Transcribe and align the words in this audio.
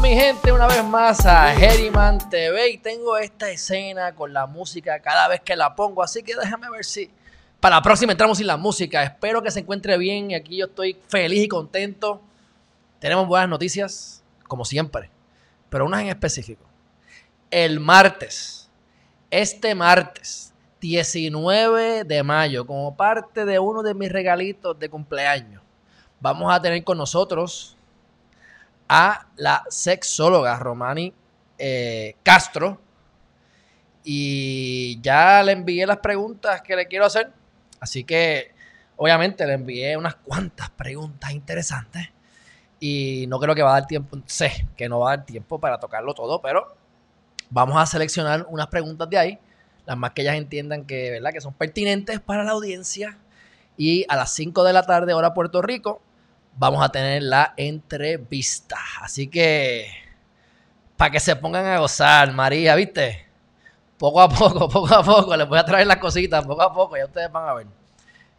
Mi 0.00 0.14
gente 0.16 0.50
una 0.50 0.66
vez 0.66 0.82
más 0.84 1.26
a 1.26 1.54
Herriman 1.54 2.18
TV 2.30 2.70
y 2.70 2.78
tengo 2.78 3.16
esta 3.18 3.50
escena 3.50 4.14
con 4.14 4.32
la 4.32 4.46
música 4.46 5.00
cada 5.00 5.28
vez 5.28 5.40
que 5.40 5.54
la 5.54 5.74
pongo, 5.74 6.02
así 6.02 6.22
que 6.22 6.34
déjame 6.34 6.70
ver 6.70 6.84
si 6.84 7.10
para 7.60 7.76
la 7.76 7.82
próxima 7.82 8.12
entramos 8.12 8.38
sin 8.38 8.46
la 8.46 8.56
música. 8.56 9.02
Espero 9.02 9.42
que 9.42 9.50
se 9.50 9.60
encuentre 9.60 9.96
bien 9.98 10.30
y 10.30 10.34
aquí 10.34 10.56
yo 10.56 10.66
estoy 10.66 10.96
feliz 11.08 11.44
y 11.44 11.48
contento. 11.48 12.20
Tenemos 12.98 13.26
buenas 13.26 13.48
noticias, 13.48 14.22
como 14.48 14.64
siempre, 14.64 15.10
pero 15.68 15.84
unas 15.84 16.02
en 16.02 16.08
específico. 16.08 16.64
El 17.50 17.78
martes, 17.78 18.70
este 19.30 19.74
martes, 19.74 20.52
19 20.80 22.04
de 22.04 22.22
mayo, 22.22 22.66
como 22.66 22.96
parte 22.96 23.44
de 23.44 23.58
uno 23.58 23.82
de 23.82 23.94
mis 23.94 24.10
regalitos 24.10 24.78
de 24.78 24.88
cumpleaños, 24.88 25.62
vamos 26.20 26.52
a 26.52 26.60
tener 26.60 26.82
con 26.82 26.98
nosotros 26.98 27.76
a 28.88 29.26
la 29.36 29.64
sexóloga 29.68 30.58
Romani 30.58 31.12
eh, 31.58 32.16
Castro. 32.22 32.80
Y 34.04 35.00
ya 35.00 35.42
le 35.42 35.52
envié 35.52 35.86
las 35.86 35.98
preguntas 35.98 36.60
que 36.62 36.74
le 36.74 36.86
quiero 36.86 37.06
hacer. 37.06 37.30
Así 37.80 38.04
que, 38.04 38.52
obviamente, 38.96 39.46
le 39.46 39.54
envié 39.54 39.96
unas 39.96 40.16
cuantas 40.16 40.70
preguntas 40.70 41.30
interesantes. 41.32 42.10
Y 42.80 43.26
no 43.28 43.38
creo 43.38 43.54
que 43.54 43.62
va 43.62 43.76
a 43.76 43.80
dar 43.80 43.86
tiempo. 43.86 44.18
Sé 44.26 44.66
que 44.76 44.88
no 44.88 45.00
va 45.00 45.12
a 45.12 45.16
dar 45.16 45.26
tiempo 45.26 45.60
para 45.60 45.78
tocarlo 45.78 46.14
todo, 46.14 46.40
pero 46.40 46.76
vamos 47.48 47.80
a 47.80 47.86
seleccionar 47.86 48.44
unas 48.48 48.66
preguntas 48.66 49.08
de 49.08 49.18
ahí. 49.18 49.38
Las 49.86 49.96
más 49.96 50.12
que 50.12 50.22
ellas 50.22 50.36
entiendan 50.36 50.84
que, 50.84 51.10
¿verdad? 51.12 51.32
que 51.32 51.40
son 51.40 51.54
pertinentes 51.54 52.18
para 52.20 52.42
la 52.42 52.52
audiencia. 52.52 53.18
Y 53.76 54.04
a 54.08 54.16
las 54.16 54.32
5 54.34 54.64
de 54.64 54.72
la 54.72 54.82
tarde, 54.82 55.14
hora 55.14 55.32
Puerto 55.32 55.62
Rico, 55.62 56.02
vamos 56.56 56.84
a 56.84 56.88
tener 56.90 57.22
la 57.22 57.54
entrevista. 57.56 58.76
Así 59.00 59.28
que, 59.28 59.88
para 60.96 61.10
que 61.10 61.20
se 61.20 61.36
pongan 61.36 61.66
a 61.66 61.78
gozar, 61.78 62.32
María, 62.32 62.74
¿viste? 62.74 63.26
Poco 63.98 64.20
a 64.20 64.28
poco, 64.28 64.68
poco 64.70 64.94
a 64.94 65.02
poco, 65.02 65.36
les 65.36 65.48
voy 65.48 65.58
a 65.58 65.64
traer 65.64 65.86
las 65.86 65.98
cositas, 65.98 66.44
poco 66.44 66.62
a 66.62 66.72
poco, 66.72 66.96
ya 66.96 67.06
ustedes 67.06 67.30
van 67.30 67.48
a 67.48 67.54
ver. 67.54 67.66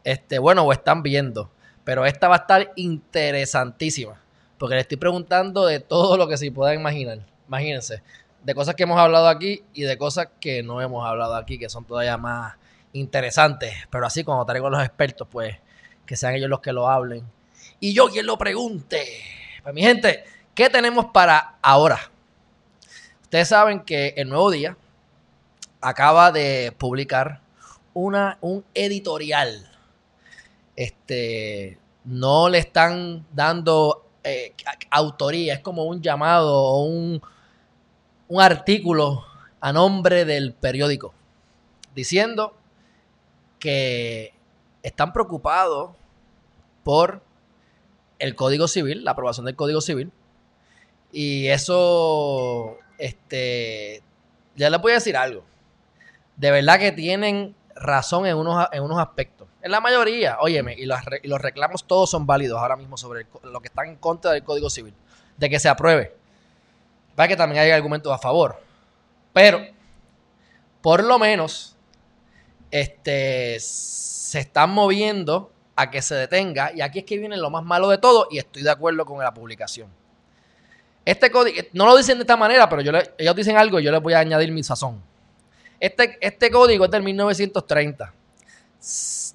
Este, 0.03 0.39
bueno, 0.39 0.63
o 0.63 0.71
están 0.71 1.01
viendo, 1.03 1.49
pero 1.83 2.05
esta 2.05 2.27
va 2.27 2.35
a 2.35 2.39
estar 2.39 2.71
interesantísima, 2.75 4.21
porque 4.57 4.75
le 4.75 4.81
estoy 4.81 4.97
preguntando 4.97 5.65
de 5.65 5.79
todo 5.79 6.17
lo 6.17 6.27
que 6.27 6.37
se 6.37 6.51
pueda 6.51 6.73
imaginar. 6.73 7.19
Imagínense, 7.47 8.03
de 8.43 8.55
cosas 8.55 8.75
que 8.75 8.83
hemos 8.83 8.99
hablado 8.99 9.27
aquí 9.27 9.63
y 9.73 9.83
de 9.83 9.97
cosas 9.97 10.27
que 10.39 10.63
no 10.63 10.81
hemos 10.81 11.05
hablado 11.07 11.35
aquí, 11.35 11.57
que 11.57 11.69
son 11.69 11.85
todavía 11.85 12.17
más 12.17 12.55
interesantes. 12.91 13.73
Pero 13.89 14.05
así, 14.05 14.23
cuando 14.23 14.45
traigo 14.45 14.67
a 14.67 14.71
los 14.71 14.83
expertos, 14.83 15.27
pues 15.31 15.57
que 16.05 16.17
sean 16.17 16.35
ellos 16.35 16.49
los 16.49 16.59
que 16.59 16.73
lo 16.73 16.89
hablen 16.89 17.25
y 17.83 17.93
yo 17.93 18.07
quien 18.07 18.25
lo 18.25 18.37
pregunte. 18.37 19.05
Pues 19.61 19.75
mi 19.75 19.81
gente, 19.81 20.23
¿qué 20.55 20.69
tenemos 20.69 21.07
para 21.07 21.57
ahora? 21.61 21.99
Ustedes 23.23 23.49
saben 23.49 23.81
que 23.81 24.13
el 24.15 24.29
Nuevo 24.29 24.51
Día 24.51 24.77
acaba 25.81 26.31
de 26.31 26.73
publicar 26.77 27.41
una, 27.93 28.37
un 28.39 28.63
editorial. 28.73 29.69
Este, 30.77 31.77
no 32.05 32.47
le 32.47 32.59
están 32.59 33.25
dando 33.33 34.07
eh, 34.23 34.53
autoría, 34.89 35.55
es 35.55 35.59
como 35.59 35.83
un 35.83 36.01
llamado 36.01 36.55
o 36.55 36.85
un, 36.85 37.21
un 38.29 38.41
artículo 38.41 39.25
a 39.59 39.73
nombre 39.73 40.23
del 40.23 40.53
periódico, 40.53 41.13
diciendo 41.93 42.55
que 43.59 44.33
están 44.83 45.11
preocupados 45.11 45.91
por 46.85 47.21
el 48.23 48.35
Código 48.35 48.69
Civil, 48.69 49.03
la 49.03 49.11
aprobación 49.11 49.45
del 49.45 49.57
Código 49.57 49.81
Civil. 49.81 50.09
Y 51.11 51.47
eso, 51.47 52.77
este, 52.97 54.01
ya 54.55 54.69
les 54.69 54.81
voy 54.81 54.93
a 54.93 54.95
decir 54.95 55.17
algo. 55.17 55.43
De 56.37 56.49
verdad 56.49 56.79
que 56.79 56.93
tienen 56.93 57.53
razón 57.75 58.25
en 58.25 58.37
unos, 58.37 58.65
en 58.71 58.81
unos 58.81 58.97
aspectos. 58.99 59.49
En 59.61 59.71
la 59.71 59.81
mayoría, 59.81 60.37
óyeme, 60.39 60.73
y 60.73 60.85
los, 60.85 60.99
y 61.21 61.27
los 61.27 61.41
reclamos 61.41 61.85
todos 61.85 62.09
son 62.09 62.25
válidos 62.25 62.59
ahora 62.61 62.77
mismo 62.77 62.95
sobre 62.95 63.27
lo 63.43 63.59
que 63.59 63.67
están 63.67 63.87
en 63.87 63.97
contra 63.97 64.31
del 64.31 64.43
Código 64.43 64.69
Civil, 64.69 64.93
de 65.35 65.49
que 65.49 65.59
se 65.59 65.67
apruebe. 65.67 66.15
Va 67.19 67.27
que 67.27 67.35
también 67.35 67.61
hay 67.61 67.71
argumentos 67.71 68.11
a 68.13 68.17
favor. 68.17 68.57
Pero, 69.33 69.59
por 70.81 71.03
lo 71.03 71.19
menos, 71.19 71.75
este, 72.71 73.59
se 73.59 74.39
están 74.39 74.69
moviendo 74.69 75.51
a 75.75 75.89
que 75.89 76.01
se 76.01 76.15
detenga. 76.15 76.71
Y 76.73 76.81
aquí 76.81 76.99
es 76.99 77.05
que 77.05 77.17
viene 77.17 77.37
lo 77.37 77.49
más 77.49 77.63
malo 77.63 77.89
de 77.89 77.97
todo 77.97 78.27
y 78.31 78.37
estoy 78.37 78.63
de 78.63 78.71
acuerdo 78.71 79.05
con 79.05 79.19
la 79.19 79.33
publicación. 79.33 79.89
Este 81.05 81.29
código, 81.29 81.61
no 81.73 81.85
lo 81.85 81.97
dicen 81.97 82.17
de 82.17 82.23
esta 82.23 82.37
manera, 82.37 82.69
pero 82.69 82.81
ellos 83.17 83.35
dicen 83.35 83.57
algo 83.57 83.79
y 83.79 83.83
yo 83.83 83.91
les 83.91 84.01
voy 84.01 84.13
a 84.13 84.19
añadir 84.19 84.51
mi 84.51 84.63
sazón. 84.63 85.01
Este, 85.79 86.17
este 86.21 86.49
código 86.49 86.85
es 86.85 86.91
del 86.91 87.03
1930. 87.03 88.13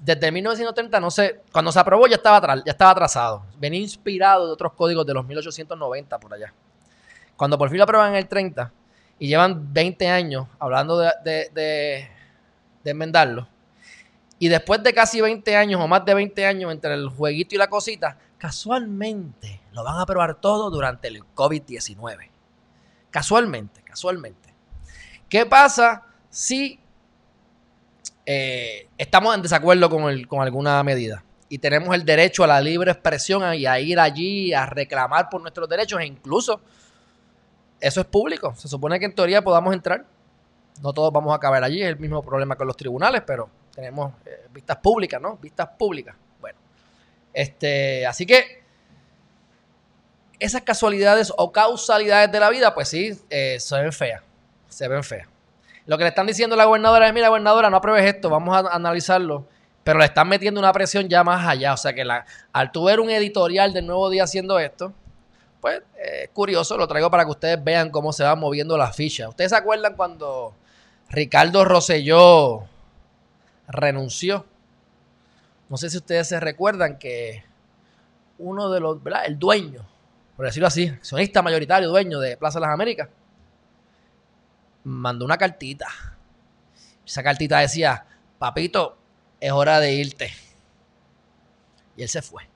Desde 0.01 0.33
1930, 0.33 1.01
no 1.01 1.11
sé, 1.11 1.43
cuando 1.53 1.73
se 1.73 1.79
aprobó 1.79 2.07
ya 2.07 2.17
estaba, 2.17 2.57
ya 2.57 2.73
estaba 2.73 2.93
atrasado. 2.93 3.43
Venía 3.59 3.81
inspirado 3.81 4.47
de 4.47 4.53
otros 4.53 4.73
códigos 4.73 5.05
de 5.05 5.15
los 5.15 5.27
1890 5.27 6.19
por 6.19 6.33
allá. 6.33 6.53
Cuando 7.37 7.59
por 7.59 7.69
fin 7.69 7.79
lo 7.79 7.85
aprueban 7.85 8.11
en 8.11 8.17
el 8.17 8.29
30 8.29 8.73
y 9.19 9.29
llevan 9.29 9.73
20 9.73 10.09
años 10.09 10.47
hablando 10.59 10.99
de, 10.99 11.13
de, 11.23 12.09
de 12.83 12.91
enmendarlo, 12.91 13.47
y 14.39 14.49
después 14.49 14.83
de 14.83 14.95
casi 14.95 15.21
20 15.21 15.57
años 15.57 15.81
o 15.81 15.89
más 15.89 16.05
de 16.05 16.15
20 16.15 16.47
años 16.47 16.73
entre 16.73 16.95
el 16.95 17.09
jueguito 17.09 17.55
y 17.55 17.59
la 17.59 17.69
cosita, 17.69 18.17
casualmente 18.39 19.61
lo 19.73 19.83
van 19.83 19.99
a 19.99 20.07
probar 20.07 20.37
todo 20.41 20.71
durante 20.71 21.09
el 21.09 21.25
COVID-19. 21.35 22.31
Casualmente, 23.11 23.83
casualmente. 23.83 24.55
¿Qué 25.29 25.45
pasa 25.45 26.05
si 26.31 26.79
eh, 28.25 28.89
estamos 28.97 29.35
en 29.35 29.43
desacuerdo 29.43 29.91
con, 29.91 30.05
el, 30.05 30.29
con 30.29 30.41
alguna 30.41 30.83
medida? 30.85 31.25
Y 31.49 31.59
tenemos 31.59 31.95
el 31.95 32.05
derecho 32.05 32.45
a 32.45 32.47
la 32.47 32.61
libre 32.61 32.93
expresión 32.93 33.55
y 33.55 33.67
a 33.67 33.81
ir 33.81 33.99
allí 33.99 34.53
a 34.53 34.67
reclamar 34.67 35.29
por 35.31 35.41
nuestros 35.41 35.69
derechos 35.69 35.99
e 36.01 36.07
incluso 36.07 36.61
eso 37.81 38.01
es 38.01 38.07
público. 38.07 38.55
Se 38.55 38.69
supone 38.69 39.01
que 39.01 39.07
en 39.07 39.15
teoría 39.15 39.43
podamos 39.43 39.75
entrar. 39.75 40.05
No 40.83 40.93
todos 40.93 41.13
vamos 41.13 41.35
a 41.35 41.41
caber 41.41 41.65
allí, 41.65 41.83
es 41.83 41.89
el 41.89 41.99
mismo 41.99 42.23
problema 42.23 42.55
con 42.55 42.67
los 42.67 42.77
tribunales, 42.77 43.23
pero 43.27 43.51
tenemos 43.79 44.13
eh, 44.27 44.49
vistas 44.53 44.77
públicas, 44.79 45.23
¿no? 45.23 45.37
Vistas 45.37 45.69
públicas. 45.79 46.17
Bueno, 46.41 46.59
este, 47.33 48.05
así 48.09 48.27
que 48.27 48.65
esas 50.41 50.63
casualidades 50.63 51.33
o 51.37 51.53
causalidades 51.53 52.33
de 52.33 52.41
la 52.41 52.51
vida, 52.51 52.75
pues 52.75 52.89
sí, 52.89 53.17
eh, 53.31 53.59
se 53.61 53.81
ven 53.81 53.93
feas, 53.93 54.21
se 54.69 54.89
ven 54.89 55.05
feas. 55.05 55.29
Lo 55.87 55.97
que 55.97 56.03
le 56.03 56.09
están 56.09 56.27
diciendo 56.27 56.55
a 56.55 56.57
la 56.57 56.65
gobernadora 56.65 57.07
es, 57.07 57.15
mira, 57.15 57.29
gobernadora, 57.29 57.71
no 57.71 57.77
apruebes 57.77 58.05
esto, 58.13 58.29
vamos 58.29 58.57
a 58.57 58.75
analizarlo. 58.75 59.47
Pero 59.85 60.01
le 60.01 60.07
están 60.07 60.29
metiendo 60.29 60.59
una 60.59 60.73
presión 60.73 61.09
ya 61.09 61.23
más 61.23 61.47
allá. 61.47 61.75
O 61.75 61.77
sea 61.77 61.93
que 61.93 62.05
la, 62.05 62.27
al 62.53 62.73
tu 62.73 62.83
ver 62.83 62.99
un 62.99 63.11
editorial 63.11 63.73
del 63.73 63.87
Nuevo 63.87 64.11
Día 64.11 64.25
haciendo 64.25 64.59
esto, 64.59 64.93
pues 65.61 65.83
es 65.97 66.31
curioso, 66.31 66.77
lo 66.77 66.89
traigo 66.89 67.13
para 67.13 67.25
que 67.25 67.31
ustedes 67.31 67.63
vean 67.63 67.91
cómo 67.91 68.13
se 68.13 68.25
va 68.25 68.35
moviendo 68.35 68.77
la 68.77 68.93
ficha. 68.93 69.29
¿Ustedes 69.29 69.51
se 69.53 69.57
acuerdan 69.57 69.95
cuando 69.95 70.53
Ricardo 71.11 71.65
Rosselló 71.65 72.67
renunció. 73.69 74.47
No 75.69 75.77
sé 75.77 75.91
si 75.91 75.99
ustedes 75.99 76.29
se 76.29 76.41
recuerdan 76.41 76.99
que 76.99 77.45
uno 78.39 78.71
de 78.71 78.81
los, 78.81 79.03
¿verdad? 79.03 79.27
El 79.27 79.39
dueño, 79.39 79.87
por 80.37 80.47
decirlo 80.47 80.67
así, 80.67 80.89
accionista 80.89 81.43
mayoritario, 81.43 81.89
dueño 81.89 82.19
de 82.21 82.37
Plaza 82.37 82.59
de 82.59 82.67
las 82.67 82.75
Américas, 82.75 83.09
mandó 84.85 85.25
una 85.25 85.37
cartita. 85.37 85.87
Esa 87.07 87.23
cartita 87.23 87.59
decía, 87.59 88.07
papito, 88.39 88.97
es 89.41 89.53
hora 89.53 89.81
de 89.81 89.93
irte. 89.95 90.31
Y 91.97 92.03
él 92.03 92.09
se 92.09 92.23
fue. 92.23 92.49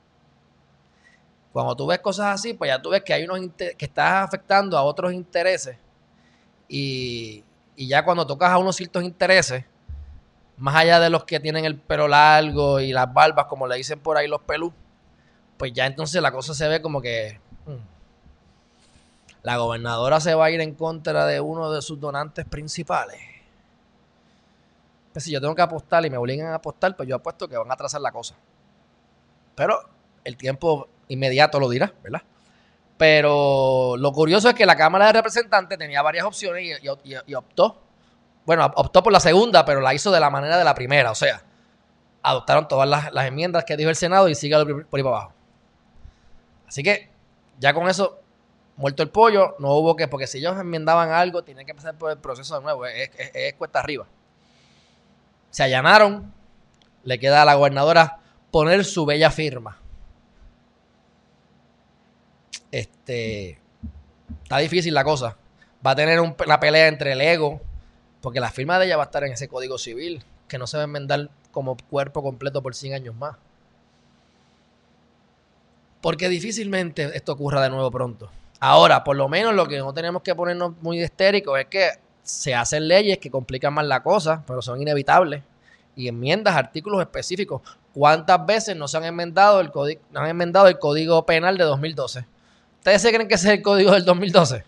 Cuando 1.53 1.77
tú 1.77 1.87
ves 1.87 1.99
cosas 1.99 2.35
así, 2.35 2.55
pues 2.55 2.71
ya 2.71 2.81
tú 2.81 2.91
ves 2.91 3.03
que 3.03 3.13
hay 3.13 3.25
unos 3.25 3.41
que 3.57 3.85
estás 3.85 4.25
afectando 4.25 4.79
a 4.79 4.83
otros 4.83 5.13
intereses. 5.13 5.77
Y, 6.69 7.45
y 7.77 7.89
ya 7.89 8.05
cuando 8.05 8.27
tocas 8.27 8.51
a 8.51 8.59
unos 8.59 8.77
ciertos 8.77 9.03
intereses, 9.03 9.65
más 10.57 10.77
allá 10.77 11.01
de 11.01 11.11
los 11.11 11.25
que 11.25 11.41
tienen 11.41 11.65
el 11.65 11.77
pelo 11.77 12.09
largo 12.09 12.81
y 12.81 12.93
las 12.93 13.13
barbas, 13.13 13.47
como 13.47 13.67
le 13.67 13.77
dicen 13.77 13.99
por 13.99 14.17
ahí 14.17 14.29
los 14.29 14.43
pelú, 14.43 14.73
pues 15.57 15.73
ya 15.73 15.87
entonces 15.87 16.21
la 16.23 16.33
cosa 16.33 16.55
se 16.55 16.69
ve 16.69 16.83
como 16.83 17.01
que... 17.01 17.41
Hmm. 17.67 17.77
la 19.43 19.57
gobernadora 19.57 20.21
se 20.21 20.35
va 20.35 20.47
a 20.47 20.51
ir 20.51 20.61
en 20.61 20.75
contra 20.75 21.27
de 21.27 21.41
uno 21.41 21.71
de 21.73 21.83
sus 21.83 22.01
donantes 22.01 22.45
principales. 22.45 23.21
Pues 25.13 25.25
si 25.25 25.31
yo 25.31 25.41
tengo 25.41 25.55
que 25.55 25.63
apostar 25.63 26.05
y 26.07 26.11
me 26.11 26.17
obligan 26.17 26.49
a 26.49 26.57
apostar, 26.57 26.97
pues 26.97 27.09
yo 27.09 27.17
apuesto 27.17 27.49
que 27.49 27.57
van 27.57 27.71
a 27.71 27.77
trazar 27.77 28.01
la 28.01 28.13
cosa. 28.13 28.35
Pero 29.55 29.79
el 30.25 30.37
tiempo 30.37 30.89
inmediato 31.09 31.61
lo 31.61 31.69
dirá, 31.69 31.93
¿verdad? 32.03 32.23
Pero 32.97 33.97
lo 33.99 34.13
curioso 34.13 34.49
es 34.49 34.55
que 34.55 34.65
la 34.65 34.77
Cámara 34.77 35.07
de 35.07 35.13
Representantes 35.15 35.79
tenía 35.79 36.03
varias 36.03 36.25
opciones 36.25 36.81
y, 36.83 37.35
optó, 37.35 37.82
bueno, 38.45 38.71
optó 38.77 39.03
por 39.03 39.13
la 39.13 39.21
segunda, 39.21 39.65
pero 39.65 39.81
la 39.81 39.95
hizo 39.95 40.11
de 40.11 40.21
la 40.21 40.31
manera 40.31 40.59
de 40.59 40.65
la 40.65 40.75
primera. 40.75 41.11
O 41.11 41.15
sea, 41.15 41.43
adoptaron 42.23 42.69
todas 42.69 42.89
las, 42.89 43.27
enmiendas 43.27 43.65
que 43.65 43.77
dijo 43.77 43.91
el 43.91 43.97
Senado 43.97 44.29
y 44.29 44.35
sigue 44.35 44.57
por 44.65 44.99
ahí 44.99 45.03
para 45.03 45.17
abajo. 45.17 45.33
Así 46.67 46.83
que 46.83 47.11
ya 47.59 47.75
con 47.75 47.89
eso, 47.89 48.21
muerto 48.77 49.03
el 49.03 49.11
pollo, 49.11 49.55
no 49.59 49.75
hubo 49.75 49.95
que, 49.97 50.09
porque 50.09 50.27
si 50.27 50.39
ellos 50.39 50.59
enmendaban 50.59 51.11
algo, 51.11 51.45
tienen 51.45 51.67
que 51.67 51.75
pasar 51.75 51.97
por 51.97 52.11
el 52.11 52.19
proceso 52.19 52.57
de 52.57 52.63
nuevo, 52.63 52.87
es, 52.87 53.11
es 53.17 53.55
cuesta 53.55 53.81
arriba. 53.81 54.07
Se 55.51 55.63
allanaron, 55.63 56.33
le 57.05 57.19
queda 57.19 57.43
a 57.43 57.45
la 57.45 57.55
gobernadora 57.55 58.19
poner 58.51 58.85
su 58.85 59.05
bella 59.05 59.31
firma. 59.31 59.79
Este. 62.71 63.59
Está 64.43 64.59
difícil 64.59 64.95
la 64.95 65.05
cosa. 65.05 65.37
Va 65.87 65.93
a 65.93 65.97
tener 65.97 66.21
una 66.21 66.59
pelea 66.59 66.89
entre 66.89 67.13
el 67.13 67.21
ego, 67.21 67.61
porque 68.23 68.41
la 68.41 68.51
firma 68.51 68.79
de 68.79 68.87
ella 68.87 68.97
va 68.97 69.03
a 69.03 69.07
estar 69.07 69.25
en 69.25 69.33
ese 69.33 69.49
código 69.49 69.77
civil, 69.77 70.25
que 70.49 70.57
no 70.57 70.67
se 70.67 70.79
va 70.79 70.85
a 70.85 70.85
enmendar 70.85 71.29
como 71.51 71.77
cuerpo 71.91 72.23
completo 72.23 72.63
por 72.63 72.75
100 72.75 72.95
años 72.95 73.15
más. 73.15 73.37
Porque 76.01 76.29
difícilmente 76.29 77.11
esto 77.15 77.33
ocurra 77.33 77.63
de 77.63 77.71
nuevo 77.71 77.91
pronto. 77.91 78.31
Ahora, 78.61 79.03
por 79.03 79.17
lo 79.17 79.29
menos 79.29 79.55
lo 79.55 79.67
que 79.67 79.79
no 79.79 79.93
tenemos 79.93 80.23
que 80.23 80.35
ponernos 80.35 80.73
muy 80.81 81.03
histéricos 81.03 81.59
es 81.59 81.67
que 81.67 81.91
se 82.23 82.55
hacen 82.55 82.87
leyes 82.87 83.19
que 83.19 83.31
complican 83.31 83.75
más 83.75 83.87
la 83.87 84.03
cosa, 84.03 84.43
pero 84.47 84.63
son 84.63 84.81
inevitables. 84.81 85.43
Y 85.97 86.09
enmiendas, 86.09 86.57
artículos 86.57 87.01
específicos. 87.01 87.61
¿Cuántas 87.93 88.47
veces 88.47 88.77
no 88.77 88.89
se 88.89 88.97
han 88.97 89.05
enmendado 89.05 89.61
el, 89.61 89.71
código, 89.71 90.01
han 90.15 90.29
enmendado 90.29 90.69
el 90.69 90.79
Código 90.79 91.27
Penal 91.27 91.59
de 91.59 91.65
2012? 91.65 92.25
¿Ustedes 92.79 93.03
se 93.03 93.13
creen 93.13 93.29
que 93.29 93.35
ese 93.35 93.49
es 93.49 93.55
el 93.59 93.63
código 93.63 93.93
del 93.93 94.05
2012? 94.05 94.65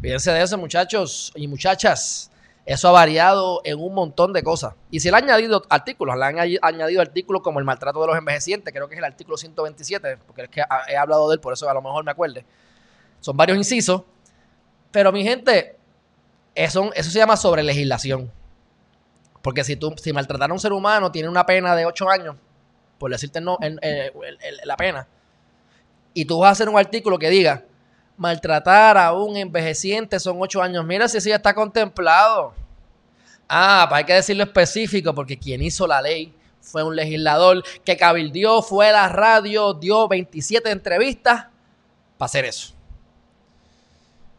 Fíjense 0.00 0.32
de 0.32 0.42
eso, 0.42 0.56
muchachos 0.56 1.32
y 1.34 1.46
muchachas. 1.46 2.30
Eso 2.64 2.88
ha 2.88 2.92
variado 2.92 3.60
en 3.64 3.80
un 3.80 3.94
montón 3.94 4.32
de 4.32 4.42
cosas. 4.42 4.74
Y 4.90 5.00
se 5.00 5.10
le 5.10 5.16
han 5.16 5.24
añadido 5.24 5.62
artículos, 5.68 6.16
le 6.16 6.24
han 6.24 6.38
añadido 6.62 7.00
artículos 7.00 7.42
como 7.42 7.58
el 7.58 7.64
maltrato 7.64 8.00
de 8.00 8.06
los 8.06 8.16
envejecientes, 8.16 8.72
creo 8.72 8.88
que 8.88 8.94
es 8.94 8.98
el 8.98 9.04
artículo 9.04 9.36
127, 9.36 10.18
porque 10.26 10.42
es 10.42 10.48
que 10.48 10.62
he 10.88 10.96
hablado 10.96 11.28
de 11.28 11.34
él, 11.34 11.40
por 11.40 11.52
eso 11.52 11.68
a 11.68 11.74
lo 11.74 11.82
mejor 11.82 12.04
me 12.04 12.12
acuerde. 12.12 12.44
Son 13.20 13.36
varios 13.36 13.58
incisos. 13.58 14.02
Pero 14.90 15.12
mi 15.12 15.22
gente, 15.22 15.76
eso, 16.54 16.90
eso 16.94 17.10
se 17.10 17.18
llama 17.18 17.36
sobre 17.36 17.62
legislación. 17.62 18.30
Porque 19.42 19.64
si 19.64 19.76
tú, 19.76 19.94
si 19.96 20.12
maltratar 20.12 20.50
a 20.50 20.52
un 20.52 20.60
ser 20.60 20.72
humano 20.72 21.10
tiene 21.10 21.28
una 21.28 21.46
pena 21.46 21.74
de 21.74 21.86
8 21.86 22.10
años, 22.10 22.36
por 22.98 23.10
decirte 23.10 23.40
no, 23.40 23.58
la 24.64 24.76
pena, 24.76 25.08
y 26.12 26.24
tú 26.24 26.38
vas 26.40 26.48
a 26.48 26.52
hacer 26.52 26.68
un 26.68 26.78
artículo 26.78 27.18
que 27.18 27.30
diga, 27.30 27.64
maltratar 28.20 28.98
a 28.98 29.14
un 29.14 29.34
envejeciente 29.34 30.20
son 30.20 30.36
8 30.38 30.62
años, 30.62 30.84
mira 30.84 31.08
si 31.08 31.16
eso 31.16 31.30
ya 31.30 31.36
está 31.36 31.54
contemplado. 31.54 32.52
Ah, 33.48 33.86
pues 33.88 33.98
hay 33.98 34.04
que 34.04 34.12
decirlo 34.12 34.44
específico, 34.44 35.14
porque 35.14 35.38
quien 35.38 35.62
hizo 35.62 35.86
la 35.86 36.02
ley 36.02 36.34
fue 36.60 36.82
un 36.82 36.94
legislador 36.94 37.64
que 37.82 37.96
cabildió, 37.96 38.60
fue 38.60 38.90
a 38.90 38.92
la 38.92 39.08
radio, 39.08 39.72
dio 39.72 40.06
27 40.06 40.70
entrevistas 40.70 41.46
para 42.18 42.26
hacer 42.26 42.44
eso. 42.44 42.74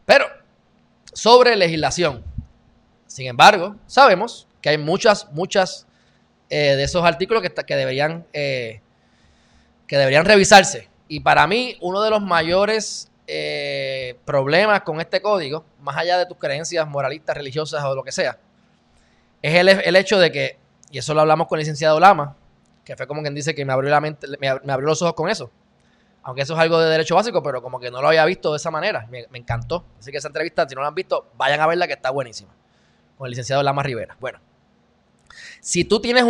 Pero, 0.06 0.26
sobre 1.12 1.56
legislación. 1.56 2.22
Sin 3.08 3.26
embargo, 3.26 3.74
sabemos 3.88 4.46
que 4.60 4.68
hay 4.68 4.78
muchas, 4.78 5.28
muchas 5.32 5.88
eh, 6.50 6.76
de 6.76 6.84
esos 6.84 7.04
artículos 7.04 7.42
que, 7.42 7.50
que 7.50 7.74
deberían, 7.74 8.24
eh, 8.32 8.80
que 9.88 9.98
deberían 9.98 10.24
revisarse. 10.24 10.88
Y 11.08 11.18
para 11.18 11.48
mí, 11.48 11.76
uno 11.80 12.00
de 12.00 12.10
los 12.10 12.22
mayores 12.22 13.08
eh, 13.26 13.71
problemas 14.24 14.82
con 14.82 15.00
este 15.00 15.20
código, 15.20 15.64
más 15.80 15.96
allá 15.96 16.18
de 16.18 16.26
tus 16.26 16.36
creencias 16.36 16.86
moralistas, 16.86 17.36
religiosas 17.36 17.82
o 17.84 17.94
lo 17.94 18.02
que 18.02 18.12
sea, 18.12 18.38
es 19.42 19.54
el, 19.54 19.96
hecho 19.96 20.18
de 20.18 20.30
que, 20.30 20.58
y 20.90 20.98
eso 20.98 21.14
lo 21.14 21.20
hablamos 21.20 21.48
con 21.48 21.58
el 21.58 21.62
licenciado 21.62 21.98
Lama, 21.98 22.36
que 22.84 22.96
fue 22.96 23.06
como 23.06 23.22
quien 23.22 23.34
dice 23.34 23.54
que 23.54 23.64
me 23.64 23.72
abrió 23.72 23.90
la 23.90 24.00
mente, 24.00 24.28
me, 24.38 24.48
abrió 24.48 24.88
los 24.88 25.02
ojos 25.02 25.14
con 25.14 25.28
eso. 25.28 25.50
Aunque 26.24 26.42
eso 26.42 26.54
es 26.54 26.60
algo 26.60 26.78
de 26.78 26.88
derecho 26.88 27.16
básico, 27.16 27.42
pero 27.42 27.60
como 27.60 27.80
que 27.80 27.90
no 27.90 28.00
lo 28.00 28.06
había 28.06 28.24
visto 28.24 28.52
de 28.52 28.56
esa 28.56 28.70
manera. 28.70 29.08
Me, 29.10 29.26
encantó. 29.32 29.84
Así 29.98 30.12
que 30.12 30.18
esa 30.18 30.28
entrevista, 30.28 30.68
si 30.68 30.76
no 30.76 30.80
la 30.80 30.88
han 30.88 30.94
visto, 30.94 31.32
vayan 31.36 31.60
a 31.60 31.66
verla 31.66 31.88
que 31.88 31.94
está 31.94 32.10
buenísima. 32.10 32.52
Con 33.18 33.26
el 33.26 33.30
licenciado 33.32 33.60
Lama 33.64 33.82
Rivera. 33.82 34.16
Bueno, 34.20 34.38
si 35.60 35.84
tú 35.84 36.00
tienes 36.00 36.24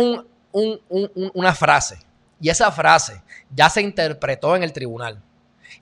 una 0.51 1.53
frase 1.53 1.99
y 2.39 2.49
esa 2.49 2.71
frase 2.71 3.21
ya 3.51 3.69
se 3.69 3.81
interpretó 3.81 4.55
en 4.55 4.63
el 4.63 4.73
tribunal 4.73 5.21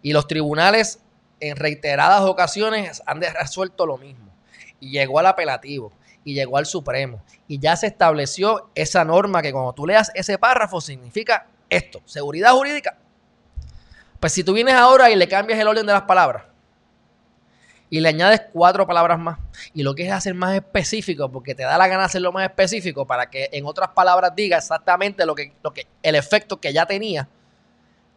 y 0.02 0.12
los 0.12 0.28
tribunales 0.28 1.00
en 1.42 1.58
reiteradas 1.58 2.22
ocasiones 2.22 3.02
han 3.06 3.22
resuelto 3.22 3.86
lo 3.86 3.98
mismo 3.98 4.32
y 4.80 4.92
llegó 4.92 5.20
al 5.20 5.26
apelativo 5.26 5.92
y 6.24 6.34
llegó 6.34 6.58
al 6.58 6.66
Supremo 6.66 7.22
y 7.48 7.60
ya 7.60 7.76
se 7.76 7.88
estableció 7.88 8.70
esa 8.76 9.04
norma 9.04 9.42
que 9.42 9.52
cuando 9.52 9.74
tú 9.74 9.86
leas 9.86 10.12
ese 10.16 10.38
párrafo 10.38 10.80
significa 10.80 11.48
esto, 11.70 12.02
seguridad 12.06 12.52
jurídica. 12.52 12.98
Pues 14.20 14.34
si 14.34 14.44
tú 14.44 14.54
vienes 14.54 14.76
ahora 14.76 15.10
y 15.10 15.16
le 15.16 15.28
cambias 15.28 15.60
el 15.60 15.68
orden 15.68 15.86
de 15.86 15.94
las 15.94 16.04
palabras 16.04 16.44
y 17.90 18.00
le 18.00 18.10
añades 18.10 18.44
cuatro 18.54 18.88
palabras 18.88 19.20
más 19.20 19.40
y 19.74 19.84
lo 19.84 19.96
quieres 19.96 20.14
hacer 20.14 20.34
más 20.34 20.56
específico 20.56 21.30
porque 21.32 21.56
te 21.56 21.64
da 21.64 21.78
la 21.78 21.88
gana 21.88 22.06
hacerlo 22.06 22.32
más 22.32 22.46
específico 22.46 23.06
para 23.06 23.30
que 23.30 23.50
en 23.52 23.66
otras 23.66 23.90
palabras 23.90 24.34
diga 24.36 24.58
exactamente 24.58 25.26
lo 25.26 25.36
que, 25.36 25.54
lo 25.64 25.74
que 25.74 25.88
el 26.04 26.16
efecto 26.16 26.62
que 26.62 26.72
ya 26.72 26.86
tenía, 26.86 27.28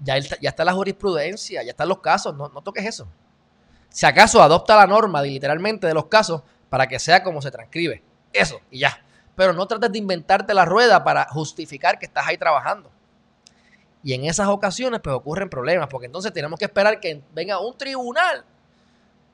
ya, 0.05 0.19
ya 0.19 0.49
está 0.49 0.65
la 0.65 0.73
jurisprudencia, 0.73 1.63
ya 1.63 1.71
están 1.71 1.89
los 1.89 1.99
casos, 1.99 2.35
no, 2.35 2.49
no 2.49 2.63
toques 2.63 2.85
eso. 2.85 3.09
Si 3.89 4.07
acaso 4.07 4.43
adopta 4.43 4.77
la 4.77 4.87
norma 4.87 5.23
literalmente 5.23 5.87
de 5.87 5.95
los 5.95 6.07
casos 6.07 6.43
para 6.69 6.87
que 6.87 6.99
sea 6.99 7.23
como 7.23 7.41
se 7.41 7.51
transcribe. 7.51 8.03
Eso, 8.33 8.61
y 8.71 8.81
ya. 8.81 9.05
Pero 9.37 9.53
no 9.53 9.67
trates 9.67 9.93
de 9.93 9.99
inventarte 9.99 10.55
la 10.55 10.65
rueda 10.65 11.03
para 11.05 11.27
justificar 11.29 11.99
que 11.99 12.07
estás 12.07 12.27
ahí 12.27 12.37
trabajando. 12.37 12.91
Y 14.03 14.13
en 14.13 14.25
esas 14.27 14.49
ocasiones 14.49 15.01
pues 15.01 15.17
ocurren 15.17 15.49
problemas, 15.49 15.89
porque 15.89 16.07
entonces 16.07 16.33
tenemos 16.33 16.59
que 16.59 16.67
esperar 16.67 17.01
que 17.01 17.23
venga 17.33 17.59
un 17.59 17.77
tribunal 17.77 18.45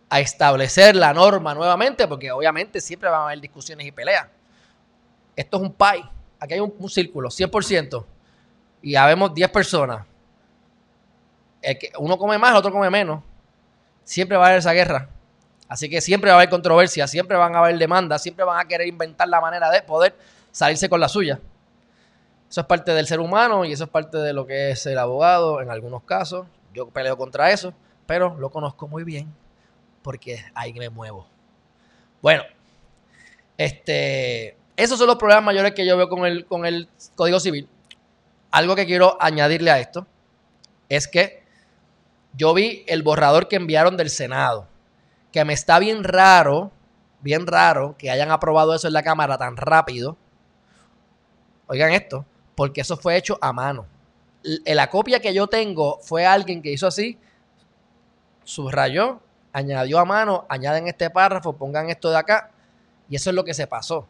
a 0.08 0.20
establecer 0.20 0.94
la 0.94 1.12
norma 1.12 1.54
nuevamente, 1.54 2.06
porque 2.06 2.30
obviamente 2.30 2.80
siempre 2.80 3.08
van 3.08 3.20
a 3.22 3.24
haber 3.26 3.40
discusiones 3.40 3.86
y 3.86 3.92
peleas. 3.92 4.26
Esto 5.34 5.56
es 5.56 5.62
un 5.62 5.72
pie. 5.72 6.04
Aquí 6.38 6.54
hay 6.54 6.60
un, 6.60 6.88
círculo, 6.88 7.28
100%. 7.30 8.04
Y 8.82 8.94
habemos 8.96 9.32
10 9.34 9.50
personas. 9.50 10.06
Que 11.62 11.92
uno 11.98 12.16
come 12.18 12.38
más, 12.38 12.52
el 12.52 12.56
otro 12.56 12.72
come 12.72 12.90
menos. 12.90 13.22
Siempre 14.04 14.36
va 14.36 14.44
a 14.44 14.46
haber 14.48 14.58
esa 14.60 14.72
guerra. 14.72 15.08
Así 15.68 15.88
que 15.88 16.00
siempre 16.00 16.30
va 16.30 16.36
a 16.36 16.38
haber 16.40 16.50
controversia, 16.50 17.06
siempre 17.06 17.36
van 17.36 17.54
a 17.54 17.60
haber 17.60 17.78
demandas, 17.78 18.22
siempre 18.22 18.44
van 18.44 18.58
a 18.58 18.66
querer 18.66 18.88
inventar 18.88 19.28
la 19.28 19.40
manera 19.40 19.70
de 19.70 19.82
poder 19.82 20.16
salirse 20.50 20.88
con 20.88 20.98
la 20.98 21.08
suya. 21.08 21.38
Eso 22.50 22.62
es 22.62 22.66
parte 22.66 22.92
del 22.92 23.06
ser 23.06 23.20
humano 23.20 23.64
y 23.64 23.72
eso 23.72 23.84
es 23.84 23.90
parte 23.90 24.18
de 24.18 24.32
lo 24.32 24.44
que 24.44 24.72
es 24.72 24.84
el 24.86 24.98
abogado 24.98 25.60
en 25.60 25.70
algunos 25.70 26.02
casos. 26.02 26.48
Yo 26.74 26.88
peleo 26.88 27.16
contra 27.16 27.52
eso, 27.52 27.72
pero 28.06 28.36
lo 28.40 28.50
conozco 28.50 28.88
muy 28.88 29.04
bien 29.04 29.32
porque 30.02 30.44
ahí 30.54 30.72
me 30.72 30.90
muevo. 30.90 31.28
Bueno, 32.20 32.42
este, 33.56 34.56
esos 34.76 34.98
son 34.98 35.06
los 35.06 35.16
problemas 35.16 35.44
mayores 35.44 35.72
que 35.72 35.86
yo 35.86 35.96
veo 35.96 36.08
con 36.08 36.26
el, 36.26 36.46
con 36.46 36.66
el 36.66 36.88
Código 37.14 37.38
Civil. 37.38 37.68
Algo 38.50 38.74
que 38.74 38.86
quiero 38.86 39.16
añadirle 39.20 39.70
a 39.70 39.78
esto 39.78 40.06
es 40.88 41.06
que 41.06 41.44
yo 42.34 42.54
vi 42.54 42.84
el 42.86 43.02
borrador 43.02 43.48
que 43.48 43.56
enviaron 43.56 43.96
del 43.96 44.10
Senado, 44.10 44.66
que 45.32 45.44
me 45.44 45.52
está 45.52 45.78
bien 45.78 46.04
raro, 46.04 46.70
bien 47.20 47.46
raro 47.46 47.96
que 47.98 48.10
hayan 48.10 48.30
aprobado 48.30 48.74
eso 48.74 48.86
en 48.86 48.94
la 48.94 49.02
Cámara 49.02 49.38
tan 49.38 49.56
rápido. 49.56 50.16
Oigan 51.66 51.92
esto, 51.92 52.24
porque 52.54 52.80
eso 52.80 52.96
fue 52.96 53.16
hecho 53.16 53.38
a 53.40 53.52
mano. 53.52 53.86
La 54.42 54.88
copia 54.88 55.20
que 55.20 55.34
yo 55.34 55.46
tengo 55.46 55.98
fue 56.02 56.26
alguien 56.26 56.62
que 56.62 56.72
hizo 56.72 56.86
así, 56.86 57.18
subrayó 58.44 59.20
añadió 59.52 59.98
a 59.98 60.04
mano, 60.04 60.46
añaden 60.48 60.88
este 60.88 61.10
párrafo, 61.10 61.54
pongan 61.54 61.90
esto 61.90 62.10
de 62.10 62.18
acá, 62.18 62.50
y 63.08 63.16
eso 63.16 63.30
es 63.30 63.36
lo 63.36 63.44
que 63.44 63.54
se 63.54 63.66
pasó. 63.66 64.06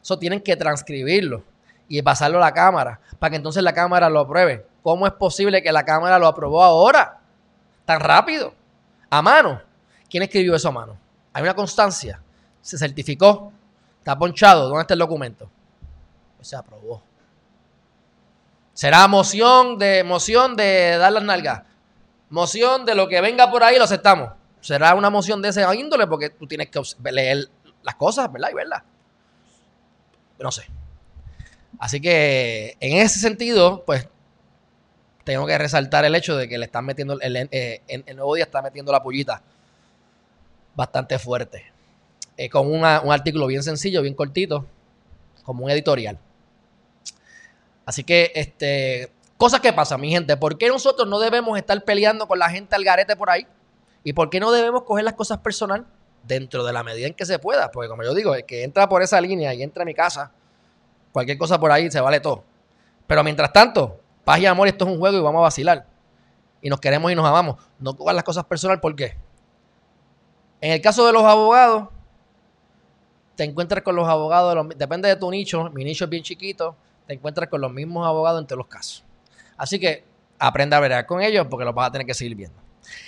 Eso 0.00 0.18
tienen 0.18 0.40
que 0.40 0.56
transcribirlo 0.56 1.42
y 1.88 2.02
pasarlo 2.02 2.38
a 2.38 2.42
la 2.42 2.52
cámara, 2.52 3.00
para 3.18 3.30
que 3.30 3.36
entonces 3.36 3.62
la 3.62 3.72
cámara 3.72 4.08
lo 4.08 4.20
apruebe. 4.20 4.66
¿Cómo 4.82 5.06
es 5.06 5.12
posible 5.14 5.62
que 5.62 5.72
la 5.72 5.84
cámara 5.84 6.18
lo 6.18 6.26
aprobó 6.26 6.62
ahora? 6.62 7.20
Tan 7.86 8.00
rápido. 8.00 8.52
A 9.08 9.22
mano. 9.22 9.62
¿Quién 10.10 10.24
escribió 10.24 10.54
eso 10.54 10.68
a 10.68 10.72
mano? 10.72 10.98
Hay 11.32 11.42
una 11.42 11.54
constancia. 11.54 12.20
Se 12.60 12.76
certificó. 12.76 13.52
Está 13.98 14.18
ponchado. 14.18 14.68
¿Dónde 14.68 14.82
está 14.82 14.92
el 14.94 15.00
documento? 15.00 15.48
Se 16.42 16.54
aprobó. 16.54 17.02
Será 18.74 19.08
moción 19.08 19.78
de 19.78 20.04
moción 20.04 20.54
de 20.54 20.98
dar 20.98 21.12
las 21.12 21.22
nalgas. 21.22 21.62
Moción 22.28 22.84
de 22.84 22.94
lo 22.94 23.08
que 23.08 23.20
venga 23.20 23.50
por 23.50 23.62
ahí 23.62 23.78
lo 23.78 23.84
aceptamos. 23.84 24.32
será 24.60 24.94
una 24.94 25.08
moción 25.08 25.40
de 25.40 25.48
ese 25.48 25.64
índole 25.76 26.06
porque 26.06 26.28
tú 26.30 26.46
tienes 26.46 26.68
que 26.68 26.82
leer 27.10 27.48
las 27.82 27.94
cosas, 27.94 28.30
¿verdad? 28.30 28.50
Y 28.50 28.54
verlas. 28.54 28.82
No 30.38 30.50
sé. 30.50 30.66
Así 31.78 32.00
que 32.00 32.76
en 32.80 32.98
ese 32.98 33.18
sentido, 33.18 33.84
pues 33.84 34.08
tengo 35.26 35.44
que 35.44 35.58
resaltar 35.58 36.04
el 36.04 36.14
hecho 36.14 36.36
de 36.36 36.48
que 36.48 36.56
le 36.56 36.66
están 36.66 36.84
metiendo, 36.84 37.18
el, 37.20 37.48
eh, 37.50 37.80
el 37.88 38.14
nuevo 38.14 38.36
día 38.36 38.44
está 38.44 38.62
metiendo 38.62 38.92
la 38.92 39.02
pullita 39.02 39.42
bastante 40.76 41.18
fuerte. 41.18 41.64
Eh, 42.36 42.48
con 42.48 42.72
un 42.72 42.84
artículo 42.84 43.48
bien 43.48 43.64
sencillo, 43.64 44.02
bien 44.02 44.14
cortito, 44.14 44.64
como 45.42 45.64
un 45.64 45.70
editorial. 45.72 46.16
Así 47.84 48.04
que, 48.04 48.30
este, 48.36 49.10
cosas 49.36 49.58
que 49.58 49.72
pasan, 49.72 50.00
mi 50.00 50.10
gente. 50.10 50.36
¿Por 50.36 50.58
qué 50.58 50.68
nosotros 50.68 51.08
no 51.08 51.18
debemos 51.18 51.58
estar 51.58 51.82
peleando 51.82 52.28
con 52.28 52.38
la 52.38 52.48
gente 52.48 52.76
al 52.76 52.84
garete 52.84 53.16
por 53.16 53.28
ahí? 53.28 53.48
¿Y 54.04 54.12
por 54.12 54.30
qué 54.30 54.38
no 54.38 54.52
debemos 54.52 54.84
coger 54.84 55.04
las 55.04 55.14
cosas 55.14 55.38
personal 55.38 55.86
dentro 56.22 56.64
de 56.64 56.72
la 56.72 56.84
medida 56.84 57.08
en 57.08 57.14
que 57.14 57.26
se 57.26 57.40
pueda? 57.40 57.72
Porque 57.72 57.88
como 57.88 58.04
yo 58.04 58.14
digo, 58.14 58.36
el 58.36 58.44
que 58.44 58.62
entra 58.62 58.88
por 58.88 59.02
esa 59.02 59.20
línea 59.20 59.52
y 59.54 59.64
entra 59.64 59.82
a 59.82 59.86
mi 59.86 59.94
casa, 59.94 60.30
cualquier 61.10 61.36
cosa 61.36 61.58
por 61.58 61.72
ahí 61.72 61.90
se 61.90 62.00
vale 62.00 62.20
todo. 62.20 62.44
Pero 63.08 63.24
mientras 63.24 63.52
tanto, 63.52 63.98
paz 64.26 64.40
y 64.40 64.46
amor, 64.46 64.66
esto 64.66 64.84
es 64.84 64.90
un 64.90 64.98
juego 64.98 65.16
y 65.16 65.20
vamos 65.20 65.38
a 65.38 65.42
vacilar. 65.42 65.86
Y 66.60 66.68
nos 66.68 66.80
queremos 66.80 67.12
y 67.12 67.14
nos 67.14 67.24
amamos. 67.24 67.62
No 67.78 67.96
cojan 67.96 68.16
las 68.16 68.24
cosas 68.24 68.44
personal, 68.44 68.80
¿por 68.80 68.96
qué? 68.96 69.16
En 70.60 70.72
el 70.72 70.80
caso 70.80 71.06
de 71.06 71.12
los 71.12 71.22
abogados, 71.22 71.90
te 73.36 73.44
encuentras 73.44 73.84
con 73.84 73.94
los 73.94 74.08
abogados, 74.08 74.66
depende 74.76 75.08
de 75.08 75.14
tu 75.14 75.30
nicho, 75.30 75.70
mi 75.70 75.84
nicho 75.84 76.04
es 76.04 76.10
bien 76.10 76.24
chiquito, 76.24 76.74
te 77.06 77.14
encuentras 77.14 77.48
con 77.48 77.60
los 77.60 77.72
mismos 77.72 78.04
abogados 78.04 78.40
entre 78.40 78.56
los 78.56 78.66
casos. 78.66 79.04
Así 79.56 79.78
que 79.78 80.02
aprende 80.40 80.74
a 80.74 80.80
ver 80.80 81.06
con 81.06 81.22
ellos 81.22 81.46
porque 81.48 81.64
los 81.64 81.72
vas 81.72 81.86
a 81.86 81.92
tener 81.92 82.04
que 82.04 82.14
seguir 82.14 82.34
viendo. 82.34 82.58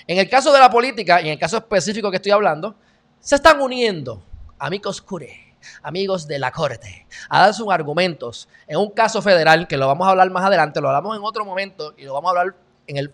En 0.07 0.19
el 0.19 0.31
caso 0.31 0.53
de 0.53 0.61
la 0.61 0.71
política 0.71 1.21
y 1.21 1.27
en 1.27 1.33
el 1.33 1.39
caso 1.41 1.57
específico 1.57 2.13
que 2.13 2.19
estoy 2.19 2.31
hablando, 2.31 2.77
se 3.19 3.35
están 3.35 3.61
uniendo 3.61 4.23
amigos 4.57 5.03
cure, 5.03 5.48
amigos 5.83 6.27
de 6.27 6.39
la 6.39 6.51
corte, 6.51 7.07
a 7.29 7.41
dar 7.41 7.55
sus 7.55 7.69
argumentos 7.71 8.49
en 8.67 8.79
un 8.79 8.91
caso 8.91 9.23
federal 9.23 9.67
que 9.67 9.77
lo 9.77 9.87
vamos 9.87 10.07
a 10.07 10.11
hablar 10.11 10.31
más 10.31 10.45
adelante, 10.45 10.81
lo 10.81 10.89
hablamos 10.89 11.17
en 11.17 11.23
otro 11.23 11.45
momento 11.45 11.95
y 11.97 12.05
lo 12.05 12.15
vamos 12.15 12.29
a 12.29 12.39
hablar 12.39 12.55
en 12.87 12.97
el, 12.97 13.13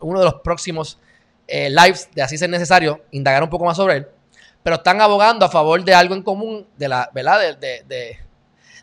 uno 0.00 0.18
de 0.18 0.24
los 0.24 0.34
próximos 0.36 0.98
eh, 1.46 1.70
lives 1.70 2.08
de 2.14 2.22
así 2.22 2.38
ser 2.38 2.50
necesario, 2.50 3.02
indagar 3.10 3.42
un 3.42 3.50
poco 3.50 3.64
más 3.64 3.76
sobre 3.76 3.96
él, 3.96 4.08
pero 4.62 4.76
están 4.76 5.00
abogando 5.00 5.44
a 5.44 5.48
favor 5.48 5.82
de 5.84 5.94
algo 5.94 6.14
en 6.14 6.22
común 6.22 6.66
de 6.76 6.88
la, 6.88 7.10
¿verdad? 7.12 7.58
de, 7.58 8.18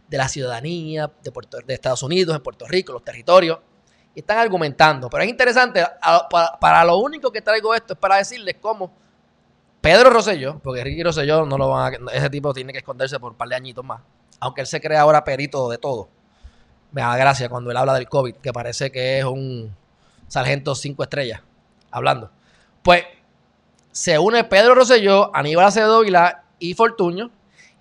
de 0.10 0.18
la 0.18 0.28
ciudadanía 0.28 1.10
de, 1.24 1.32
Puerto, 1.32 1.60
de 1.66 1.74
Estados 1.74 2.02
Unidos, 2.04 2.36
en 2.36 2.42
Puerto 2.42 2.68
Rico, 2.68 2.92
los 2.92 3.04
territorios, 3.04 3.60
y 4.16 4.22
están 4.22 4.40
argumentando. 4.40 5.10
Pero 5.10 5.24
es 5.24 5.30
interesante, 5.30 5.86
para, 6.60 6.84
lo 6.84 6.98
único 6.98 7.32
que 7.32 7.42
traigo 7.42 7.74
esto 7.76 7.94
es 7.94 8.00
para 8.00 8.18
decirles 8.18 8.56
cómo 8.60 8.92
Pedro 9.82 10.10
Rosselló, 10.10 10.60
porque 10.60 10.84
Ricky 10.84 11.04
Rosselló 11.04 11.46
no 11.46 11.58
lo 11.58 11.70
van 11.70 11.94
a, 12.10 12.12
ese 12.12 12.30
tipo 12.30 12.54
tiene 12.54 12.74
que 12.74 12.80
esconderse 12.80 13.20
por 13.20 13.32
un 13.32 13.38
par 13.38 13.48
de 13.48 13.56
añitos 13.56 13.86
más, 13.86 14.02
aunque 14.40 14.62
él 14.62 14.68
se 14.68 14.82
cree 14.82 14.98
ahora 14.98 15.24
perito 15.24 15.70
de 15.70 15.78
todo. 15.78 16.10
Me 16.92 17.02
da 17.02 17.16
gracia 17.16 17.50
cuando 17.50 17.72
él 17.72 17.78
habla 17.78 17.94
del 17.94 18.10
COVID, 18.10 18.36
que 18.36 18.52
parece 18.52 18.92
que 18.92 19.20
es 19.20 19.26
un 19.26 19.74
sargento 20.28 20.76
cinco 20.76 21.04
estrellas 21.04 21.42
hablando. 21.92 22.32
Pues 22.82 23.04
se 23.92 24.20
une 24.20 24.44
Pedro 24.44 24.76
Rosselló, 24.76 25.34
Aníbal 25.36 25.66
Acevedo 25.66 26.04
y 26.60 26.74
Fortuño 26.74 27.32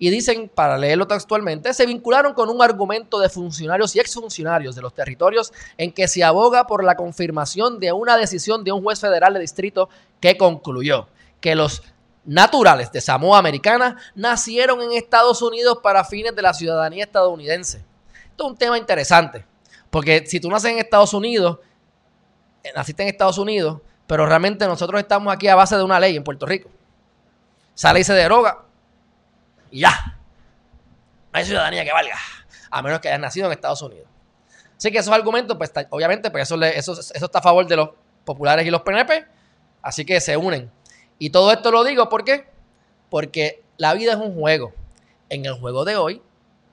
y 0.01 0.09
dicen, 0.09 0.49
para 0.53 0.77
leerlo 0.77 1.05
textualmente, 1.05 1.73
se 1.73 1.85
vincularon 1.85 2.33
con 2.33 2.49
un 2.49 2.61
argumento 2.61 3.19
de 3.19 3.27
funcionarios 3.27 3.93
y 3.95 3.99
exfuncionarios 3.99 4.75
de 4.75 4.81
los 4.81 4.93
territorios 4.93 5.51
en 5.77 5.91
que 5.91 6.07
se 6.07 6.23
aboga 6.23 6.65
por 6.65 6.85
la 6.85 6.95
confirmación 6.95 7.79
de 7.79 7.91
una 7.91 8.15
decisión 8.15 8.63
de 8.63 8.71
un 8.71 8.81
juez 8.81 9.01
federal 9.01 9.33
de 9.33 9.41
distrito 9.41 9.89
que 10.21 10.37
concluyó 10.37 11.07
que 11.41 11.55
los 11.55 11.83
naturales 12.25 12.91
de 12.91 13.01
Samoa 13.01 13.39
Americana 13.39 13.97
nacieron 14.15 14.81
en 14.81 14.91
Estados 14.91 15.41
Unidos 15.41 15.79
para 15.81 16.03
fines 16.03 16.35
de 16.35 16.41
la 16.41 16.53
ciudadanía 16.53 17.05
estadounidense. 17.05 17.83
Esto 18.29 18.45
es 18.45 18.51
un 18.51 18.57
tema 18.57 18.77
interesante, 18.77 19.45
porque 19.89 20.25
si 20.27 20.39
tú 20.39 20.49
naces 20.49 20.71
en 20.71 20.79
Estados 20.79 21.13
Unidos, 21.13 21.59
eh, 22.63 22.71
naciste 22.75 23.03
en 23.03 23.09
Estados 23.09 23.37
Unidos, 23.37 23.81
pero 24.05 24.25
realmente 24.25 24.65
nosotros 24.67 25.01
estamos 25.01 25.33
aquí 25.33 25.47
a 25.47 25.55
base 25.55 25.75
de 25.75 25.83
una 25.83 25.99
ley 25.99 26.15
en 26.15 26.23
Puerto 26.23 26.45
Rico. 26.45 26.69
Esa 27.75 27.93
ley 27.93 28.03
se 28.03 28.13
deroga 28.13 28.59
y 29.71 29.81
ya. 29.81 30.17
No 31.31 31.39
hay 31.39 31.45
ciudadanía 31.45 31.85
que 31.85 31.91
valga, 31.91 32.17
a 32.69 32.81
menos 32.81 32.99
que 32.99 33.07
hayas 33.07 33.21
nacido 33.21 33.47
en 33.47 33.53
Estados 33.53 33.81
Unidos. 33.81 34.07
Así 34.77 34.91
que 34.91 34.97
esos 34.97 35.13
argumentos, 35.13 35.57
pues 35.57 35.71
obviamente, 35.89 36.31
pues 36.31 36.43
eso, 36.43 36.61
eso 36.63 36.91
está 37.11 37.39
a 37.39 37.41
favor 37.41 37.65
de 37.67 37.75
los 37.75 37.89
populares 38.23 38.65
y 38.65 38.69
los 38.69 38.81
PNP, 38.81 39.25
así 39.81 40.05
que 40.05 40.21
se 40.21 40.37
unen. 40.37 40.71
Y 41.19 41.29
todo 41.29 41.51
esto 41.51 41.69
lo 41.71 41.83
digo 41.83 42.09
¿por 42.09 42.23
qué? 42.23 42.47
Porque 43.09 43.61
la 43.77 43.93
vida 43.93 44.13
es 44.13 44.17
un 44.17 44.33
juego. 44.33 44.73
En 45.29 45.45
el 45.45 45.53
juego 45.53 45.85
de 45.85 45.95
hoy 45.95 46.21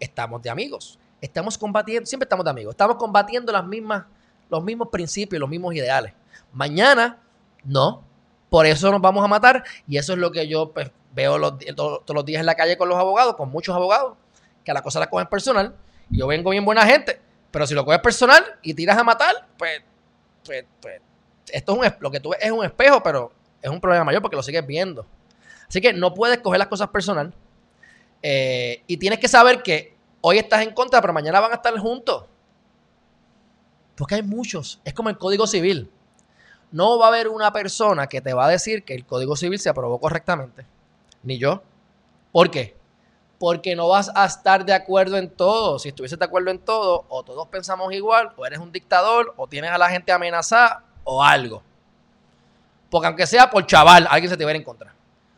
estamos 0.00 0.41
de 0.43 0.50
amigos. 0.50 0.99
Estamos 1.21 1.59
combatiendo, 1.59 2.07
siempre 2.07 2.25
estamos 2.25 2.45
de 2.45 2.50
amigos. 2.50 2.73
Estamos 2.73 2.97
combatiendo 2.97 3.53
las 3.53 3.65
mismas, 3.65 4.05
los 4.49 4.62
mismos 4.62 4.88
principios, 4.88 5.41
los 5.41 5.49
mismos 5.49 5.75
ideales. 5.75 6.12
Mañana, 6.53 7.19
no. 7.65 8.03
Por 8.49 8.65
eso 8.65 8.91
nos 8.91 9.00
vamos 9.00 9.25
a 9.25 9.29
matar. 9.29 9.65
Y 9.88 9.99
eso 9.99 10.12
es 10.12 10.19
lo 10.19 10.31
que 10.31 10.47
yo 10.47 10.73
pues, 10.73 10.91
veo 11.15 11.38
todos, 11.75 12.03
los 12.09 12.25
días 12.25 12.41
en 12.41 12.47
la 12.47 12.55
calle 12.55 12.76
con 12.76 12.88
los 12.88 12.99
abogados, 12.99 13.35
con 13.35 13.50
muchos 13.50 13.75
abogados, 13.75 14.17
que 14.65 14.71
a 14.71 14.75
la 14.75 14.83
cosa 14.83 15.00
la 15.00 15.09
cogen 15.09 15.26
personal. 15.26 15.75
Yo 16.11 16.26
vengo 16.26 16.50
bien 16.50 16.65
buena 16.65 16.87
gente, 16.87 17.21
pero 17.50 17.67
si 17.67 17.75
lo 17.75 17.85
coges 17.85 18.00
personal 18.00 18.45
y 18.62 18.75
tiras 18.75 18.97
a 18.97 19.03
matar, 19.03 19.49
pues, 19.59 19.83
pues, 20.45 20.65
pues 20.81 21.00
esto 21.49 21.73
es 21.73 21.79
un, 21.79 21.97
lo 22.00 22.11
que 22.11 22.21
tú 22.21 22.31
ves 22.31 22.41
es 22.43 22.50
un 22.50 22.65
espejo, 22.65 23.03
pero 23.03 23.33
es 23.63 23.71
un 23.71 23.81
problema 23.81 24.05
mayor 24.05 24.23
porque 24.23 24.37
lo 24.37 24.43
sigues 24.43 24.67
viendo. 24.67 25.07
Así 25.69 25.81
que 25.81 25.93
no 25.93 26.15
puedes 26.15 26.39
coger 26.39 26.59
las 26.59 26.69
cosas 26.69 26.89
personal. 26.89 27.33
Eh, 28.23 28.83
y 28.87 28.97
tienes 28.97 29.19
que 29.19 29.29
saber 29.29 29.63
que 29.63 29.97
hoy 30.21 30.39
estás 30.39 30.63
en 30.63 30.73
contra, 30.73 31.01
pero 31.01 31.13
mañana 31.13 31.41
van 31.41 31.53
a 31.53 31.57
estar 31.57 31.77
juntos. 31.79 32.25
Porque 33.97 34.17
hay 34.17 34.23
muchos. 34.23 34.81
Es 34.85 34.95
como 34.95 35.09
el 35.09 35.19
Código 35.19 35.47
Civil. 35.47 35.91
No 36.71 36.99
va 36.99 37.07
a 37.07 37.09
haber 37.09 37.29
una 37.29 37.53
persona 37.53 38.07
que 38.07 38.21
te 38.21 38.35
va 38.35 38.47
a 38.47 38.49
decir 38.49 38.85
que 38.85 38.95
el 38.95 39.07
Código 39.07 39.37
Civil 39.37 39.59
se 39.59 39.69
aprobó 39.69 39.99
correctamente 39.99 40.67
ni 41.27 41.39
yo. 41.39 41.63
¿Por 42.33 42.51
qué? 42.51 42.77
Porque 43.39 43.77
no 43.77 43.89
vas 43.89 44.11
a 44.15 44.25
estar 44.25 44.65
de 44.65 44.73
acuerdo 44.73 45.19
en 45.19 45.29
todo. 45.29 45.79
Si 45.79 45.89
estuvieses 45.89 46.19
de 46.19 46.25
acuerdo 46.25 46.51
en 46.51 46.59
todo, 46.59 47.05
o 47.09 47.23
todos 47.23 47.49
pensamos 47.49 47.93
igual, 47.93 48.33
o 48.37 48.47
eres 48.47 48.61
un 48.61 48.73
dictador, 48.73 49.35
o 49.37 49.47
tienes 49.47 49.71
a 49.71 49.79
la 49.79 49.91
gente 49.91 50.13
amenazada, 50.13 50.85
o 51.05 51.23
algo. 51.23 51.63
Porque 52.90 53.07
aunque 53.07 53.26
sea 53.26 53.50
por 53.50 53.66
chaval, 53.66 54.07
alguien 54.11 54.31
se 54.31 54.37
te 54.37 54.45
va 54.45 54.50
a 54.50 54.55
ir 54.55 54.59
en 54.59 54.64
contra. 54.64 54.95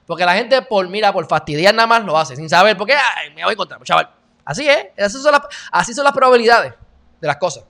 Porque 0.07 0.25
la 0.25 0.35
gente, 0.35 0.63
por 0.63 0.89
mira, 0.89 1.13
por 1.13 1.27
fastidiar 1.27 1.75
nada 1.75 1.87
más, 1.87 2.05
lo 2.05 2.17
hace, 2.17 2.37
sin 2.37 2.49
saber 2.49 2.77
por 2.77 2.87
qué, 2.87 2.95
me 3.35 3.43
voy 3.43 3.51
a 3.51 3.53
encontrar, 3.53 3.83
chaval. 3.83 4.11
Así 4.45 4.67
es, 4.69 4.87
así 4.99 5.21
son, 5.21 5.33
las, 5.33 5.43
así 5.71 5.93
son 5.93 6.05
las 6.05 6.13
probabilidades 6.13 6.73
de 7.21 7.27
las 7.27 7.37
cosas. 7.37 7.65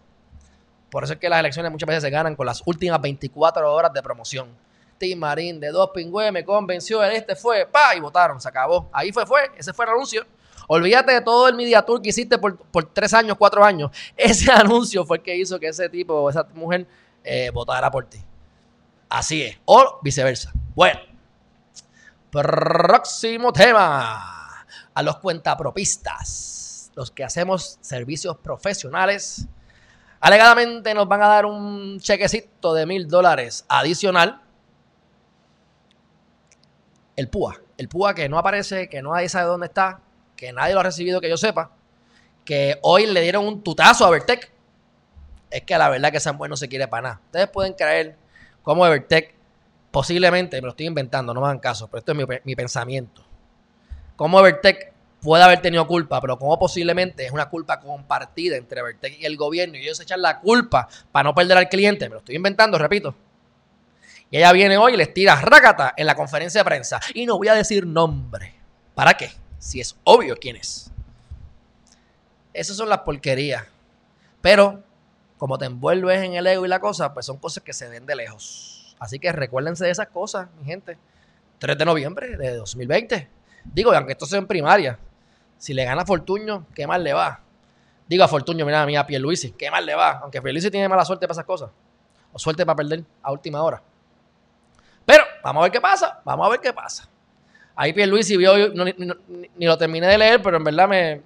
Por 0.90 1.04
eso 1.04 1.14
es 1.14 1.18
que 1.18 1.28
las 1.28 1.40
elecciones 1.40 1.70
muchas 1.72 1.86
veces 1.86 2.02
se 2.02 2.10
ganan 2.10 2.36
con 2.36 2.46
las 2.46 2.62
últimas 2.64 3.00
24 3.00 3.72
horas 3.72 3.92
de 3.92 4.02
promoción 4.02 4.48
Tim 4.98 5.18
Marín 5.18 5.60
de 5.60 5.68
dos 5.68 5.90
pingües 5.94 6.32
me 6.32 6.44
convenció, 6.44 7.02
este 7.04 7.36
fue, 7.36 7.66
pa, 7.66 7.94
y 7.96 8.00
votaron, 8.00 8.40
se 8.40 8.48
acabó. 8.48 8.88
Ahí 8.92 9.12
fue, 9.12 9.24
fue, 9.24 9.40
ese 9.56 9.72
fue 9.72 9.84
el 9.86 9.92
anuncio. 9.92 10.26
Olvídate 10.66 11.12
de 11.12 11.20
todo 11.22 11.48
el 11.48 11.54
media 11.54 11.80
tour 11.82 12.02
que 12.02 12.10
hiciste 12.10 12.36
por, 12.36 12.58
tres 12.92 13.14
años, 13.14 13.36
cuatro 13.38 13.64
años. 13.64 13.90
Ese 14.16 14.52
anuncio 14.52 15.06
fue 15.06 15.16
el 15.16 15.22
que 15.22 15.34
hizo 15.34 15.58
que 15.58 15.68
ese 15.68 15.88
tipo 15.88 16.12
o 16.12 16.28
esa 16.28 16.46
mujer 16.52 16.86
eh, 17.24 17.50
votara 17.50 17.90
por 17.90 18.04
ti. 18.04 18.18
Así 19.08 19.42
es. 19.42 19.58
O 19.64 20.00
viceversa. 20.02 20.52
Bueno. 20.74 21.00
Próximo 22.30 23.52
tema. 23.52 24.66
A 24.94 25.02
los 25.02 25.16
cuentapropistas. 25.18 26.90
Los 26.94 27.10
que 27.10 27.24
hacemos 27.24 27.78
servicios 27.80 28.36
profesionales. 28.38 29.46
Alegadamente 30.20 30.94
nos 30.94 31.06
van 31.06 31.22
a 31.22 31.28
dar 31.28 31.46
un 31.46 32.00
chequecito 32.00 32.74
de 32.74 32.86
mil 32.86 33.06
dólares 33.06 33.64
adicional 33.68 34.42
el 37.18 37.28
PUA. 37.28 37.60
El 37.76 37.88
PUA 37.88 38.14
que 38.14 38.28
no 38.28 38.38
aparece, 38.38 38.88
que 38.88 39.02
nadie 39.02 39.28
sabe 39.28 39.46
dónde 39.46 39.66
está, 39.66 40.00
que 40.36 40.52
nadie 40.52 40.72
lo 40.72 40.80
ha 40.80 40.84
recibido 40.84 41.20
que 41.20 41.28
yo 41.28 41.36
sepa, 41.36 41.72
que 42.44 42.78
hoy 42.82 43.06
le 43.06 43.20
dieron 43.22 43.44
un 43.44 43.62
tutazo 43.62 44.04
a 44.04 44.08
Evertech. 44.08 44.52
Es 45.50 45.62
que 45.62 45.76
la 45.76 45.88
verdad 45.88 46.12
que 46.12 46.20
San 46.20 46.38
Bueno 46.38 46.52
no 46.52 46.56
se 46.56 46.68
quiere 46.68 46.86
para 46.86 47.02
nada. 47.02 47.20
Ustedes 47.26 47.48
pueden 47.48 47.72
creer 47.72 48.16
cómo 48.62 48.86
Evertech 48.86 49.34
posiblemente, 49.90 50.56
me 50.56 50.66
lo 50.66 50.70
estoy 50.70 50.86
inventando, 50.86 51.32
no 51.34 51.40
me 51.40 51.46
hagan 51.46 51.58
caso, 51.58 51.88
pero 51.88 51.98
esto 51.98 52.12
es 52.12 52.44
mi, 52.44 52.56
pensamiento. 52.56 53.24
Cómo 54.16 54.38
Evertech 54.40 54.92
puede 55.20 55.42
haber 55.42 55.60
tenido 55.60 55.86
culpa, 55.86 56.20
pero 56.20 56.38
cómo 56.38 56.58
posiblemente 56.58 57.24
es 57.24 57.32
una 57.32 57.48
culpa 57.48 57.80
compartida 57.80 58.56
entre 58.56 58.80
Evertech 58.80 59.18
y 59.20 59.24
el 59.24 59.36
gobierno 59.36 59.76
y 59.76 59.82
ellos 59.82 60.00
echan 60.00 60.22
la 60.22 60.40
culpa 60.40 60.88
para 61.10 61.24
no 61.24 61.34
perder 61.34 61.58
al 61.58 61.68
cliente. 61.68 62.08
Me 62.08 62.14
lo 62.14 62.18
estoy 62.18 62.36
inventando, 62.36 62.78
repito. 62.78 63.14
Y 64.30 64.36
ella 64.36 64.52
viene 64.52 64.76
hoy 64.76 64.94
y 64.94 64.96
les 64.96 65.12
tira 65.14 65.36
rácata 65.40 65.94
en 65.96 66.06
la 66.06 66.14
conferencia 66.14 66.60
de 66.60 66.64
prensa. 66.64 67.00
Y 67.14 67.24
no 67.24 67.38
voy 67.38 67.48
a 67.48 67.54
decir 67.54 67.86
nombre. 67.86 68.54
¿Para 68.94 69.14
qué? 69.14 69.30
Si 69.58 69.80
es 69.80 69.96
obvio 70.04 70.36
quién 70.36 70.56
es. 70.56 70.90
Esas 72.52 72.76
son 72.76 72.88
las 72.88 72.98
porquerías. 72.98 73.64
Pero, 74.42 74.82
como 75.38 75.56
te 75.56 75.66
envuelves 75.66 76.22
en 76.22 76.34
el 76.34 76.46
ego 76.46 76.66
y 76.66 76.68
la 76.68 76.80
cosa, 76.80 77.14
pues 77.14 77.24
son 77.24 77.38
cosas 77.38 77.62
que 77.62 77.72
se 77.72 77.88
ven 77.88 78.04
de 78.04 78.16
lejos. 78.16 78.96
Así 78.98 79.18
que 79.18 79.32
recuérdense 79.32 79.84
de 79.84 79.90
esas 79.90 80.08
cosas, 80.08 80.48
mi 80.58 80.66
gente. 80.66 80.98
3 81.58 81.78
de 81.78 81.84
noviembre 81.84 82.36
de 82.36 82.56
2020. 82.56 83.28
Digo, 83.64 83.92
aunque 83.92 84.12
esto 84.12 84.26
sea 84.26 84.38
en 84.38 84.46
primaria, 84.46 84.98
si 85.56 85.74
le 85.74 85.84
gana 85.84 86.04
Fortuño, 86.04 86.66
¿qué 86.74 86.86
mal 86.86 87.02
le 87.02 87.12
va? 87.12 87.40
Digo 88.08 88.24
a 88.24 88.28
Fortuño, 88.28 88.64
mira 88.64 88.82
a 88.82 88.86
mí, 88.86 88.96
a 88.96 89.06
Pierluisi, 89.06 89.52
¿qué 89.52 89.70
mal 89.70 89.84
le 89.84 89.94
va? 89.94 90.20
Aunque 90.22 90.40
Pierluisi 90.40 90.70
tiene 90.70 90.88
mala 90.88 91.04
suerte 91.04 91.26
para 91.26 91.32
esas 91.32 91.44
cosas. 91.44 91.70
O 92.32 92.38
suerte 92.38 92.64
para 92.64 92.76
perder 92.76 93.04
a 93.22 93.32
última 93.32 93.62
hora. 93.62 93.82
Pero, 95.04 95.24
vamos 95.42 95.60
a 95.60 95.64
ver 95.64 95.72
qué 95.72 95.80
pasa. 95.80 96.20
Vamos 96.24 96.46
a 96.46 96.50
ver 96.50 96.60
qué 96.60 96.72
pasa. 96.72 97.08
Ahí 97.74 97.92
Pierluisi 97.92 98.36
vio, 98.36 98.70
ni, 98.70 99.66
lo 99.66 99.78
terminé 99.78 100.06
de 100.06 100.18
leer, 100.18 100.42
pero 100.42 100.56
en 100.56 100.64
verdad 100.64 100.88
me 100.88 101.22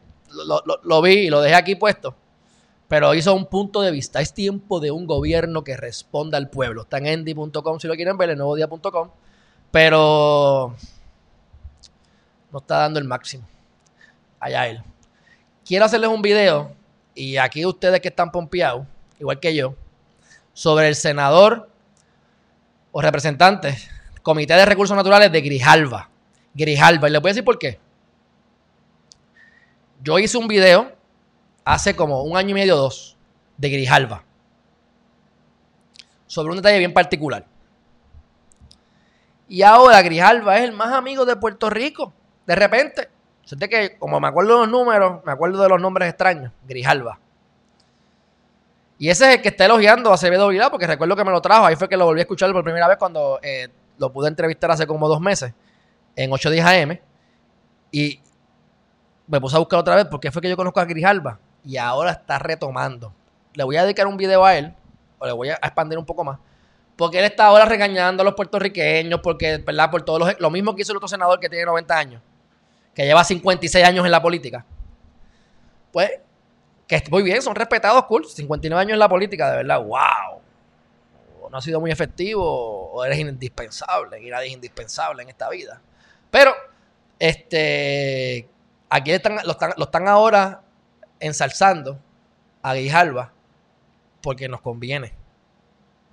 lo, 0.85 1.02
vi 1.02 1.12
y 1.12 1.31
lo 1.31 1.40
dejé 1.40 1.54
aquí 1.54 1.76
puesto. 1.76 2.14
Pero 2.92 3.14
hizo 3.14 3.34
un 3.34 3.46
punto 3.46 3.80
de 3.80 3.90
vista. 3.90 4.20
Es 4.20 4.34
tiempo 4.34 4.78
de 4.78 4.90
un 4.90 5.06
gobierno 5.06 5.64
que 5.64 5.78
responda 5.78 6.37
al 6.37 6.50
pueblo. 6.50 6.82
Está 6.82 6.99
en 6.99 7.06
endy.com 7.06 7.80
si 7.80 7.88
lo 7.88 7.94
quieren 7.94 8.18
ver, 8.18 8.28
en 8.28 8.37
nuevodía.com. 8.37 9.08
Pero 9.70 10.76
no 12.52 12.58
está 12.58 12.76
dando 12.80 13.00
el 13.00 13.06
máximo. 13.06 13.49
Allá 14.38 14.68
él. 14.68 14.82
Quiero 15.64 15.87
hacerles 15.87 16.11
un 16.11 16.20
video, 16.20 16.76
y 17.14 17.38
aquí 17.38 17.64
ustedes 17.64 17.99
que 18.02 18.08
están 18.08 18.30
pompeados, 18.30 18.87
igual 19.18 19.40
que 19.40 19.54
yo, 19.54 19.75
sobre 20.52 20.88
el 20.88 20.94
senador 20.94 21.70
o 22.90 23.00
representante, 23.00 23.75
Comité 24.22 24.52
de 24.52 24.66
Recursos 24.66 24.94
Naturales 24.94 25.32
de 25.32 25.40
Grijalva. 25.40 26.11
Grijalva. 26.52 27.08
Y 27.08 27.12
les 27.12 27.22
voy 27.22 27.30
a 27.30 27.32
decir 27.32 27.44
por 27.44 27.58
qué. 27.58 27.80
Yo 30.02 30.18
hice 30.18 30.37
un 30.37 30.46
video 30.46 31.00
hace 31.64 31.95
como 31.97 32.23
un 32.23 32.37
año 32.37 32.50
y 32.50 32.54
medio 32.54 32.75
o 32.75 32.78
dos 32.78 33.16
de 33.57 33.71
Grijalva. 33.71 34.25
Sobre 36.26 36.50
un 36.50 36.57
detalle 36.57 36.78
bien 36.78 36.95
particular. 36.95 37.45
Y 39.49 39.62
ahora 39.62 40.00
Grijalva 40.02 40.57
es 40.59 40.64
el 40.64 40.73
más 40.73 40.92
amigo 40.92 41.25
de 41.25 41.37
Puerto 41.37 41.69
Rico. 41.69 42.12
De 42.47 42.54
repente. 42.54 43.09
Siente 43.45 43.69
que, 43.69 43.99
como 43.99 44.19
me 44.21 44.28
acuerdo 44.28 44.54
de 44.54 44.61
los 44.61 44.71
números, 44.71 45.21
me 45.25 45.33
acuerdo 45.33 45.62
de 45.62 45.69
los 45.69 45.81
nombres 45.81 46.09
extraños. 46.09 46.52
Grijalva. 46.66 47.19
Y 48.99 49.11
ese 49.11 49.28
es 49.28 49.37
el 49.37 49.42
que 49.42 49.49
está 49.49 49.64
elogiando 49.64 50.11
a 50.11 50.14
Acevedo 50.14 50.49
porque 50.71 50.87
recuerdo 50.87 51.16
que 51.16 51.25
me 51.25 51.33
lo 51.33 51.42
trajo. 51.42 51.66
Ahí 51.66 51.76
fue 51.76 51.88
que 51.88 51.97
lo 51.97 52.04
volví 52.04 52.21
a 52.21 52.23
escuchar 52.23 52.52
por 52.52 52.62
primera 52.62 52.88
vez 52.88 52.97
cuando 52.97 53.40
eh, 53.42 53.69
lo 53.99 54.12
pude 54.12 54.28
entrevistar 54.28 54.71
hace 54.71 54.87
como 54.87 55.09
dos 55.09 55.21
meses, 55.21 55.52
en 56.16 56.33
8 56.33 56.50
días 56.50 56.66
AM. 56.66 56.99
Y 57.90 58.21
me 59.26 59.40
puse 59.40 59.57
a 59.57 59.59
buscar 59.59 59.81
otra 59.81 59.97
vez 59.97 60.07
porque 60.07 60.31
fue 60.31 60.40
que 60.40 60.49
yo 60.49 60.57
conozco 60.57 60.81
a 60.81 60.85
Grijalva. 60.85 61.38
Y 61.64 61.76
ahora 61.76 62.12
está 62.12 62.38
retomando. 62.38 63.12
Le 63.54 63.64
voy 63.64 63.76
a 63.76 63.85
dedicar 63.85 64.07
un 64.07 64.16
video 64.16 64.45
a 64.45 64.57
él, 64.57 64.75
o 65.19 65.26
le 65.26 65.33
voy 65.33 65.49
a 65.50 65.54
expandir 65.54 65.99
un 65.99 66.07
poco 66.07 66.25
más. 66.25 66.38
Porque 66.97 67.19
él 67.19 67.25
está 67.25 67.47
ahora 67.47 67.64
regañando 67.64 68.23
a 68.23 68.25
los 68.25 68.35
puertorriqueños, 68.35 69.21
porque, 69.21 69.59
¿verdad? 69.59 69.90
Por 69.90 70.02
todo 70.02 70.33
lo 70.38 70.50
mismo 70.50 70.75
que 70.75 70.83
hizo 70.83 70.92
el 70.92 70.97
otro 70.97 71.09
senador 71.09 71.40
que 71.40 71.49
tiene 71.49 71.64
90 71.64 71.97
años 71.97 72.23
que 72.95 73.04
lleva 73.04 73.25
56 73.25 73.85
años 73.85 74.04
en 74.04 74.11
la 74.11 74.21
política, 74.21 74.64
pues, 75.90 76.11
que 76.87 77.02
muy 77.11 77.23
bien, 77.23 77.40
son 77.40 77.54
respetados, 77.54 78.04
cool, 78.04 78.26
59 78.26 78.81
años 78.81 78.92
en 78.92 78.99
la 78.99 79.09
política, 79.09 79.50
de 79.50 79.57
verdad, 79.59 79.83
wow. 79.83 80.40
No 81.50 81.59
ha 81.59 81.62
sido 81.62 81.81
muy 81.81 81.90
efectivo, 81.90 82.42
o 82.92 83.04
eres 83.04 83.19
indispensable, 83.19 84.23
y 84.23 84.31
nadie 84.31 84.49
es 84.49 84.54
indispensable 84.54 85.23
en 85.23 85.28
esta 85.28 85.50
vida. 85.50 85.81
Pero, 86.31 86.54
este, 87.19 88.49
aquí 88.88 89.12
están, 89.12 89.38
lo, 89.45 89.85
están, 89.85 90.09
ahora 90.09 90.62
ensalzando 91.23 91.99
a 92.62 92.75
Guijalba 92.75 93.33
porque 94.23 94.49
nos 94.49 94.61
conviene. 94.61 95.14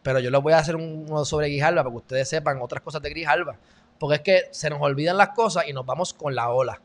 Pero 0.01 0.19
yo 0.19 0.31
les 0.31 0.41
voy 0.41 0.53
a 0.53 0.59
hacer 0.59 0.75
uno 0.75 1.25
sobre 1.25 1.47
Guijalba 1.47 1.83
para 1.83 1.91
que 1.91 1.97
ustedes 1.97 2.29
sepan 2.29 2.61
otras 2.61 2.81
cosas 2.81 3.01
de 3.01 3.09
Grijalba. 3.09 3.57
Porque 3.99 4.15
es 4.15 4.21
que 4.21 4.49
se 4.51 4.69
nos 4.69 4.81
olvidan 4.81 5.17
las 5.17 5.29
cosas 5.29 5.67
y 5.67 5.73
nos 5.73 5.85
vamos 5.85 6.13
con 6.13 6.33
la 6.33 6.49
ola. 6.49 6.81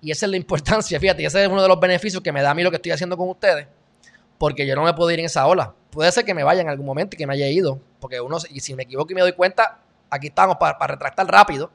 Y 0.00 0.10
esa 0.10 0.26
es 0.26 0.30
la 0.30 0.36
importancia, 0.36 1.00
fíjate, 1.00 1.22
y 1.22 1.26
ese 1.26 1.42
es 1.42 1.48
uno 1.48 1.62
de 1.62 1.68
los 1.68 1.80
beneficios 1.80 2.22
que 2.22 2.32
me 2.32 2.42
da 2.42 2.50
a 2.50 2.54
mí 2.54 2.62
lo 2.62 2.70
que 2.70 2.76
estoy 2.76 2.92
haciendo 2.92 3.16
con 3.16 3.28
ustedes, 3.28 3.66
porque 4.38 4.66
yo 4.66 4.76
no 4.76 4.84
me 4.84 4.94
puedo 4.94 5.10
ir 5.10 5.18
en 5.18 5.26
esa 5.26 5.46
ola. 5.46 5.74
Puede 5.90 6.12
ser 6.12 6.24
que 6.24 6.34
me 6.34 6.44
vaya 6.44 6.60
en 6.60 6.68
algún 6.68 6.86
momento 6.86 7.16
y 7.16 7.18
que 7.18 7.26
me 7.26 7.34
haya 7.34 7.48
ido, 7.48 7.80
porque 7.98 8.20
uno, 8.20 8.36
y 8.50 8.60
si 8.60 8.74
me 8.74 8.84
equivoco 8.84 9.10
y 9.12 9.14
me 9.14 9.22
doy 9.22 9.32
cuenta, 9.32 9.80
aquí 10.10 10.28
estamos 10.28 10.56
para, 10.56 10.86
retractar 10.86 11.26
rápido. 11.26 11.70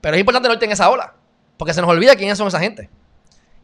Pero 0.00 0.16
es 0.16 0.20
importante 0.20 0.48
no 0.48 0.54
irte 0.54 0.64
en 0.64 0.72
esa 0.72 0.90
ola, 0.90 1.14
porque 1.56 1.74
se 1.74 1.80
nos 1.80 1.90
olvida 1.90 2.16
quiénes 2.16 2.38
son 2.38 2.48
esa 2.48 2.58
gente. 2.58 2.90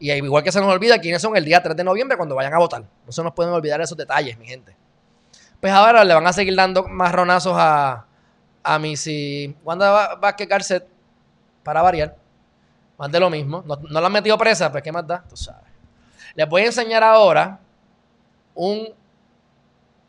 Y 0.03 0.11
igual 0.11 0.43
que 0.43 0.51
se 0.51 0.59
nos 0.59 0.69
olvida 0.69 0.99
quiénes 0.99 1.21
son 1.21 1.37
el 1.37 1.45
día 1.45 1.63
3 1.63 1.77
de 1.77 1.83
noviembre 1.85 2.17
cuando 2.17 2.35
vayan 2.35 2.53
a 2.53 2.57
votar. 2.57 2.83
No 3.05 3.11
se 3.13 3.23
nos 3.23 3.31
pueden 3.31 3.53
olvidar 3.53 3.79
esos 3.79 3.97
detalles, 3.97 4.37
mi 4.37 4.45
gente. 4.45 4.75
Pues 5.61 5.71
ahora 5.71 6.03
le 6.03 6.13
van 6.13 6.27
a 6.27 6.33
seguir 6.33 6.53
dando 6.57 6.83
más 6.83 7.13
ronazos 7.13 7.53
a, 7.55 8.05
a 8.63 8.79
si 8.97 9.55
Wanda 9.63 10.19
a 10.21 10.35
quejarse 10.35 10.85
para 11.63 11.81
variar, 11.81 12.17
más 12.97 13.09
de 13.13 13.17
lo 13.17 13.29
mismo. 13.29 13.63
No, 13.65 13.79
la 14.01 14.05
han 14.05 14.11
metido 14.11 14.37
presa, 14.37 14.69
pues 14.69 14.83
¿qué 14.83 14.91
más 14.91 15.07
da? 15.07 15.23
Tú 15.23 15.37
sabes. 15.37 15.71
Les 16.35 16.49
voy 16.49 16.63
a 16.63 16.65
enseñar 16.65 17.01
ahora 17.01 17.61
un 18.55 18.89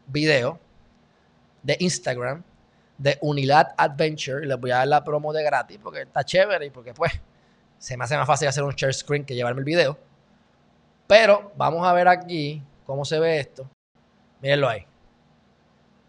video 0.08 0.58
de 1.62 1.76
Instagram 1.78 2.42
de 2.98 3.16
Unidad 3.20 3.74
Adventure. 3.76 4.44
Les 4.44 4.58
voy 4.58 4.72
a 4.72 4.78
dar 4.78 4.88
la 4.88 5.04
promo 5.04 5.32
de 5.32 5.44
gratis 5.44 5.78
porque 5.80 6.02
está 6.02 6.24
chévere 6.24 6.66
y 6.66 6.70
porque 6.70 6.92
pues 6.92 7.12
se 7.84 7.98
me 7.98 8.04
hace 8.04 8.16
más 8.16 8.26
fácil 8.26 8.48
hacer 8.48 8.64
un 8.64 8.72
share 8.72 8.94
screen 8.94 9.26
que 9.26 9.34
llevarme 9.34 9.58
el 9.58 9.66
video. 9.66 9.98
Pero 11.06 11.52
vamos 11.54 11.86
a 11.86 11.92
ver 11.92 12.08
aquí 12.08 12.62
cómo 12.86 13.04
se 13.04 13.20
ve 13.20 13.38
esto. 13.38 13.68
Mírenlo 14.40 14.70
ahí. 14.70 14.86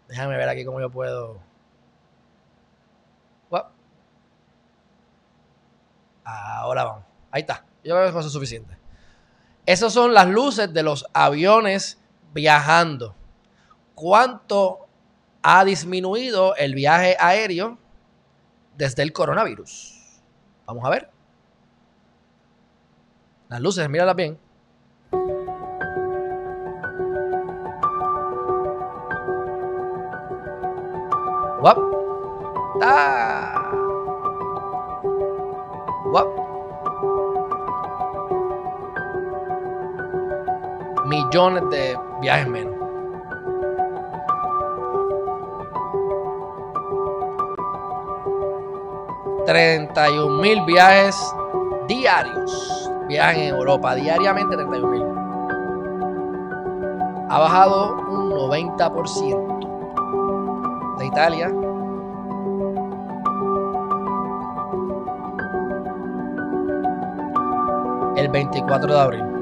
Déjame 0.08 0.38
ver 0.38 0.48
aquí 0.48 0.64
cómo 0.64 0.80
yo 0.80 0.88
puedo 0.88 1.38
Ahora 6.24 6.84
vamos. 6.84 7.04
Ahí 7.30 7.42
está. 7.42 7.66
Yo 7.84 7.94
creo 7.94 8.04
que 8.04 8.08
eso 8.08 8.20
es 8.20 8.32
suficiente. 8.32 8.78
Esas 9.66 9.92
son 9.92 10.14
las 10.14 10.28
luces 10.28 10.72
de 10.72 10.82
los 10.82 11.06
aviones 11.12 12.00
viajando. 12.32 13.14
¿Cuánto 13.94 14.88
ha 15.42 15.62
disminuido 15.66 16.56
el 16.56 16.74
viaje 16.74 17.16
aéreo 17.20 17.78
desde 18.78 19.02
el 19.02 19.12
coronavirus? 19.12 20.22
Vamos 20.64 20.82
a 20.86 20.88
ver. 20.88 21.15
Las 23.48 23.60
luces, 23.60 23.88
míralas 23.88 24.16
bien. 24.16 24.38
¡Wap! 31.62 31.78
¡Ah! 32.82 33.26
Millones 41.06 41.62
de 41.70 41.96
viajes 42.20 42.48
menos. 42.48 42.74
...31 49.46 50.40
mil 50.40 50.64
viajes 50.64 51.16
diarios. 51.86 52.85
Viajan 53.08 53.36
en 53.36 53.54
Europa 53.54 53.94
diariamente 53.94 54.56
31 54.56 54.88
mil. 54.88 55.04
Ha 57.28 57.38
bajado 57.38 57.94
un 58.08 58.30
90%. 58.30 59.54
De 60.98 61.06
Italia 61.06 61.52
el 68.16 68.28
24 68.28 68.92
de 68.94 68.98
abril. 68.98 69.35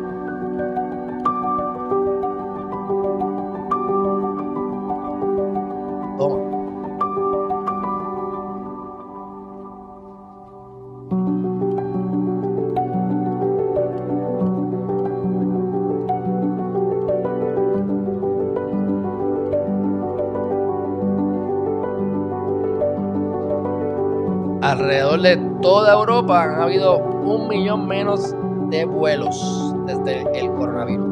Toda 25.64 25.94
Europa 25.94 26.42
han 26.42 26.60
habido 26.60 26.98
un 26.98 27.48
millón 27.48 27.88
menos 27.88 28.36
de 28.68 28.84
vuelos 28.84 29.74
desde 29.86 30.20
el 30.38 30.52
coronavirus. 30.52 31.06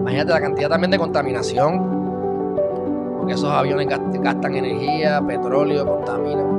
Imagínate 0.00 0.30
la 0.30 0.40
cantidad 0.40 0.68
también 0.70 0.90
de 0.90 0.98
contaminación. 0.98 1.98
Porque 3.18 3.34
esos 3.34 3.50
aviones 3.50 3.86
gastan 4.22 4.54
energía, 4.54 5.20
petróleo, 5.20 5.84
contaminan. 5.86 6.57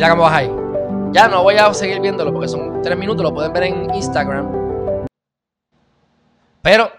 Mira 0.00 0.12
cómo 0.12 0.22
vas 0.22 0.32
ahí. 0.32 0.50
Ya 1.12 1.28
no 1.28 1.42
voy 1.42 1.56
a 1.56 1.74
seguir 1.74 2.00
viéndolo 2.00 2.32
porque 2.32 2.48
son 2.48 2.80
tres 2.80 2.96
minutos, 2.96 3.22
lo 3.22 3.34
pueden 3.34 3.52
ver 3.52 3.64
en 3.64 3.94
Instagram. 3.94 4.50
Pero, 6.62 6.90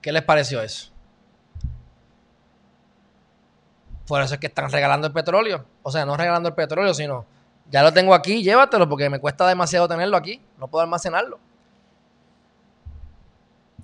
¿qué 0.00 0.12
les 0.12 0.22
pareció 0.22 0.62
eso? 0.62 0.92
Por 4.06 4.22
eso 4.22 4.34
es 4.34 4.40
que 4.40 4.46
están 4.46 4.70
regalando 4.70 5.08
el 5.08 5.12
petróleo. 5.12 5.64
O 5.82 5.90
sea, 5.90 6.06
no 6.06 6.16
regalando 6.16 6.48
el 6.48 6.54
petróleo, 6.54 6.94
sino 6.94 7.26
ya 7.68 7.82
lo 7.82 7.92
tengo 7.92 8.14
aquí, 8.14 8.44
llévatelo 8.44 8.88
porque 8.88 9.10
me 9.10 9.18
cuesta 9.18 9.48
demasiado 9.48 9.88
tenerlo 9.88 10.16
aquí. 10.16 10.40
No 10.56 10.68
puedo 10.68 10.84
almacenarlo. 10.84 11.40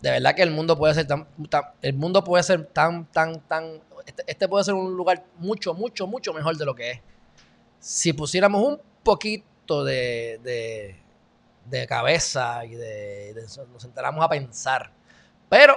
De 0.01 0.13
verdad 0.13 0.37
que 0.37 0.43
el 0.43 0.53
mundo 0.53 0.79
puede 0.79 0.95
ser 0.95 1.09
tan, 1.09 1.27
el 1.83 1.95
mundo 1.95 2.23
puede 2.23 2.45
ser 2.45 2.65
tan, 2.67 3.07
tan, 3.07 3.41
tan. 3.41 3.88
Este, 4.09 4.25
este, 4.27 4.49
puede 4.49 4.65
ser 4.65 4.73
un 4.73 4.97
lugar 4.97 5.23
mucho, 5.37 5.75
mucho, 5.75 6.07
mucho 6.07 6.33
mejor 6.33 6.57
de 6.57 6.65
lo 6.65 6.75
que 6.75 6.93
es. 6.93 7.01
Si 7.79 8.15
pusiéramos 8.15 8.63
un 8.63 8.81
poquito 9.03 9.85
de, 9.85 10.97
de, 11.67 11.87
cabeza 11.87 12.65
y 12.65 12.75
de, 12.75 13.35
nos 13.71 13.85
enteramos 13.85 14.25
a 14.25 14.29
pensar. 14.31 14.91
Pero 15.51 15.77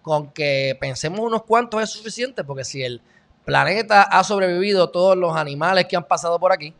con 0.00 0.30
que 0.30 0.76
pensemos 0.78 1.18
unos 1.18 1.42
cuantos 1.42 1.82
es 1.82 1.90
suficiente, 1.90 2.44
porque 2.44 2.62
si 2.62 2.84
el 2.84 3.02
planeta 3.44 4.02
ha 4.02 4.22
sobrevivido 4.22 4.90
todos 4.90 5.16
los 5.16 5.36
animales 5.36 5.86
que 5.86 5.96
han 5.96 6.04
pasado 6.04 6.38
por 6.38 6.52
aquí, 6.52 6.72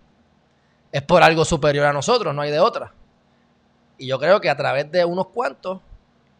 es 0.92 1.02
por 1.02 1.24
algo 1.24 1.44
superior 1.44 1.86
a 1.86 1.92
nosotros, 1.92 2.32
no 2.32 2.42
hay 2.42 2.52
de 2.52 2.60
otra. 2.60 2.92
Y 3.98 4.06
yo 4.06 4.20
creo 4.20 4.40
que 4.40 4.48
a 4.48 4.56
través 4.56 4.88
de 4.92 5.04
unos 5.04 5.26
cuantos 5.30 5.80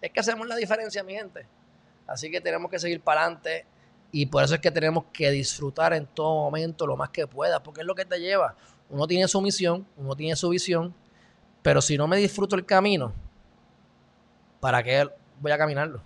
es 0.00 0.12
que 0.12 0.20
hacemos 0.20 0.46
la 0.46 0.54
diferencia, 0.54 1.02
mi 1.02 1.14
gente. 1.14 1.48
Así 2.06 2.30
que 2.30 2.40
tenemos 2.40 2.70
que 2.70 2.78
seguir 2.78 3.00
para 3.00 3.22
adelante 3.22 3.66
y 4.12 4.26
por 4.26 4.44
eso 4.44 4.54
es 4.54 4.60
que 4.60 4.70
tenemos 4.70 5.04
que 5.12 5.30
disfrutar 5.30 5.92
en 5.92 6.06
todo 6.06 6.34
momento 6.44 6.86
lo 6.86 6.96
más 6.96 7.10
que 7.10 7.26
pueda, 7.26 7.62
porque 7.62 7.80
es 7.80 7.86
lo 7.86 7.94
que 7.94 8.04
te 8.04 8.18
lleva. 8.18 8.54
Uno 8.88 9.06
tiene 9.06 9.28
su 9.28 9.40
misión, 9.40 9.86
uno 9.96 10.14
tiene 10.14 10.36
su 10.36 10.48
visión, 10.48 10.94
pero 11.62 11.82
si 11.82 11.98
no 11.98 12.06
me 12.06 12.16
disfruto 12.16 12.56
el 12.56 12.64
camino, 12.64 13.12
¿para 14.60 14.82
qué 14.82 15.08
voy 15.40 15.52
a 15.52 15.58
caminarlo? 15.58 16.00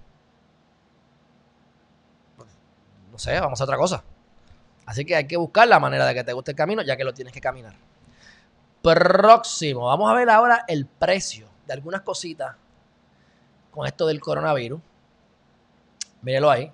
No 3.12 3.18
sé, 3.18 3.38
vamos 3.38 3.60
a 3.60 3.64
otra 3.64 3.76
cosa. 3.76 4.02
Así 4.86 5.04
que 5.04 5.14
hay 5.14 5.26
que 5.26 5.36
buscar 5.36 5.68
la 5.68 5.78
manera 5.78 6.06
de 6.06 6.14
que 6.14 6.24
te 6.24 6.32
guste 6.32 6.52
el 6.52 6.56
camino, 6.56 6.82
ya 6.82 6.96
que 6.96 7.04
lo 7.04 7.12
tienes 7.12 7.32
que 7.32 7.40
caminar. 7.40 7.74
Próximo, 8.82 9.86
vamos 9.86 10.10
a 10.10 10.14
ver 10.14 10.30
ahora 10.30 10.64
el 10.66 10.86
precio 10.86 11.46
de 11.66 11.74
algunas 11.74 12.00
cositas 12.00 12.56
con 13.70 13.86
esto 13.86 14.06
del 14.06 14.20
coronavirus. 14.20 14.80
Mírelo 16.22 16.50
ahí. 16.50 16.72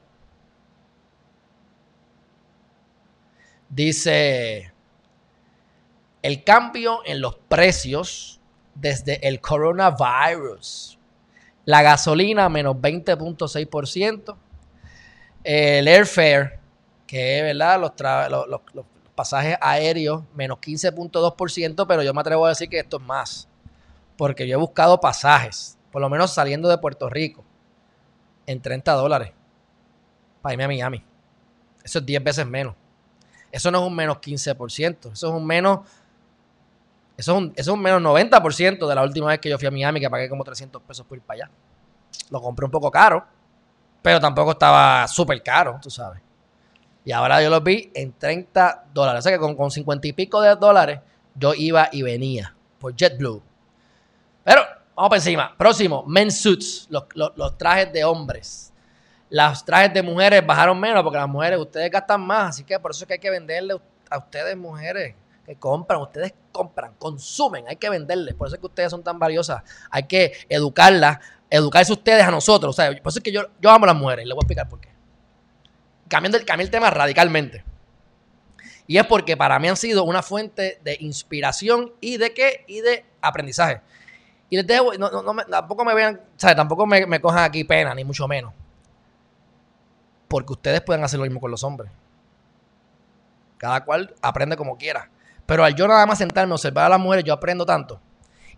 Dice, 3.68 4.72
el 6.22 6.44
cambio 6.44 7.00
en 7.04 7.20
los 7.20 7.36
precios 7.36 8.40
desde 8.74 9.26
el 9.26 9.40
coronavirus. 9.40 10.98
La 11.64 11.82
gasolina 11.82 12.48
menos 12.48 12.76
20.6%. 12.76 14.36
El 15.44 15.88
airfare, 15.88 16.58
que 17.06 17.38
es 17.38 17.42
verdad, 17.44 17.80
los, 17.80 18.82
pasajes 19.14 19.56
aéreos 19.60 20.22
menos 20.34 20.58
15.2%, 20.58 21.86
pero 21.86 22.02
yo 22.02 22.12
me 22.12 22.20
atrevo 22.20 22.46
a 22.46 22.50
decir 22.50 22.68
que 22.68 22.78
esto 22.78 22.98
es 22.98 23.02
más. 23.02 23.48
Porque 24.16 24.46
yo 24.46 24.54
he 24.54 24.60
buscado 24.60 25.00
pasajes 25.00 25.76
por 25.96 26.02
lo 26.02 26.10
menos 26.10 26.34
saliendo 26.34 26.68
de 26.68 26.76
Puerto 26.76 27.08
Rico, 27.08 27.42
en 28.44 28.60
30 28.60 28.92
dólares 28.92 29.32
para 30.42 30.52
irme 30.52 30.64
a 30.64 30.68
Miami. 30.68 31.02
Eso 31.82 32.00
es 32.00 32.04
10 32.04 32.22
veces 32.22 32.46
menos. 32.46 32.74
Eso 33.50 33.70
no 33.70 33.80
es 33.80 33.86
un 33.86 33.94
menos 33.94 34.18
15%, 34.18 35.12
eso 35.12 35.12
es 35.12 35.22
un 35.22 35.46
menos 35.46 35.80
eso 37.16 37.32
es 37.32 37.38
un, 37.38 37.52
eso 37.56 37.70
es 37.70 37.74
un 37.74 37.80
menos 37.80 38.02
90% 38.02 38.86
de 38.86 38.94
la 38.94 39.02
última 39.02 39.28
vez 39.28 39.38
que 39.38 39.48
yo 39.48 39.58
fui 39.58 39.66
a 39.66 39.70
Miami, 39.70 40.00
que 40.00 40.10
pagué 40.10 40.28
como 40.28 40.44
300 40.44 40.82
pesos 40.82 41.06
por 41.06 41.16
ir 41.16 41.24
para 41.24 41.44
allá. 41.44 41.50
Lo 42.30 42.42
compré 42.42 42.66
un 42.66 42.70
poco 42.70 42.90
caro, 42.90 43.24
pero 44.02 44.20
tampoco 44.20 44.50
estaba 44.50 45.08
súper 45.08 45.42
caro, 45.42 45.78
tú 45.80 45.88
sabes. 45.88 46.20
Y 47.04 47.12
ahora 47.12 47.42
yo 47.42 47.48
lo 47.48 47.60
vi 47.62 47.90
en 47.94 48.12
30 48.12 48.88
dólares. 48.92 49.20
O 49.20 49.22
sea 49.22 49.32
que 49.32 49.38
con, 49.38 49.54
con 49.54 49.70
50 49.70 50.08
y 50.08 50.12
pico 50.12 50.42
de 50.42 50.56
dólares 50.56 51.00
yo 51.34 51.54
iba 51.54 51.88
y 51.90 52.02
venía 52.02 52.54
por 52.78 52.94
JetBlue. 52.94 53.42
Pero 54.44 54.62
Vamos 54.96 55.10
para 55.10 55.18
encima. 55.18 55.54
Próximo, 55.58 56.04
men's 56.06 56.40
suits, 56.40 56.88
los, 56.88 57.58
trajes 57.58 57.92
de 57.92 58.02
hombres. 58.02 58.72
Los 59.28 59.64
trajes 59.64 59.92
de 59.92 60.02
mujeres 60.02 60.46
bajaron 60.46 60.78
menos 60.78 61.02
porque 61.02 61.18
las 61.18 61.28
mujeres, 61.28 61.58
ustedes 61.58 61.90
gastan 61.90 62.20
más, 62.20 62.50
así 62.50 62.64
que 62.64 62.78
por 62.78 62.92
eso 62.92 63.04
es 63.04 63.08
que 63.08 63.14
hay 63.14 63.18
que 63.18 63.30
venderle 63.30 63.76
a 64.08 64.18
ustedes, 64.18 64.56
mujeres, 64.56 65.14
que 65.44 65.56
compran, 65.56 66.00
ustedes 66.00 66.32
compran, 66.52 66.94
consumen, 66.98 67.64
hay 67.68 67.76
que 67.76 67.90
venderles, 67.90 68.34
por 68.34 68.46
eso 68.46 68.56
es 68.56 68.60
que 68.60 68.66
ustedes 68.66 68.90
son 68.90 69.02
tan 69.02 69.18
valiosas, 69.18 69.62
hay 69.90 70.04
que 70.04 70.32
educarlas, 70.48 71.18
educarse 71.50 71.92
ustedes 71.92 72.24
a 72.24 72.30
nosotros, 72.30 72.70
o 72.70 72.76
sea, 72.76 72.88
por 73.02 73.10
eso 73.10 73.18
es 73.18 73.22
que 73.22 73.32
yo, 73.32 73.42
yo 73.60 73.70
amo 73.70 73.84
a 73.84 73.88
las 73.88 73.96
mujeres, 73.96 74.26
les 74.26 74.34
voy 74.34 74.42
a 74.42 74.44
explicar 74.44 74.68
por 74.68 74.80
qué. 74.80 74.88
Cambiando 76.08 76.38
el, 76.38 76.60
el 76.60 76.70
tema 76.70 76.90
radicalmente. 76.90 77.64
Y 78.86 78.98
es 78.98 79.06
porque 79.06 79.36
para 79.36 79.58
mí 79.58 79.68
han 79.68 79.76
sido 79.76 80.04
una 80.04 80.22
fuente 80.22 80.78
de 80.84 80.96
inspiración 81.00 81.92
y 82.00 82.18
de 82.18 82.32
qué? 82.32 82.64
Y 82.68 82.80
de 82.80 83.04
aprendizaje. 83.20 83.80
Y 84.48 84.56
les 84.56 84.66
dejo, 84.66 84.92
no, 84.94 85.10
no, 85.10 85.44
tampoco 85.46 85.84
me 85.84 85.92
vean, 85.94 86.20
¿sabes? 86.36 86.54
Tampoco 86.54 86.86
me, 86.86 87.04
me 87.06 87.20
cojan 87.20 87.42
aquí 87.42 87.64
pena, 87.64 87.92
ni 87.94 88.04
mucho 88.04 88.28
menos. 88.28 88.52
Porque 90.28 90.52
ustedes 90.52 90.80
pueden 90.80 91.04
hacer 91.04 91.18
lo 91.18 91.24
mismo 91.24 91.40
con 91.40 91.50
los 91.50 91.62
hombres. 91.64 91.90
Cada 93.58 93.84
cual 93.84 94.14
aprende 94.20 94.56
como 94.56 94.76
quiera. 94.76 95.10
Pero 95.46 95.64
al 95.64 95.74
yo 95.74 95.86
nada 95.86 96.04
más 96.06 96.18
sentarme 96.18 96.52
a 96.52 96.54
observar 96.56 96.86
a 96.86 96.88
las 96.90 97.00
mujeres, 97.00 97.24
yo 97.24 97.32
aprendo 97.32 97.64
tanto. 97.64 98.00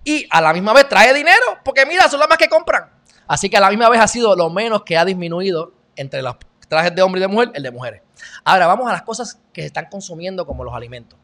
Y 0.04 0.26
a 0.30 0.40
la 0.40 0.52
misma 0.52 0.72
vez 0.72 0.88
trae 0.88 1.12
dinero, 1.12 1.58
porque 1.64 1.84
mira, 1.84 2.08
son 2.08 2.20
las 2.20 2.28
más 2.28 2.38
que 2.38 2.48
compran. 2.48 2.90
Así 3.26 3.50
que 3.50 3.58
a 3.58 3.60
la 3.60 3.68
misma 3.68 3.88
vez 3.90 4.00
ha 4.00 4.08
sido 4.08 4.34
lo 4.34 4.48
menos 4.48 4.82
que 4.84 4.96
ha 4.96 5.04
disminuido 5.04 5.72
entre 5.96 6.22
los 6.22 6.36
trajes 6.68 6.94
de 6.94 7.02
hombre 7.02 7.20
y 7.20 7.22
de 7.22 7.28
mujer, 7.28 7.50
el 7.54 7.62
de 7.62 7.70
mujeres. 7.70 8.02
Ahora 8.44 8.66
vamos 8.66 8.88
a 8.88 8.92
las 8.92 9.02
cosas 9.02 9.40
que 9.52 9.62
se 9.62 9.66
están 9.66 9.86
consumiendo 9.90 10.46
como 10.46 10.64
los 10.64 10.74
alimentos. 10.74 11.18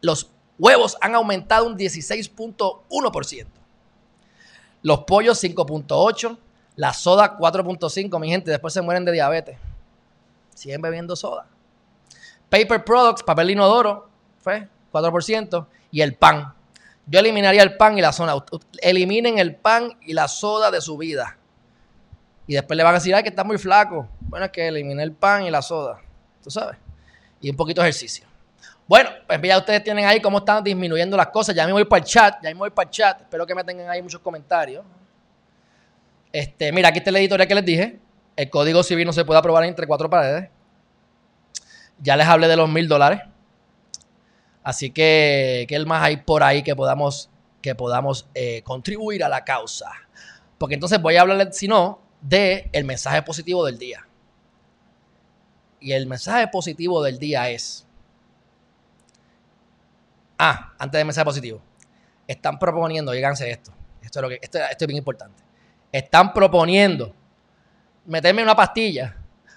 Los 0.00 0.32
huevos 0.58 0.96
han 1.00 1.14
aumentado 1.14 1.66
un 1.66 1.76
16.1%. 1.76 3.46
Los 4.82 5.00
pollos 5.04 5.42
5.8, 5.42 6.38
la 6.80 6.94
soda 6.94 7.36
4.5, 7.36 8.18
mi 8.18 8.30
gente, 8.30 8.50
después 8.50 8.72
se 8.72 8.80
mueren 8.80 9.04
de 9.04 9.12
diabetes. 9.12 9.58
Siguen 10.54 10.80
bebiendo 10.80 11.14
soda. 11.14 11.46
Paper 12.48 12.82
products, 12.82 13.22
papel 13.22 13.50
inodoro, 13.50 14.08
fue 14.38 14.66
4%, 14.90 15.66
y 15.90 16.00
el 16.00 16.14
pan. 16.14 16.54
Yo 17.04 17.20
eliminaría 17.20 17.62
el 17.62 17.76
pan 17.76 17.98
y 17.98 18.00
la 18.00 18.14
soda. 18.14 18.42
Eliminen 18.80 19.38
el 19.38 19.56
pan 19.56 19.98
y 20.00 20.14
la 20.14 20.26
soda 20.26 20.70
de 20.70 20.80
su 20.80 20.96
vida. 20.96 21.36
Y 22.46 22.54
después 22.54 22.78
le 22.78 22.82
van 22.82 22.94
a 22.94 22.98
decir, 22.98 23.14
ay, 23.14 23.24
que 23.24 23.28
está 23.28 23.44
muy 23.44 23.58
flaco. 23.58 24.08
Bueno, 24.18 24.46
es 24.46 24.50
que 24.50 24.66
elimine 24.66 25.02
el 25.02 25.12
pan 25.12 25.42
y 25.42 25.50
la 25.50 25.60
soda. 25.60 26.00
Tú 26.42 26.50
sabes. 26.50 26.78
Y 27.42 27.50
un 27.50 27.56
poquito 27.56 27.82
de 27.82 27.90
ejercicio. 27.90 28.24
Bueno, 28.88 29.10
pues 29.26 29.38
ya 29.42 29.58
ustedes 29.58 29.84
tienen 29.84 30.06
ahí 30.06 30.18
cómo 30.22 30.38
están 30.38 30.64
disminuyendo 30.64 31.14
las 31.14 31.26
cosas. 31.26 31.54
Ya 31.54 31.66
me 31.66 31.74
voy 31.74 31.84
para 31.84 32.02
el 32.02 32.06
chat, 32.06 32.42
ya 32.42 32.48
me 32.48 32.54
voy 32.54 32.70
para 32.70 32.88
el 32.88 32.90
chat. 32.90 33.20
Espero 33.20 33.46
que 33.46 33.54
me 33.54 33.64
tengan 33.64 33.90
ahí 33.90 34.00
muchos 34.00 34.22
comentarios. 34.22 34.82
Este, 36.32 36.72
mira, 36.72 36.88
aquí 36.88 36.98
está 36.98 37.10
la 37.10 37.18
editorial 37.18 37.48
que 37.48 37.54
les 37.54 37.64
dije. 37.64 37.98
El 38.36 38.50
código 38.50 38.82
civil 38.82 39.06
no 39.06 39.12
se 39.12 39.24
puede 39.24 39.38
aprobar 39.38 39.64
entre 39.64 39.86
cuatro 39.86 40.08
paredes. 40.08 40.50
Ya 41.98 42.16
les 42.16 42.26
hablé 42.26 42.48
de 42.48 42.56
los 42.56 42.68
mil 42.68 42.88
dólares. 42.88 43.20
Así 44.62 44.90
que, 44.90 45.66
¿qué 45.68 45.78
más 45.86 46.02
hay 46.02 46.18
por 46.18 46.42
ahí 46.42 46.62
que 46.62 46.76
podamos, 46.76 47.30
que 47.62 47.74
podamos 47.74 48.28
eh, 48.34 48.62
contribuir 48.62 49.24
a 49.24 49.28
la 49.28 49.44
causa? 49.44 49.90
Porque 50.58 50.74
entonces 50.74 51.00
voy 51.00 51.16
a 51.16 51.22
hablarles, 51.22 51.56
si 51.56 51.66
no, 51.66 52.00
de 52.20 52.68
el 52.72 52.84
mensaje 52.84 53.22
positivo 53.22 53.64
del 53.64 53.78
día. 53.78 54.06
Y 55.80 55.92
el 55.92 56.06
mensaje 56.06 56.46
positivo 56.48 57.02
del 57.02 57.18
día 57.18 57.48
es 57.50 57.86
Ah, 60.42 60.72
antes 60.78 60.98
de 60.98 61.04
mensaje 61.04 61.26
positivo. 61.26 61.60
Están 62.26 62.58
proponiendo, 62.58 63.12
díganse 63.12 63.50
esto. 63.50 63.72
Esto 64.00 64.20
es, 64.20 64.22
lo 64.22 64.28
que, 64.30 64.38
esto, 64.40 64.58
es 64.58 64.86
bien 64.86 64.96
importante. 64.96 65.42
Están 65.92 66.32
proponiendo 66.32 67.14
meterme 68.06 68.42
una 68.42 68.56
pastilla 68.56 69.16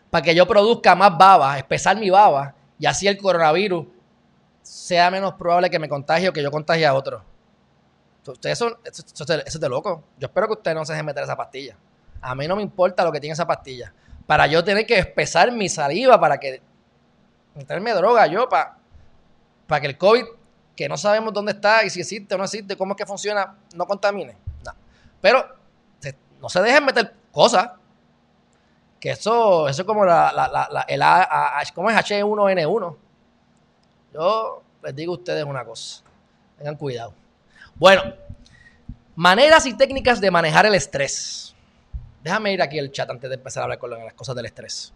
para 0.09 0.21
que 0.21 0.35
yo 0.35 0.47
produzca 0.47 0.95
más 0.95 1.17
baba, 1.17 1.57
espesar 1.57 1.97
mi 1.97 2.09
baba 2.09 2.53
y 2.77 2.85
así 2.85 3.07
el 3.07 3.17
coronavirus 3.17 3.87
sea 4.61 5.09
menos 5.11 5.33
probable 5.33 5.69
que 5.69 5.79
me 5.79 5.89
contagie 5.89 6.29
o 6.29 6.33
que 6.33 6.41
yo 6.41 6.51
contagie 6.51 6.85
a 6.85 6.93
otro. 6.93 7.23
Ustedes 8.25 8.57
son, 8.57 8.77
eso, 8.85 9.03
es 9.45 9.59
de 9.59 9.69
loco. 9.69 10.03
Yo 10.17 10.27
espero 10.27 10.47
que 10.47 10.53
ustedes 10.53 10.75
no 10.75 10.85
se 10.85 10.93
dejen 10.93 11.05
meter 11.05 11.23
esa 11.23 11.35
pastilla. 11.35 11.75
A 12.21 12.35
mí 12.35 12.47
no 12.47 12.55
me 12.55 12.61
importa 12.61 13.03
lo 13.03 13.11
que 13.11 13.19
tiene 13.19 13.33
esa 13.33 13.45
pastilla. 13.45 13.93
Para 14.25 14.47
yo 14.47 14.63
tener 14.63 14.85
que 14.85 14.97
espesar 14.97 15.51
mi 15.51 15.67
saliva 15.67 16.19
para 16.19 16.39
que 16.39 16.61
meterme 17.55 17.91
droga 17.93 18.25
yo 18.27 18.47
para, 18.47 18.77
para 19.67 19.81
que 19.81 19.87
el 19.87 19.97
COVID 19.97 20.23
que 20.75 20.87
no 20.89 20.97
sabemos 20.97 21.33
dónde 21.33 21.51
está 21.51 21.83
y 21.83 21.89
si 21.89 21.99
existe 21.99 22.33
o 22.33 22.37
no 22.37 22.45
existe, 22.45 22.77
cómo 22.77 22.93
es 22.93 22.97
que 22.97 23.05
funciona, 23.05 23.57
no 23.75 23.85
contamine. 23.85 24.37
Pero 25.21 25.62
no 26.43 26.49
se 26.49 26.61
dejen 26.61 26.83
meter 26.83 27.15
cosas 27.31 27.71
Que 28.99 29.11
eso, 29.11 29.67
eso 29.69 29.81
es 29.81 29.87
como 29.87 30.05
la, 30.05 30.85
el 30.89 31.01
A, 31.01 31.63
¿cómo 31.73 31.89
es 31.89 31.95
H1N1? 31.95 32.97
Yo 34.13 34.63
les 34.83 34.95
digo 34.95 35.13
a 35.13 35.17
ustedes 35.17 35.43
una 35.45 35.65
cosa. 35.65 36.03
Tengan 36.57 36.75
cuidado. 36.75 37.13
Bueno, 37.75 38.03
maneras 39.15 39.65
y 39.65 39.73
técnicas 39.73 40.21
de 40.21 40.29
manejar 40.29 40.65
el 40.65 40.75
estrés. 40.75 41.55
Déjame 42.21 42.53
ir 42.53 42.61
aquí 42.61 42.77
al 42.77 42.91
chat 42.91 43.09
antes 43.09 43.29
de 43.29 43.35
empezar 43.35 43.61
a 43.61 43.63
hablar 43.63 43.79
con 43.79 43.89
las 43.89 44.13
cosas 44.13 44.35
del 44.35 44.45
estrés. 44.45 44.93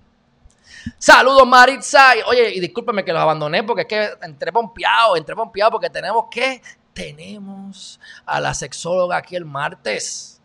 Saludos, 0.98 1.48
Maritza. 1.48 2.12
Oye, 2.28 2.54
y 2.56 2.60
discúlpeme 2.60 3.04
que 3.04 3.12
los 3.12 3.22
abandoné 3.22 3.64
porque 3.64 3.82
es 3.82 3.88
que 3.88 4.10
entré 4.22 4.52
pompeado, 4.52 5.18
entré 5.18 5.36
pompeado 5.36 5.72
porque 5.72 5.90
tenemos 5.90 6.26
que, 6.30 6.62
tenemos 6.94 8.00
a 8.26 8.40
la 8.40 8.54
sexóloga 8.54 9.18
aquí 9.18 9.36
el 9.36 9.46
martes. 9.46 10.37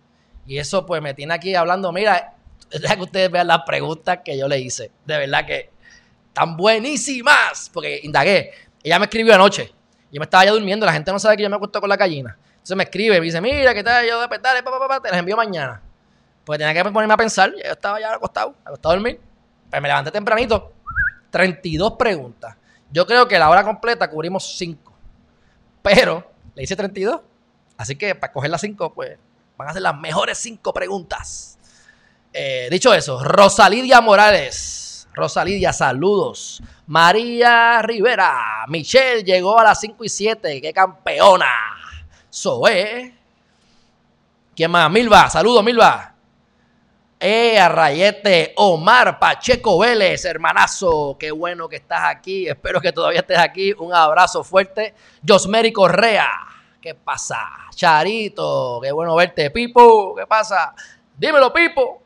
Y 0.46 0.58
eso 0.58 0.84
pues 0.84 1.00
me 1.00 1.14
tiene 1.14 1.34
aquí 1.34 1.54
hablando, 1.54 1.92
mira, 1.92 2.34
deja 2.70 2.96
que 2.96 3.02
ustedes 3.02 3.30
vean 3.30 3.46
las 3.46 3.62
preguntas 3.62 4.20
que 4.24 4.36
yo 4.36 4.48
le 4.48 4.58
hice. 4.58 4.90
De 5.04 5.18
verdad 5.18 5.46
que 5.46 5.70
están 6.28 6.56
buenísimas. 6.56 7.70
Porque 7.72 8.00
indagué. 8.02 8.52
Ella 8.82 8.98
me 8.98 9.04
escribió 9.04 9.34
anoche. 9.34 9.72
Yo 10.10 10.18
me 10.18 10.24
estaba 10.24 10.44
ya 10.44 10.52
durmiendo. 10.52 10.86
La 10.86 10.92
gente 10.92 11.12
no 11.12 11.18
sabe 11.18 11.36
que 11.36 11.42
yo 11.42 11.50
me 11.50 11.56
acuesto 11.56 11.80
con 11.80 11.88
la 11.88 11.96
gallina. 11.96 12.36
Entonces 12.52 12.76
me 12.76 12.84
escribe, 12.84 13.18
me 13.18 13.24
dice, 13.24 13.40
mira, 13.40 13.74
¿qué 13.74 13.82
tal? 13.82 14.06
Yo 14.06 14.20
de 14.20 14.28
petar, 14.28 14.56
te 15.02 15.10
las 15.10 15.18
envío 15.18 15.36
mañana. 15.36 15.82
Pues 16.44 16.58
tenía 16.58 16.74
que 16.74 16.90
ponerme 16.90 17.14
a 17.14 17.16
pensar. 17.16 17.50
Yo 17.52 17.72
estaba 17.72 18.00
ya 18.00 18.14
acostado, 18.14 18.54
acostado 18.64 18.92
a 18.92 18.96
dormir. 18.96 19.20
Pues 19.68 19.82
me 19.82 19.88
levanté 19.88 20.10
tempranito. 20.10 20.72
32 21.30 21.94
preguntas. 21.94 22.56
Yo 22.90 23.06
creo 23.06 23.26
que 23.26 23.38
la 23.38 23.48
hora 23.48 23.64
completa 23.64 24.08
cubrimos 24.08 24.56
5. 24.56 24.92
Pero 25.82 26.30
le 26.54 26.62
hice 26.62 26.76
32. 26.76 27.20
Así 27.76 27.96
que 27.96 28.14
para 28.14 28.32
coger 28.32 28.50
las 28.50 28.60
5, 28.60 28.92
pues 28.94 29.18
van 29.62 29.70
a 29.70 29.72
ser 29.72 29.82
las 29.82 29.96
mejores 29.96 30.38
5 30.38 30.72
preguntas. 30.72 31.58
Eh, 32.32 32.68
dicho 32.70 32.92
eso, 32.92 33.22
Rosalidia 33.22 34.00
Morales. 34.00 35.08
Rosalidia, 35.14 35.72
saludos. 35.72 36.62
María 36.86 37.80
Rivera. 37.82 38.64
Michelle 38.68 39.22
llegó 39.22 39.58
a 39.58 39.64
las 39.64 39.80
5 39.80 40.04
y 40.04 40.08
7. 40.08 40.60
¡Qué 40.60 40.72
campeona! 40.72 41.50
Zoe. 42.32 43.14
¿Quién 44.56 44.70
más? 44.70 44.90
Milva. 44.90 45.30
Saludos, 45.30 45.62
Milva. 45.62 46.14
Eh, 47.20 47.68
Rayete, 47.68 48.52
Omar 48.56 49.20
Pacheco 49.20 49.78
Vélez, 49.78 50.24
hermanazo, 50.24 51.16
qué 51.20 51.30
bueno 51.30 51.68
que 51.68 51.76
estás 51.76 52.02
aquí, 52.06 52.48
espero 52.48 52.80
que 52.80 52.90
todavía 52.90 53.20
estés 53.20 53.38
aquí, 53.38 53.72
un 53.74 53.94
abrazo 53.94 54.42
fuerte. 54.42 54.92
Josmery 55.24 55.72
Correa, 55.72 56.28
¿qué 56.82 56.94
pasa? 56.94 57.38
Charito, 57.74 58.80
qué 58.82 58.92
bueno 58.92 59.14
verte. 59.14 59.50
Pipo, 59.50 60.14
¿qué 60.16 60.26
pasa? 60.26 60.74
Dímelo, 61.16 61.52
Pipo. 61.52 62.02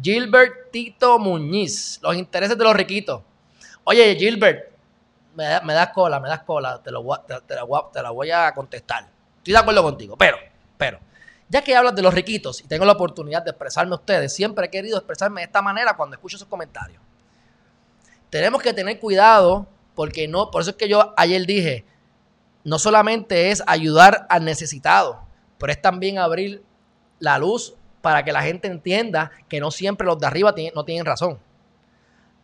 Gilbert 0.00 0.70
Tito 0.70 1.18
Muñiz, 1.18 2.00
los 2.02 2.16
intereses 2.16 2.56
de 2.56 2.64
los 2.64 2.74
riquitos. 2.74 3.22
Oye, 3.84 4.16
Gilbert, 4.16 4.70
me, 5.34 5.74
das 5.74 5.90
cola, 5.90 6.18
me 6.18 6.28
das 6.28 6.42
cola, 6.42 6.80
te, 6.82 6.90
lo, 6.90 7.04
te 7.26 8.02
la 8.02 8.10
voy 8.10 8.30
a 8.30 8.52
contestar. 8.54 9.06
Estoy 9.38 9.52
de 9.52 9.58
acuerdo 9.58 9.82
contigo, 9.82 10.16
pero, 10.16 10.38
pero 10.78 10.98
ya 11.48 11.62
que 11.62 11.76
hablas 11.76 11.94
de 11.94 12.02
los 12.02 12.14
riquitos 12.14 12.60
y 12.62 12.66
tengo 12.66 12.84
la 12.84 12.92
oportunidad 12.92 13.42
de 13.42 13.50
expresarme 13.50 13.92
a 13.92 13.96
ustedes, 13.96 14.32
siempre 14.32 14.66
he 14.66 14.70
querido 14.70 14.96
expresarme 14.96 15.42
de 15.42 15.46
esta 15.46 15.62
manera 15.62 15.96
cuando 15.96 16.16
escucho 16.16 16.36
esos 16.36 16.48
comentarios. 16.48 17.02
Tenemos 18.30 18.62
que 18.62 18.72
tener 18.72 18.98
cuidado 18.98 19.66
porque 19.94 20.26
no, 20.26 20.50
por 20.50 20.62
eso 20.62 20.70
es 20.70 20.76
que 20.76 20.88
yo 20.88 21.14
ayer 21.16 21.46
dije, 21.46 21.84
no 22.64 22.78
solamente 22.78 23.50
es 23.50 23.62
ayudar 23.66 24.26
al 24.28 24.44
necesitado, 24.44 25.20
pero 25.58 25.72
es 25.72 25.80
también 25.80 26.18
abrir 26.18 26.62
la 27.18 27.38
luz 27.38 27.74
para 28.00 28.24
que 28.24 28.32
la 28.32 28.42
gente 28.42 28.68
entienda 28.68 29.30
que 29.48 29.60
no 29.60 29.70
siempre 29.70 30.06
los 30.06 30.18
de 30.18 30.26
arriba 30.26 30.54
no 30.74 30.84
tienen 30.84 31.06
razón. 31.06 31.38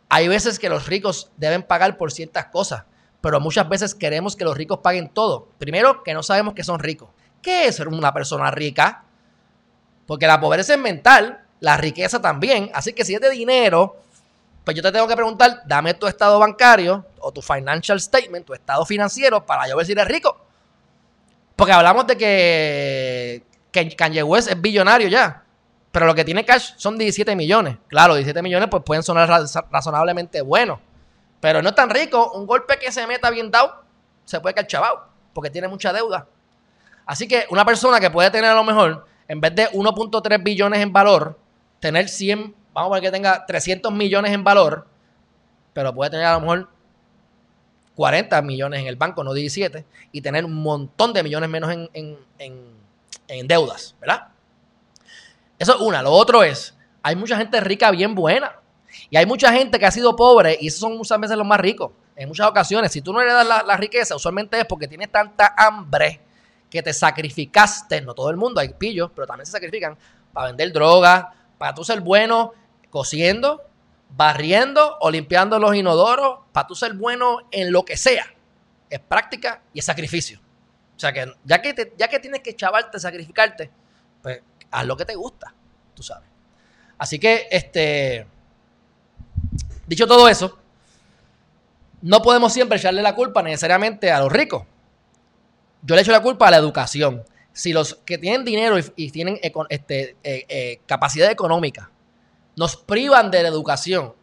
Hay 0.09 0.27
veces 0.27 0.59
que 0.59 0.69
los 0.69 0.87
ricos 0.87 1.31
deben 1.37 1.63
pagar 1.63 1.97
por 1.97 2.11
ciertas 2.11 2.45
cosas, 2.47 2.83
pero 3.21 3.39
muchas 3.39 3.69
veces 3.69 3.95
queremos 3.95 4.35
que 4.35 4.43
los 4.43 4.57
ricos 4.57 4.79
paguen 4.79 5.09
todo. 5.09 5.47
Primero, 5.57 6.03
que 6.03 6.13
no 6.13 6.23
sabemos 6.23 6.53
que 6.53 6.63
son 6.63 6.79
ricos. 6.79 7.09
¿Qué 7.41 7.67
es 7.67 7.75
ser 7.75 7.87
una 7.87 8.13
persona 8.13 8.51
rica? 8.51 9.03
Porque 10.07 10.27
la 10.27 10.39
pobreza 10.39 10.73
es 10.73 10.79
mental, 10.79 11.45
la 11.59 11.77
riqueza 11.77 12.21
también. 12.21 12.69
Así 12.73 12.93
que 12.93 13.05
si 13.05 13.15
es 13.15 13.21
de 13.21 13.29
dinero, 13.29 13.97
pues 14.63 14.77
yo 14.77 14.83
te 14.83 14.91
tengo 14.91 15.07
que 15.07 15.15
preguntar, 15.15 15.63
dame 15.65 15.93
tu 15.93 16.07
estado 16.07 16.37
bancario 16.39 17.05
o 17.19 17.31
tu 17.31 17.41
financial 17.41 17.99
statement, 17.99 18.45
tu 18.45 18.53
estado 18.53 18.85
financiero, 18.85 19.45
para 19.45 19.67
yo 19.67 19.75
ver 19.75 19.85
si 19.85 19.93
eres 19.93 20.07
rico. 20.07 20.37
Porque 21.55 21.73
hablamos 21.73 22.07
de 22.07 22.17
que, 22.17 23.43
Kanye 23.95 24.23
West 24.23 24.49
es 24.49 24.59
billonario 24.59 25.07
ya. 25.07 25.43
Pero 25.91 26.05
lo 26.05 26.15
que 26.15 26.23
tiene 26.23 26.45
cash 26.45 26.73
son 26.77 26.97
17 26.97 27.35
millones. 27.35 27.77
Claro, 27.87 28.15
17 28.15 28.41
millones 28.41 28.69
pues 28.71 28.81
pueden 28.83 29.03
sonar 29.03 29.29
razonablemente 29.69 30.41
buenos. 30.41 30.79
Pero 31.39 31.61
no 31.61 31.69
es 31.69 31.75
tan 31.75 31.89
rico. 31.89 32.31
Un 32.31 32.47
golpe 32.47 32.79
que 32.79 32.91
se 32.91 33.05
meta 33.05 33.29
bien 33.29 33.51
dado, 33.51 33.83
se 34.25 34.39
puede 34.39 34.55
caer 34.55 34.67
chavado. 34.67 35.05
Porque 35.33 35.49
tiene 35.49 35.67
mucha 35.67 35.91
deuda. 35.91 36.27
Así 37.05 37.27
que 37.27 37.45
una 37.49 37.65
persona 37.65 37.99
que 37.99 38.09
puede 38.09 38.31
tener 38.31 38.49
a 38.49 38.55
lo 38.55 38.63
mejor, 38.63 39.05
en 39.27 39.41
vez 39.41 39.53
de 39.53 39.69
1.3 39.71 40.43
billones 40.43 40.81
en 40.81 40.93
valor, 40.93 41.37
tener 41.79 42.07
100, 42.07 42.55
vamos 42.73 42.91
a 42.91 42.93
ver 42.95 43.03
que 43.03 43.11
tenga 43.11 43.45
300 43.45 43.91
millones 43.91 44.31
en 44.31 44.43
valor, 44.43 44.87
pero 45.73 45.93
puede 45.93 46.11
tener 46.11 46.25
a 46.25 46.33
lo 46.33 46.41
mejor 46.41 46.69
40 47.95 48.41
millones 48.41 48.81
en 48.81 48.87
el 48.87 48.95
banco, 48.95 49.23
no 49.23 49.33
17, 49.33 49.85
y 50.11 50.21
tener 50.21 50.45
un 50.45 50.61
montón 50.61 51.13
de 51.13 51.23
millones 51.23 51.49
menos 51.49 51.71
en, 51.93 53.47
deudas, 53.47 53.95
¿verdad? 53.99 54.27
Eso 55.57 55.75
es 55.75 55.81
una. 55.81 56.01
Lo 56.01 56.11
otro 56.11 56.43
es, 56.43 56.75
hay 57.03 57.15
mucha 57.15 57.37
gente 57.37 57.59
rica 57.59 57.91
bien 57.91 58.15
buena. 58.15 58.55
Y 59.09 59.17
hay 59.17 59.25
mucha 59.25 59.53
gente 59.53 59.79
que 59.79 59.85
ha 59.85 59.91
sido 59.91 60.15
pobre 60.15 60.57
y 60.59 60.67
esos 60.67 60.79
son 60.79 60.97
muchas 60.97 61.19
veces 61.19 61.37
los 61.37 61.47
más 61.47 61.59
ricos. 61.59 61.91
En 62.15 62.27
muchas 62.27 62.47
ocasiones, 62.47 62.91
si 62.91 63.01
tú 63.01 63.13
no 63.13 63.21
heredas 63.21 63.47
la, 63.47 63.63
la 63.63 63.77
riqueza, 63.77 64.15
usualmente 64.15 64.59
es 64.59 64.65
porque 64.65 64.87
tienes 64.87 65.09
tanta 65.11 65.53
hambre 65.57 66.19
que 66.69 66.81
te 66.81 66.93
sacrificaste, 66.93 68.01
no 68.01 68.13
todo 68.13 68.29
el 68.29 68.37
mundo, 68.37 68.59
hay 68.59 68.69
pillos, 68.69 69.11
pero 69.13 69.27
también 69.27 69.45
se 69.45 69.51
sacrifican 69.51 69.97
para 70.33 70.47
vender 70.47 70.73
droga, 70.73 71.33
para 71.57 71.73
tú 71.73 71.83
ser 71.83 72.01
bueno 72.01 72.53
cosiendo, 72.91 73.63
barriendo 74.15 74.97
o 74.99 75.09
limpiando 75.09 75.57
los 75.57 75.75
inodoros, 75.75 76.41
para 76.51 76.67
tú 76.67 76.75
ser 76.75 76.93
bueno 76.93 77.39
en 77.49 77.71
lo 77.71 77.83
que 77.83 77.97
sea. 77.97 78.25
Es 78.89 78.99
práctica 78.99 79.63
y 79.73 79.79
es 79.79 79.85
sacrificio. 79.85 80.39
O 80.95 80.99
sea 80.99 81.11
que 81.11 81.33
ya 81.43 81.59
que, 81.59 81.93
ya 81.97 82.07
que 82.07 82.19
tienes 82.19 82.41
que 82.41 82.55
chavarte, 82.55 82.99
sacrificarte, 82.99 83.71
pues 84.21 84.41
haz 84.69 84.85
lo 84.85 84.95
que 84.95 85.05
te 85.05 85.15
gusta, 85.15 85.51
tú 85.95 86.03
sabes. 86.03 86.29
Así 86.99 87.17
que, 87.17 87.47
este, 87.49 88.27
dicho 89.87 90.05
todo 90.05 90.29
eso, 90.29 90.59
no 92.03 92.21
podemos 92.21 92.53
siempre 92.53 92.77
echarle 92.77 93.01
la 93.01 93.15
culpa 93.15 93.41
necesariamente 93.41 94.11
a 94.11 94.19
los 94.19 94.31
ricos 94.31 94.67
yo 95.81 95.95
le 95.95 96.01
echo 96.01 96.11
la 96.11 96.21
culpa 96.21 96.47
a 96.47 96.51
la 96.51 96.57
educación. 96.57 97.23
Si 97.53 97.73
los 97.73 97.95
que 97.95 98.17
tienen 98.17 98.45
dinero 98.45 98.77
y, 98.95 99.11
tienen 99.11 99.39
este, 99.69 100.15
eh, 100.23 100.45
eh, 100.47 100.79
capacidad 100.85 101.29
económica 101.29 101.91
nos 102.55 102.75
privan 102.75 103.31
de 103.31 103.43
la 103.43 103.49
educación 103.49 104.13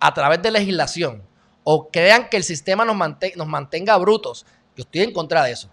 a 0.00 0.14
través 0.14 0.42
de 0.42 0.50
legislación 0.50 1.22
o 1.64 1.88
crean 1.88 2.28
que 2.28 2.36
el 2.36 2.44
sistema 2.44 2.84
nos, 2.84 2.96
nos 3.36 3.46
mantenga 3.46 3.96
brutos, 3.98 4.46
yo 4.76 4.82
estoy 4.82 5.02
en 5.02 5.12
contra 5.12 5.42
de 5.42 5.52
eso. 5.52 5.68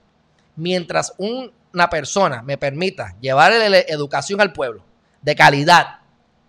Mientras 0.56 1.14
una 1.18 1.90
persona 1.90 2.42
me 2.42 2.58
permita 2.58 3.16
llevar 3.20 3.54
educación 3.54 4.42
al 4.42 4.52
pueblo 4.52 4.84
de 5.22 5.36
calidad, 5.36 6.00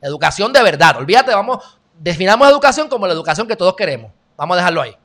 educación 0.01 0.53
de 0.53 0.63
verdad, 0.63 0.97
olvídate, 0.97 1.35
vamos, 1.35 1.79
definamos 1.99 2.49
educación 2.49 2.89
como 2.89 3.07
la 3.07 3.13
educación 3.13 3.47
que 3.47 3.57
todos 3.57 3.75
queremos. 3.75 4.13
Vamos 4.37 4.55
a 4.55 4.59
dejarlo 4.59 4.83
ahí. 4.83 4.97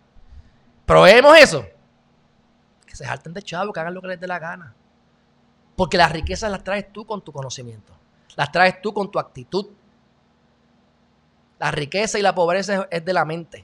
Probemos 0.86 1.38
eso 1.38 1.66
que 2.86 2.96
se 2.96 3.06
salten 3.06 3.34
de 3.34 3.42
chavo, 3.42 3.72
que 3.72 3.80
hagan 3.80 3.94
lo 3.94 4.02
que 4.02 4.10
les 4.10 4.20
dé 4.20 4.28
la 4.28 4.40
gana. 4.40 4.76
Porque 5.76 5.98
las 5.98 6.12
riquezas 6.12 6.52
las 6.52 6.64
traes 6.64 6.92
tú 6.92 7.06
con 7.06 7.22
tu 7.22 7.32
conocimiento. 7.32 7.94
Las 8.36 8.52
traes 8.52 8.82
tú 8.82 8.94
con 8.94 9.10
tu 9.10 9.18
actitud. 9.18 9.68
La 11.62 11.70
riqueza 11.70 12.18
y 12.18 12.24
la 12.24 12.34
pobreza 12.34 12.88
es 12.90 13.06
de 13.06 13.14
la 13.14 13.24
mente. 13.24 13.64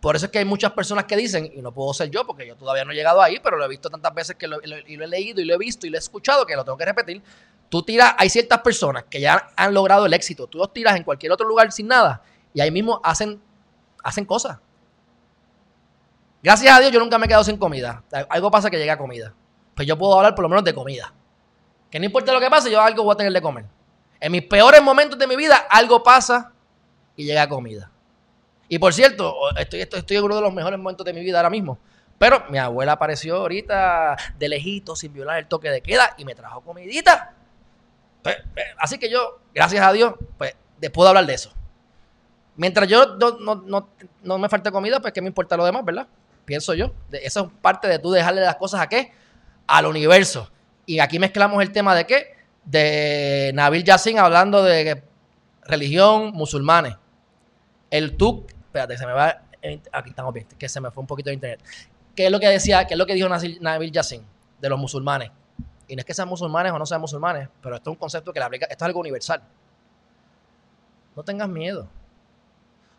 Por 0.00 0.16
eso 0.16 0.26
es 0.26 0.32
que 0.32 0.40
hay 0.40 0.44
muchas 0.44 0.72
personas 0.72 1.04
que 1.04 1.16
dicen, 1.16 1.48
y 1.54 1.62
no 1.62 1.70
puedo 1.70 1.94
ser 1.94 2.10
yo 2.10 2.26
porque 2.26 2.44
yo 2.44 2.56
todavía 2.56 2.84
no 2.84 2.90
he 2.90 2.96
llegado 2.96 3.22
ahí, 3.22 3.38
pero 3.38 3.56
lo 3.56 3.64
he 3.64 3.68
visto 3.68 3.88
tantas 3.88 4.12
veces 4.12 4.34
que 4.34 4.48
lo, 4.48 4.58
y 4.60 4.96
lo 4.96 5.04
he 5.04 5.06
leído 5.06 5.40
y 5.40 5.44
lo 5.44 5.54
he 5.54 5.58
visto 5.58 5.86
y 5.86 5.90
lo 5.90 5.96
he 5.96 6.00
escuchado 6.00 6.44
que 6.44 6.56
lo 6.56 6.64
tengo 6.64 6.76
que 6.76 6.84
repetir. 6.84 7.22
Tú 7.68 7.84
tiras, 7.84 8.16
hay 8.18 8.28
ciertas 8.28 8.62
personas 8.62 9.04
que 9.08 9.20
ya 9.20 9.48
han 9.54 9.74
logrado 9.74 10.06
el 10.06 10.12
éxito, 10.12 10.48
tú 10.48 10.58
los 10.58 10.72
tiras 10.72 10.96
en 10.96 11.04
cualquier 11.04 11.30
otro 11.30 11.46
lugar 11.46 11.70
sin 11.70 11.86
nada 11.86 12.20
y 12.52 12.60
ahí 12.60 12.72
mismo 12.72 13.00
hacen, 13.04 13.40
hacen 14.02 14.24
cosas. 14.24 14.58
Gracias 16.42 16.76
a 16.76 16.80
Dios 16.80 16.90
yo 16.90 16.98
nunca 16.98 17.16
me 17.16 17.26
he 17.26 17.28
quedado 17.28 17.44
sin 17.44 17.58
comida. 17.58 18.02
Algo 18.28 18.50
pasa 18.50 18.70
que 18.70 18.76
llega 18.76 18.98
comida. 18.98 19.32
Pues 19.76 19.86
yo 19.86 19.96
puedo 19.96 20.16
hablar 20.16 20.34
por 20.34 20.42
lo 20.42 20.48
menos 20.48 20.64
de 20.64 20.74
comida. 20.74 21.12
Que 21.92 22.00
no 22.00 22.06
importa 22.06 22.32
lo 22.32 22.40
que 22.40 22.50
pase, 22.50 22.72
yo 22.72 22.80
algo 22.80 23.04
voy 23.04 23.14
a 23.14 23.16
tener 23.16 23.32
de 23.32 23.40
comer. 23.40 23.66
En 24.18 24.32
mis 24.32 24.42
peores 24.42 24.82
momentos 24.82 25.16
de 25.16 25.28
mi 25.28 25.36
vida, 25.36 25.58
algo 25.70 26.02
pasa 26.02 26.54
y 27.16 27.24
llega 27.24 27.48
comida. 27.48 27.90
Y 28.68 28.78
por 28.78 28.92
cierto, 28.92 29.34
estoy, 29.56 29.80
estoy, 29.80 30.16
en 30.16 30.24
uno 30.24 30.36
de 30.36 30.42
los 30.42 30.52
mejores 30.52 30.78
momentos 30.78 31.04
de 31.04 31.12
mi 31.12 31.20
vida 31.20 31.38
ahora 31.38 31.50
mismo. 31.50 31.78
Pero 32.18 32.44
mi 32.48 32.58
abuela 32.58 32.92
apareció 32.92 33.36
ahorita 33.36 34.16
de 34.38 34.48
lejito, 34.48 34.96
sin 34.96 35.12
violar 35.12 35.38
el 35.38 35.46
toque 35.46 35.70
de 35.70 35.82
queda, 35.82 36.14
y 36.16 36.24
me 36.24 36.34
trajo 36.34 36.62
comidita. 36.62 37.34
Pues, 38.22 38.36
pues, 38.54 38.66
así 38.78 38.98
que 38.98 39.10
yo, 39.10 39.40
gracias 39.54 39.86
a 39.86 39.92
Dios, 39.92 40.14
pues 40.38 40.56
de, 40.78 40.90
puedo 40.90 41.08
hablar 41.08 41.26
de 41.26 41.34
eso. 41.34 41.52
Mientras 42.56 42.88
yo 42.88 43.16
no, 43.16 44.38
me 44.38 44.48
falte 44.48 44.70
comida, 44.70 45.00
pues 45.00 45.12
qué 45.12 45.20
me 45.20 45.28
importa 45.28 45.56
lo 45.56 45.64
demás, 45.64 45.84
¿verdad? 45.84 46.08
Pienso 46.44 46.74
yo. 46.74 46.92
eso 47.12 47.46
es 47.46 47.60
parte 47.60 47.86
de 47.86 47.98
tú 47.98 48.10
dejarle 48.10 48.40
las 48.40 48.56
cosas 48.56 48.80
a 48.80 48.88
qué? 48.88 49.12
Al 49.66 49.84
universo. 49.86 50.50
Y 50.86 51.00
aquí 51.00 51.18
mezclamos 51.18 51.62
el 51.62 51.72
tema 51.72 51.94
de 51.94 52.06
qué? 52.06 52.36
De 52.64 53.50
Nabil 53.54 53.84
Yassin 53.84 54.18
hablando 54.18 54.62
de 54.62 55.02
religión, 55.64 56.32
musulmanes. 56.32 56.96
El 57.96 58.14
tú, 58.14 58.44
espérate, 58.66 58.98
se 58.98 59.06
me 59.06 59.14
va, 59.14 59.42
aquí 59.90 60.10
estamos 60.10 60.34
bien, 60.34 60.46
que 60.58 60.68
se 60.68 60.82
me 60.82 60.90
fue 60.90 61.00
un 61.00 61.06
poquito 61.06 61.30
de 61.30 61.34
internet. 61.34 61.64
¿Qué 62.14 62.26
es 62.26 62.30
lo 62.30 62.38
que 62.38 62.46
decía, 62.46 62.86
qué 62.86 62.92
es 62.92 62.98
lo 62.98 63.06
que 63.06 63.14
dijo 63.14 63.26
Nabil 63.26 63.90
Yassin 63.90 64.22
de 64.60 64.68
los 64.68 64.78
musulmanes? 64.78 65.30
Y 65.88 65.96
no 65.96 66.00
es 66.00 66.04
que 66.04 66.12
sean 66.12 66.28
musulmanes 66.28 66.72
o 66.72 66.78
no 66.78 66.84
sean 66.84 67.00
musulmanes, 67.00 67.48
pero 67.62 67.76
esto 67.76 67.88
es 67.88 67.94
un 67.94 67.98
concepto 67.98 68.34
que 68.34 68.38
le 68.38 68.44
aplica, 68.44 68.66
esto 68.66 68.84
es 68.84 68.86
algo 68.86 69.00
universal. 69.00 69.42
No 71.16 71.22
tengas 71.22 71.48
miedo. 71.48 71.88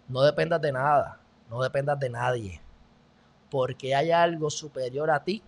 No 0.07 0.23
dependas 0.23 0.61
de 0.61 0.71
nada. 0.71 1.19
No 1.47 1.61
dependas 1.61 1.99
de 1.99 2.09
nadie. 2.09 2.61
Porque 3.51 3.93
hay 3.93 4.09
algo 4.09 4.49
superior 4.49 5.11
a 5.11 5.23
ti 5.23 5.43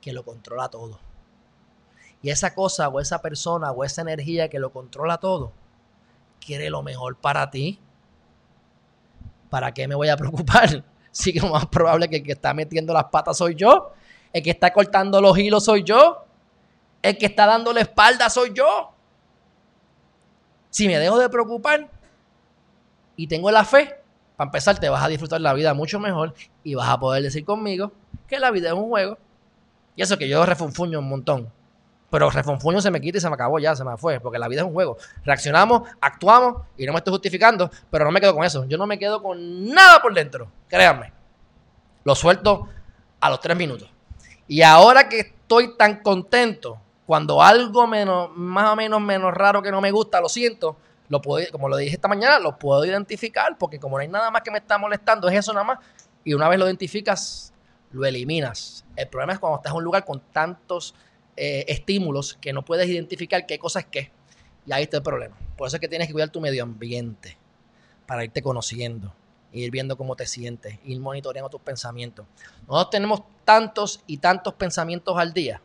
que 0.00 0.12
lo 0.12 0.24
controla 0.24 0.68
todo. 0.68 0.98
Y 2.20 2.30
esa 2.30 2.52
cosa 2.52 2.88
o 2.88 2.98
esa 2.98 3.22
persona 3.22 3.70
o 3.70 3.84
esa 3.84 4.02
energía 4.02 4.48
que 4.48 4.58
lo 4.58 4.72
controla 4.72 5.18
todo 5.18 5.52
quiere 6.48 6.70
lo 6.70 6.82
mejor 6.82 7.16
para 7.16 7.50
ti. 7.50 7.78
¿Para 9.50 9.74
qué 9.74 9.86
me 9.86 9.94
voy 9.94 10.08
a 10.08 10.16
preocupar? 10.16 10.82
Si 11.10 11.32
que 11.32 11.40
lo 11.40 11.48
más 11.48 11.66
probable 11.66 12.08
que 12.08 12.16
el 12.16 12.22
que 12.22 12.32
está 12.32 12.54
metiendo 12.54 12.92
las 12.92 13.04
patas 13.04 13.38
soy 13.38 13.54
yo. 13.54 13.92
El 14.32 14.42
que 14.42 14.50
está 14.50 14.72
cortando 14.72 15.20
los 15.20 15.36
hilos 15.36 15.64
soy 15.64 15.82
yo. 15.82 16.24
El 17.02 17.18
que 17.18 17.26
está 17.26 17.44
dando 17.46 17.72
la 17.72 17.80
espalda 17.80 18.30
soy 18.30 18.52
yo. 18.54 18.92
Si 20.70 20.86
me 20.86 20.98
dejo 20.98 21.18
de 21.18 21.28
preocupar 21.28 21.90
y 23.16 23.26
tengo 23.26 23.50
la 23.50 23.64
fe, 23.64 23.96
para 24.36 24.48
empezar 24.48 24.78
te 24.78 24.88
vas 24.88 25.02
a 25.02 25.08
disfrutar 25.08 25.40
la 25.40 25.54
vida 25.54 25.74
mucho 25.74 25.98
mejor 25.98 26.34
y 26.62 26.74
vas 26.74 26.88
a 26.88 27.00
poder 27.00 27.22
decir 27.22 27.44
conmigo 27.44 27.90
que 28.28 28.38
la 28.38 28.50
vida 28.50 28.68
es 28.68 28.74
un 28.74 28.88
juego. 28.88 29.18
Y 29.96 30.02
eso 30.02 30.18
que 30.18 30.28
yo 30.28 30.46
refunfuño 30.46 31.00
un 31.00 31.08
montón. 31.08 31.52
Pero 32.10 32.30
refunfuño 32.30 32.80
se 32.80 32.90
me 32.90 33.00
quita 33.00 33.18
y 33.18 33.20
se 33.20 33.28
me 33.28 33.34
acabó 33.34 33.58
ya, 33.58 33.76
se 33.76 33.84
me 33.84 33.96
fue, 33.96 34.18
porque 34.18 34.38
la 34.38 34.48
vida 34.48 34.62
es 34.62 34.66
un 34.66 34.72
juego. 34.72 34.96
Reaccionamos, 35.24 35.88
actuamos 36.00 36.62
y 36.76 36.86
no 36.86 36.92
me 36.92 36.98
estoy 36.98 37.12
justificando, 37.12 37.70
pero 37.90 38.04
no 38.04 38.10
me 38.10 38.20
quedo 38.20 38.34
con 38.34 38.44
eso. 38.44 38.64
Yo 38.64 38.78
no 38.78 38.86
me 38.86 38.98
quedo 38.98 39.22
con 39.22 39.68
nada 39.68 40.00
por 40.00 40.14
dentro, 40.14 40.50
créanme. 40.68 41.12
Lo 42.04 42.14
suelto 42.14 42.68
a 43.20 43.28
los 43.28 43.40
tres 43.40 43.56
minutos. 43.56 43.90
Y 44.46 44.62
ahora 44.62 45.08
que 45.08 45.20
estoy 45.20 45.76
tan 45.76 46.02
contento, 46.02 46.80
cuando 47.04 47.42
algo 47.42 47.86
menos, 47.86 48.30
más 48.34 48.72
o 48.72 48.76
menos 48.76 49.00
menos 49.00 49.34
raro 49.34 49.62
que 49.62 49.70
no 49.70 49.80
me 49.80 49.90
gusta, 49.90 50.20
lo 50.20 50.28
siento, 50.28 50.76
lo 51.08 51.20
puedo, 51.20 51.46
como 51.52 51.68
lo 51.68 51.76
dije 51.76 51.94
esta 51.94 52.08
mañana, 52.08 52.38
lo 52.38 52.58
puedo 52.58 52.84
identificar, 52.84 53.56
porque 53.58 53.78
como 53.78 53.96
no 53.96 54.02
hay 54.02 54.08
nada 54.08 54.30
más 54.30 54.42
que 54.42 54.50
me 54.50 54.58
está 54.58 54.78
molestando, 54.78 55.28
es 55.28 55.38
eso 55.38 55.52
nada 55.52 55.64
más. 55.64 55.78
Y 56.24 56.34
una 56.34 56.48
vez 56.48 56.58
lo 56.58 56.66
identificas, 56.66 57.52
lo 57.92 58.04
eliminas. 58.04 58.84
El 58.96 59.08
problema 59.08 59.34
es 59.34 59.38
cuando 59.38 59.56
estás 59.56 59.72
en 59.72 59.78
un 59.78 59.84
lugar 59.84 60.04
con 60.04 60.20
tantos 60.32 60.94
eh, 61.38 61.64
estímulos 61.68 62.36
que 62.40 62.52
no 62.52 62.64
puedes 62.64 62.88
identificar 62.88 63.46
qué 63.46 63.58
cosa 63.58 63.80
es 63.80 63.86
qué. 63.86 64.10
Y 64.66 64.72
ahí 64.72 64.82
está 64.82 64.98
el 64.98 65.02
problema. 65.02 65.36
Por 65.56 65.66
eso 65.66 65.76
es 65.76 65.80
que 65.80 65.88
tienes 65.88 66.08
que 66.08 66.12
cuidar 66.12 66.30
tu 66.30 66.40
medio 66.40 66.62
ambiente 66.62 67.36
para 68.06 68.24
irte 68.24 68.42
conociendo, 68.42 69.14
ir 69.52 69.70
viendo 69.70 69.96
cómo 69.96 70.16
te 70.16 70.26
sientes, 70.26 70.78
ir 70.84 71.00
monitoreando 71.00 71.48
tus 71.48 71.60
pensamientos. 71.60 72.26
Nosotros 72.66 72.90
tenemos 72.90 73.22
tantos 73.44 74.02
y 74.06 74.18
tantos 74.18 74.54
pensamientos 74.54 75.16
al 75.16 75.32
día 75.32 75.62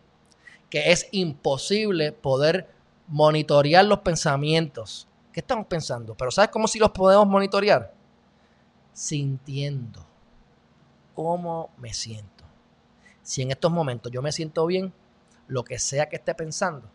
que 0.70 0.92
es 0.92 1.08
imposible 1.12 2.12
poder 2.12 2.70
monitorear 3.08 3.86
los 3.86 4.00
pensamientos. 4.00 5.08
¿Qué 5.32 5.40
estamos 5.40 5.68
pensando? 5.68 6.16
Pero 6.16 6.32
¿sabes 6.32 6.50
cómo 6.50 6.68
si 6.68 6.80
los 6.80 6.92
podemos 6.92 7.28
monitorear? 7.28 7.94
Sintiendo 8.92 10.06
cómo 11.14 11.70
me 11.78 11.94
siento. 11.94 12.44
Si 13.22 13.42
en 13.42 13.52
estos 13.52 13.72
momentos 13.72 14.12
yo 14.12 14.22
me 14.22 14.32
siento 14.32 14.66
bien, 14.66 14.94
lo 15.47 15.63
que 15.63 15.79
sea 15.79 16.10
que 16.10 16.15
esté 16.15 16.34
pensando 16.36 16.89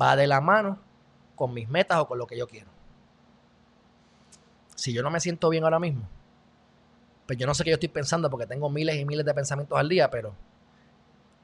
va 0.00 0.16
de 0.16 0.26
la 0.26 0.40
mano 0.40 0.78
con 1.36 1.54
mis 1.54 1.68
metas 1.68 1.98
o 1.98 2.06
con 2.06 2.18
lo 2.18 2.26
que 2.26 2.36
yo 2.36 2.46
quiero. 2.46 2.68
Si 4.74 4.92
yo 4.92 5.02
no 5.02 5.10
me 5.10 5.20
siento 5.20 5.48
bien 5.48 5.64
ahora 5.64 5.78
mismo, 5.78 6.08
pues 7.26 7.38
yo 7.38 7.46
no 7.46 7.54
sé 7.54 7.64
qué 7.64 7.70
yo 7.70 7.74
estoy 7.74 7.88
pensando 7.88 8.30
porque 8.30 8.46
tengo 8.46 8.70
miles 8.70 8.96
y 8.96 9.04
miles 9.04 9.26
de 9.26 9.34
pensamientos 9.34 9.78
al 9.78 9.88
día, 9.88 10.10
pero 10.10 10.34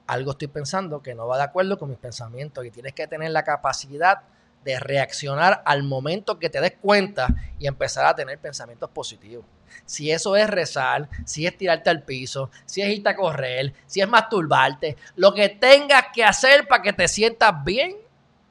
algo 0.07 0.33
estoy 0.33 0.49
pensando 0.49 1.03
que 1.03 1.15
no 1.15 1.27
va 1.27 1.37
de 1.37 1.45
acuerdo 1.45 1.79
con 1.79 1.89
mis 1.89 1.99
pensamientos 1.99 2.65
y 2.65 2.71
tienes 2.71 2.95
que 2.95 3.07
tener 3.07 3.31
la 3.31 3.43
capacidad 3.43 4.23
de 4.65 4.81
reaccionar 4.81 5.63
al 5.65 5.83
momento 5.83 6.39
que 6.39 6.51
te 6.51 6.61
des 6.61 6.73
cuenta 6.81 7.29
y 7.59 7.67
empezar 7.67 8.07
a 8.07 8.15
tener 8.15 8.39
pensamientos 8.39 8.91
positivos. 8.91 9.45
Si 9.85 10.11
eso 10.11 10.37
es 10.37 10.49
rezar, 10.49 11.09
si 11.25 11.47
es 11.47 11.57
tirarte 11.57 11.91
al 11.91 12.03
piso, 12.03 12.51
si 12.65 12.81
es 12.81 12.89
irte 12.89 13.11
a 13.11 13.17
correr, 13.17 13.75
si 13.87 14.01
es 14.01 14.09
masturbarte, 14.09 14.97
lo 15.17 15.35
que 15.35 15.49
tengas 15.51 16.07
que 16.13 16.25
hacer 16.25 16.67
para 16.67 16.83
que 16.83 16.93
te 16.93 17.07
sientas 17.09 17.53
bien 17.65 17.97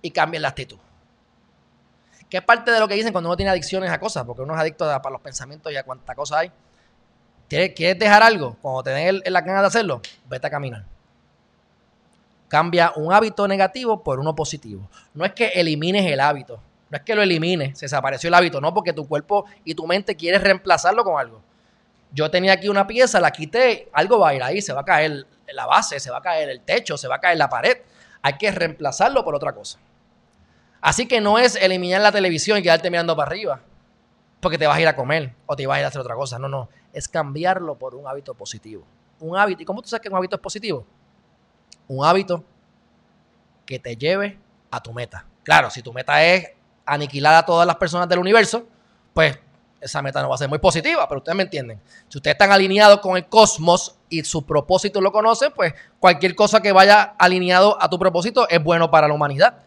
y 0.02 0.12
cambies 0.12 0.42
la 0.42 0.50
actitud. 0.50 0.78
Que 2.30 2.38
es 2.38 2.44
parte 2.44 2.72
de 2.72 2.80
lo 2.80 2.88
que 2.88 2.96
dicen 2.96 3.12
cuando 3.12 3.30
uno 3.30 3.38
tiene 3.38 3.52
adicciones 3.52 3.90
a 3.90 4.00
cosas, 4.00 4.24
porque 4.26 4.42
uno 4.42 4.54
es 4.54 4.60
adicto 4.60 4.90
a, 4.90 5.02
para 5.02 5.14
los 5.14 5.22
pensamientos 5.22 5.72
y 5.72 5.78
a 5.78 5.84
cuánta 5.84 6.14
cosa 6.14 6.40
hay. 6.40 6.52
¿Quieres 7.48 8.00
dejar 8.00 8.24
algo? 8.24 8.58
Cuando 8.62 8.84
tenés 8.84 9.22
la 9.30 9.42
ganas 9.42 9.62
de 9.62 9.68
hacerlo, 9.68 10.02
vete 10.28 10.48
a 10.48 10.50
caminar. 10.50 10.93
Cambia 12.48 12.94
un 12.96 13.12
hábito 13.12 13.48
negativo 13.48 14.04
por 14.04 14.20
uno 14.20 14.36
positivo. 14.36 14.88
No 15.14 15.26
es 15.26 15.34
que 15.34 15.48
elimines 15.48 16.06
el 16.06 16.20
hábito, 16.20 16.60
no 16.90 16.98
es 16.98 17.04
que 17.04 17.16
lo 17.16 17.24
elimines, 17.24 17.78
se 17.80 17.86
desapareció 17.86 18.28
el 18.28 18.36
hábito, 18.36 18.62
no, 18.62 18.74
porque 18.74 18.94
tu 18.94 19.08
cuerpo 19.08 19.46
y 19.64 19.74
tu 19.74 19.88
mente 19.88 20.16
quieres 20.16 20.42
reemplazarlo 20.44 21.04
con 21.04 21.20
algo. 21.20 21.42
Yo 22.12 22.30
tenía 22.30 22.54
aquí 22.54 22.70
una 22.70 22.86
pieza, 22.86 23.20
la 23.20 23.32
quité, 23.32 23.90
algo 23.92 24.20
va 24.20 24.30
a 24.30 24.36
ir 24.36 24.44
ahí, 24.44 24.62
se 24.62 24.74
va 24.74 24.82
a 24.82 24.86
caer 24.86 25.26
la 25.52 25.66
base, 25.66 26.00
se 26.00 26.12
va 26.12 26.20
a 26.20 26.22
caer 26.22 26.50
el 26.50 26.62
techo, 26.62 26.96
se 26.96 27.08
va 27.08 27.16
a 27.16 27.20
caer 27.20 27.38
la 27.38 27.50
pared. 27.50 27.78
Hay 28.22 28.34
que 28.34 28.52
reemplazarlo 28.52 29.24
por 29.24 29.34
otra 29.34 29.54
cosa. 29.54 29.80
Así 30.80 31.08
que 31.08 31.22
no 31.22 31.40
es 31.40 31.56
eliminar 31.56 32.02
la 32.02 32.12
televisión 32.12 32.60
y 32.60 32.62
quedarte 32.62 32.92
mirando 32.92 33.16
para 33.16 33.28
arriba, 33.28 33.62
porque 34.40 34.58
te 34.58 34.68
vas 34.68 34.78
a 34.78 34.82
ir 34.82 34.88
a 34.88 34.96
comer 34.96 35.34
o 35.46 35.56
te 35.56 35.66
vas 35.66 35.78
a 35.78 35.80
ir 35.80 35.86
a 35.86 35.88
hacer 35.88 36.02
otra 36.02 36.14
cosa. 36.14 36.38
No, 36.38 36.48
no, 36.48 36.70
es 36.92 37.08
cambiarlo 37.08 37.76
por 37.76 37.96
un 37.96 38.08
hábito 38.08 38.36
positivo. 38.36 38.84
Un 39.20 39.36
hábito, 39.36 39.64
¿y 39.64 39.66
cómo 39.66 39.82
tú 39.82 39.90
sabes 39.90 40.04
que 40.04 40.10
un 40.10 40.18
hábito 40.18 40.36
es 40.36 40.42
positivo? 40.42 40.86
Un 41.88 42.06
hábito 42.06 42.44
que 43.66 43.80
te 43.80 43.96
lleve 43.96 44.38
a 44.72 44.82
tu 44.82 44.94
meta. 44.94 45.26
Claro, 45.44 45.70
si 45.70 45.82
tu 45.82 45.94
meta 45.94 46.24
es 46.24 46.50
aniquilar 46.86 47.36
a 47.36 47.46
todas 47.46 47.66
las 47.68 47.76
personas 47.76 48.08
del 48.10 48.20
universo, 48.20 48.66
pues 49.14 49.38
esa 49.84 50.02
meta 50.02 50.22
no 50.22 50.30
va 50.30 50.36
a 50.36 50.38
ser 50.38 50.48
muy 50.48 50.60
positiva, 50.60 51.08
pero 51.08 51.20
ustedes 51.20 51.36
me 51.36 51.44
entienden. 51.44 51.80
Si 52.08 52.18
ustedes 52.18 52.36
están 52.36 52.52
alineados 52.52 53.00
con 53.02 53.18
el 53.18 53.28
cosmos 53.28 53.96
y 54.10 54.24
su 54.24 54.46
propósito 54.46 55.02
lo 55.02 55.12
conocen, 55.12 55.52
pues 55.52 55.74
cualquier 56.00 56.36
cosa 56.36 56.62
que 56.62 56.72
vaya 56.72 57.16
alineado 57.18 57.78
a 57.82 57.90
tu 57.90 58.00
propósito 58.00 58.48
es 58.48 58.64
bueno 58.64 58.90
para 58.90 59.08
la 59.08 59.14
humanidad. 59.14 59.58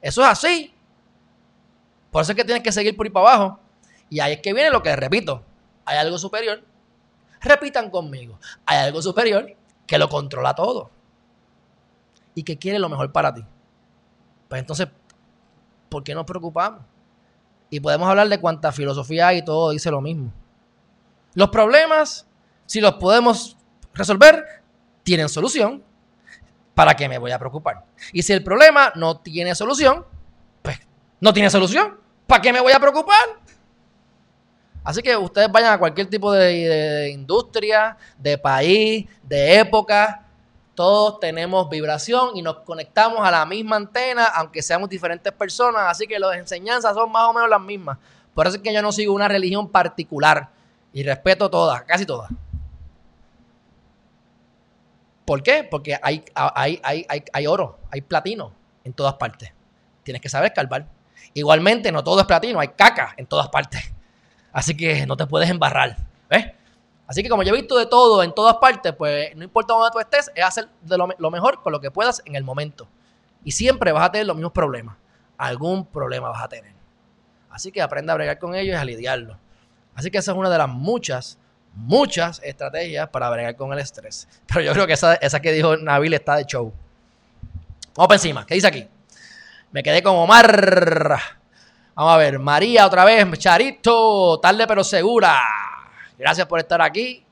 Eso 0.00 0.22
es 0.22 0.28
así. 0.28 0.72
Por 2.10 2.22
eso 2.22 2.32
es 2.32 2.36
que 2.36 2.44
tienes 2.44 2.62
que 2.62 2.70
seguir 2.70 2.96
por 2.96 3.06
ahí 3.06 3.10
para 3.10 3.34
abajo. 3.34 3.60
Y 4.08 4.20
ahí 4.20 4.34
es 4.34 4.40
que 4.40 4.52
viene 4.52 4.70
lo 4.70 4.82
que 4.82 4.94
repito. 4.94 5.42
Hay 5.84 5.98
algo 5.98 6.18
superior. 6.18 6.62
Repitan 7.40 7.90
conmigo. 7.90 8.38
Hay 8.66 8.78
algo 8.78 9.02
superior 9.02 9.56
que 9.86 9.98
lo 9.98 10.08
controla 10.08 10.54
todo. 10.54 10.90
Y 12.34 12.42
que 12.42 12.58
quiere 12.58 12.78
lo 12.78 12.88
mejor 12.88 13.12
para 13.12 13.34
ti. 13.34 13.44
Pues 14.48 14.60
entonces 14.60 14.88
¿por 15.92 16.02
qué 16.02 16.14
nos 16.14 16.24
preocupamos? 16.24 16.80
Y 17.68 17.78
podemos 17.78 18.08
hablar 18.08 18.28
de 18.28 18.40
cuánta 18.40 18.72
filosofía 18.72 19.28
hay 19.28 19.38
y 19.38 19.44
todo 19.44 19.70
dice 19.70 19.90
lo 19.90 20.00
mismo. 20.00 20.32
Los 21.34 21.50
problemas, 21.50 22.26
si 22.64 22.80
los 22.80 22.94
podemos 22.94 23.58
resolver, 23.92 24.44
tienen 25.02 25.28
solución. 25.28 25.84
¿Para 26.74 26.94
qué 26.94 27.08
me 27.08 27.18
voy 27.18 27.30
a 27.30 27.38
preocupar? 27.38 27.84
Y 28.12 28.22
si 28.22 28.32
el 28.32 28.42
problema 28.42 28.92
no 28.94 29.20
tiene 29.20 29.54
solución, 29.54 30.06
pues 30.62 30.78
no 31.20 31.32
tiene 31.34 31.50
solución. 31.50 31.98
¿Para 32.26 32.40
qué 32.40 32.52
me 32.52 32.60
voy 32.60 32.72
a 32.72 32.80
preocupar? 32.80 33.24
Así 34.82 35.02
que 35.02 35.14
ustedes 35.14 35.52
vayan 35.52 35.74
a 35.74 35.78
cualquier 35.78 36.08
tipo 36.08 36.32
de, 36.32 36.68
de 36.68 37.10
industria, 37.10 37.98
de 38.18 38.38
país, 38.38 39.06
de 39.22 39.58
época, 39.58 40.21
todos 40.82 41.20
tenemos 41.20 41.70
vibración 41.70 42.30
y 42.34 42.42
nos 42.42 42.56
conectamos 42.62 43.20
a 43.24 43.30
la 43.30 43.46
misma 43.46 43.76
antena, 43.76 44.24
aunque 44.24 44.62
seamos 44.62 44.88
diferentes 44.88 45.32
personas, 45.32 45.84
así 45.86 46.08
que 46.08 46.18
las 46.18 46.36
enseñanzas 46.36 46.96
son 46.96 47.12
más 47.12 47.28
o 47.28 47.32
menos 47.32 47.48
las 47.48 47.60
mismas. 47.60 47.98
Por 48.34 48.48
eso 48.48 48.56
es 48.56 48.62
que 48.62 48.74
yo 48.74 48.82
no 48.82 48.90
sigo 48.90 49.14
una 49.14 49.28
religión 49.28 49.68
particular 49.68 50.48
y 50.92 51.04
respeto 51.04 51.48
todas, 51.48 51.84
casi 51.84 52.04
todas. 52.04 52.32
¿Por 55.24 55.44
qué? 55.44 55.62
Porque 55.62 55.96
hay, 56.02 56.24
hay, 56.34 56.80
hay, 56.82 57.06
hay, 57.32 57.46
oro, 57.46 57.78
hay 57.88 58.00
platino 58.00 58.52
en 58.82 58.92
todas 58.92 59.14
partes. 59.14 59.52
Tienes 60.02 60.20
que 60.20 60.28
saber 60.28 60.48
escarbar. 60.48 60.86
Igualmente, 61.32 61.92
no 61.92 62.02
todo 62.02 62.22
es 62.22 62.26
platino, 62.26 62.58
hay 62.58 62.70
caca 62.70 63.14
en 63.16 63.26
todas 63.26 63.48
partes. 63.50 63.92
Así 64.52 64.76
que 64.76 65.06
no 65.06 65.16
te 65.16 65.28
puedes 65.28 65.48
embarrar. 65.48 65.96
¿Ves? 66.28 66.46
Así 67.12 67.22
que 67.22 67.28
como 67.28 67.42
yo 67.42 67.52
he 67.52 67.58
visto 67.58 67.76
de 67.76 67.84
todo 67.84 68.22
en 68.22 68.32
todas 68.32 68.56
partes, 68.56 68.94
pues 68.94 69.36
no 69.36 69.44
importa 69.44 69.74
dónde 69.74 69.90
tú 69.92 70.00
estés, 70.00 70.32
es 70.34 70.42
hacer 70.42 70.66
lo, 70.86 71.30
mejor 71.30 71.60
con 71.60 71.70
lo 71.70 71.78
que 71.78 71.90
puedas 71.90 72.22
en 72.24 72.36
el 72.36 72.42
momento. 72.42 72.88
Y 73.44 73.52
siempre 73.52 73.92
vas 73.92 74.06
a 74.06 74.12
tener 74.12 74.26
los 74.26 74.34
mismos 74.34 74.52
problemas. 74.52 74.96
algún 75.36 75.84
problema 75.84 76.30
vas 76.30 76.42
a 76.42 76.48
tener. 76.48 76.72
Así 77.50 77.70
que 77.70 77.82
aprende 77.82 78.12
a 78.12 78.14
bregar 78.14 78.38
con 78.38 78.54
ellos 78.54 78.74
y 78.74 78.78
a 78.78 78.84
lidiarlo. 78.86 79.36
Así 79.94 80.10
que 80.10 80.16
esa 80.16 80.32
es 80.32 80.38
una 80.38 80.48
de 80.48 80.56
las 80.56 80.70
muchas, 80.70 81.36
muchas 81.74 82.40
estrategias 82.42 83.10
para 83.10 83.28
bregar 83.28 83.56
con 83.56 83.74
el 83.74 83.78
estrés. 83.80 84.26
Pero 84.46 84.62
yo 84.62 84.72
creo 84.72 84.86
que 84.86 84.94
esa, 84.94 85.16
esa 85.16 85.38
que 85.42 85.52
dijo 85.52 85.76
Nabil 85.76 86.14
está 86.14 86.36
de 86.36 86.46
show. 86.46 86.72
Vamos 87.94 88.08
para 88.08 88.16
encima. 88.16 88.46
¿Qué 88.46 88.54
dice 88.54 88.68
aquí? 88.68 88.88
Me 89.70 89.82
quedé 89.82 90.02
con 90.02 90.16
Omar. 90.16 91.20
Vamos 91.94 92.14
a 92.14 92.16
ver. 92.16 92.38
María 92.38 92.86
otra 92.86 93.04
vez. 93.04 93.38
Charito. 93.38 94.40
Tarde 94.40 94.66
pero 94.66 94.82
segura. 94.82 95.38
Gracias 96.18 96.46
por 96.46 96.58
estar 96.58 96.80
aquí. 96.82 97.24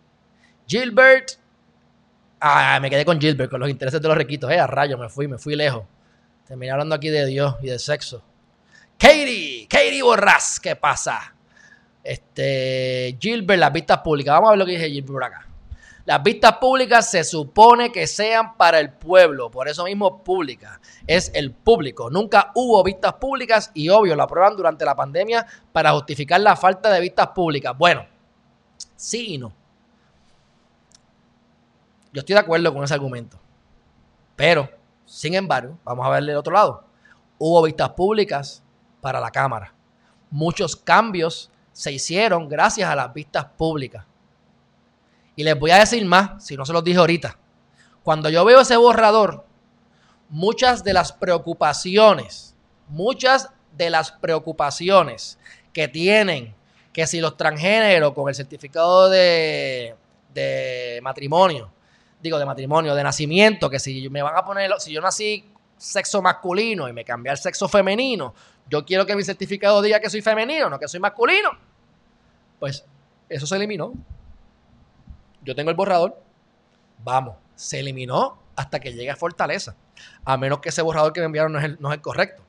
Gilbert. 0.66 1.32
Ah, 2.40 2.78
me 2.80 2.88
quedé 2.88 3.04
con 3.04 3.20
Gilbert, 3.20 3.50
con 3.50 3.60
los 3.60 3.68
intereses 3.68 4.00
de 4.00 4.08
los 4.08 4.16
requitos. 4.16 4.50
Eh, 4.50 4.58
a 4.58 4.66
rayo, 4.66 4.96
me 4.96 5.08
fui, 5.08 5.28
me 5.28 5.38
fui 5.38 5.56
lejos. 5.56 5.84
Terminé 6.46 6.72
hablando 6.72 6.94
aquí 6.94 7.10
de 7.10 7.26
Dios 7.26 7.56
y 7.62 7.66
de 7.66 7.78
sexo. 7.78 8.22
Katie, 8.98 9.66
Katie 9.68 10.02
Borras, 10.02 10.58
¿qué 10.60 10.76
pasa? 10.76 11.34
Este, 12.02 13.16
Gilbert, 13.20 13.60
las 13.60 13.72
vistas 13.72 13.98
públicas. 13.98 14.34
Vamos 14.34 14.48
a 14.48 14.50
ver 14.52 14.58
lo 14.58 14.66
que 14.66 14.72
dice 14.72 14.88
Gilbert 14.88 15.12
por 15.12 15.24
acá. 15.24 15.46
Las 16.06 16.22
vistas 16.22 16.56
públicas 16.56 17.10
se 17.10 17.24
supone 17.24 17.92
que 17.92 18.06
sean 18.06 18.56
para 18.56 18.80
el 18.80 18.90
pueblo, 18.90 19.50
por 19.50 19.68
eso 19.68 19.84
mismo 19.84 20.24
pública, 20.24 20.80
es 21.06 21.30
el 21.34 21.52
público. 21.52 22.10
Nunca 22.10 22.50
hubo 22.54 22.82
vistas 22.82 23.12
públicas 23.14 23.70
y 23.74 23.90
obvio 23.90 24.16
lo 24.16 24.22
aprueban 24.22 24.56
durante 24.56 24.84
la 24.84 24.96
pandemia 24.96 25.46
para 25.72 25.92
justificar 25.92 26.40
la 26.40 26.56
falta 26.56 26.90
de 26.90 27.00
vistas 27.00 27.28
públicas. 27.28 27.76
Bueno, 27.76 28.06
sí 29.00 29.34
y 29.34 29.38
no. 29.38 29.52
Yo 32.12 32.20
estoy 32.20 32.34
de 32.34 32.40
acuerdo 32.40 32.74
con 32.74 32.84
ese 32.84 32.92
argumento. 32.92 33.38
Pero, 34.36 34.68
sin 35.06 35.34
embargo, 35.34 35.78
vamos 35.84 36.06
a 36.06 36.10
verle 36.10 36.32
el 36.32 36.38
otro 36.38 36.52
lado. 36.52 36.84
Hubo 37.38 37.62
vistas 37.62 37.90
públicas 37.90 38.62
para 39.00 39.18
la 39.18 39.30
Cámara. 39.30 39.72
Muchos 40.30 40.76
cambios 40.76 41.50
se 41.72 41.92
hicieron 41.92 42.48
gracias 42.48 42.90
a 42.90 42.94
las 42.94 43.12
vistas 43.14 43.46
públicas. 43.56 44.04
Y 45.34 45.44
les 45.44 45.58
voy 45.58 45.70
a 45.70 45.78
decir 45.78 46.04
más, 46.04 46.44
si 46.44 46.56
no 46.56 46.66
se 46.66 46.72
los 46.72 46.84
dije 46.84 46.98
ahorita. 46.98 47.38
Cuando 48.02 48.28
yo 48.28 48.44
veo 48.44 48.60
ese 48.60 48.76
borrador, 48.76 49.46
muchas 50.28 50.84
de 50.84 50.92
las 50.92 51.12
preocupaciones, 51.12 52.54
muchas 52.88 53.48
de 53.76 53.88
las 53.88 54.12
preocupaciones 54.12 55.38
que 55.72 55.88
tienen, 55.88 56.54
que 56.92 57.06
si 57.06 57.20
los 57.20 57.36
transgéneros 57.36 58.12
con 58.12 58.28
el 58.28 58.34
certificado 58.34 59.08
de, 59.08 59.94
de 60.34 61.00
matrimonio, 61.02 61.70
digo 62.20 62.38
de 62.38 62.46
matrimonio, 62.46 62.94
de 62.94 63.02
nacimiento, 63.02 63.70
que 63.70 63.78
si 63.78 64.08
me 64.10 64.22
van 64.22 64.36
a 64.36 64.44
poner, 64.44 64.72
si 64.78 64.92
yo 64.92 65.00
nací 65.00 65.44
sexo 65.76 66.20
masculino 66.20 66.88
y 66.88 66.92
me 66.92 67.04
cambié 67.04 67.30
al 67.30 67.38
sexo 67.38 67.68
femenino, 67.68 68.34
yo 68.68 68.84
quiero 68.84 69.06
que 69.06 69.16
mi 69.16 69.24
certificado 69.24 69.80
diga 69.82 70.00
que 70.00 70.10
soy 70.10 70.20
femenino, 70.20 70.68
no 70.68 70.78
que 70.78 70.88
soy 70.88 71.00
masculino. 71.00 71.50
Pues 72.58 72.84
eso 73.28 73.46
se 73.46 73.56
eliminó 73.56 73.92
yo 75.42 75.54
tengo 75.54 75.70
el 75.70 75.76
borrador, 75.76 76.20
vamos, 77.02 77.36
se 77.54 77.80
eliminó 77.80 78.38
hasta 78.56 78.80
que 78.80 78.92
llegue 78.92 79.10
a 79.10 79.16
Fortaleza. 79.16 79.76
A 80.24 80.36
menos 80.36 80.60
que 80.60 80.68
ese 80.68 80.82
borrador 80.82 81.12
que 81.12 81.20
me 81.20 81.26
enviaron 81.26 81.52
no 81.52 81.58
es 81.58 81.64
el, 81.64 81.78
no 81.80 81.90
es 81.90 81.94
el 81.96 82.02
correcto. 82.02 82.42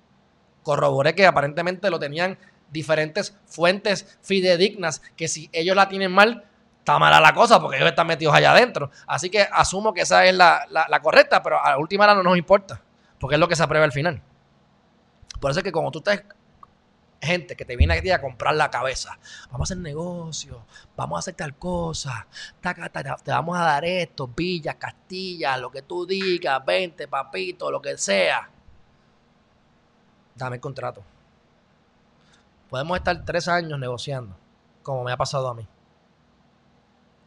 Corroboré 0.63 1.15
que 1.15 1.25
aparentemente 1.25 1.89
lo 1.89 1.99
tenían 1.99 2.37
diferentes 2.71 3.37
fuentes 3.45 4.17
fidedignas, 4.21 5.01
que 5.15 5.27
si 5.27 5.49
ellos 5.53 5.75
la 5.75 5.89
tienen 5.89 6.11
mal, 6.11 6.45
está 6.79 6.97
mala 6.97 7.19
la 7.19 7.33
cosa 7.33 7.61
porque 7.61 7.77
ellos 7.77 7.89
están 7.89 8.07
metidos 8.07 8.33
allá 8.33 8.51
adentro. 8.51 8.89
Así 9.05 9.29
que 9.29 9.41
asumo 9.41 9.93
que 9.93 10.01
esa 10.01 10.25
es 10.25 10.33
la, 10.33 10.65
la 10.69 11.01
correcta, 11.01 11.43
pero 11.43 11.63
a 11.63 11.71
la 11.71 11.77
última 11.77 12.05
hora 12.05 12.15
no 12.15 12.23
nos 12.23 12.37
importa, 12.37 12.81
porque 13.19 13.35
es 13.35 13.39
lo 13.39 13.47
que 13.47 13.55
se 13.55 13.63
aprueba 13.63 13.85
al 13.85 13.91
final. 13.91 14.21
Por 15.39 15.51
eso 15.51 15.59
es 15.59 15.63
que 15.63 15.71
como 15.71 15.91
tú 15.91 15.99
estás 15.99 16.23
gente 17.21 17.55
que 17.55 17.65
te 17.65 17.75
viene 17.75 17.93
aquí 17.93 18.09
a 18.09 18.19
comprar 18.19 18.55
la 18.55 18.69
cabeza. 18.69 19.17
Vamos 19.51 19.69
a 19.69 19.73
hacer 19.73 19.77
negocio, 19.77 20.65
vamos 20.95 21.17
a 21.17 21.19
hacer 21.19 21.35
tal 21.35 21.55
cosa, 21.55 22.27
te 22.61 23.31
vamos 23.31 23.57
a 23.57 23.61
dar 23.61 23.85
esto, 23.85 24.27
villas, 24.27 24.75
castillas, 24.75 25.59
lo 25.59 25.71
que 25.71 25.83
tú 25.83 26.05
digas, 26.05 26.63
vente, 26.65 27.07
papito, 27.07 27.69
lo 27.69 27.81
que 27.81 27.97
sea. 27.97 28.49
Dame 30.35 30.55
el 30.55 30.61
contrato. 30.61 31.03
Podemos 32.71 32.97
estar 32.97 33.25
tres 33.25 33.49
años 33.49 33.77
negociando, 33.77 34.33
como 34.81 35.03
me 35.03 35.11
ha 35.11 35.17
pasado 35.17 35.49
a 35.49 35.53
mí. 35.53 35.67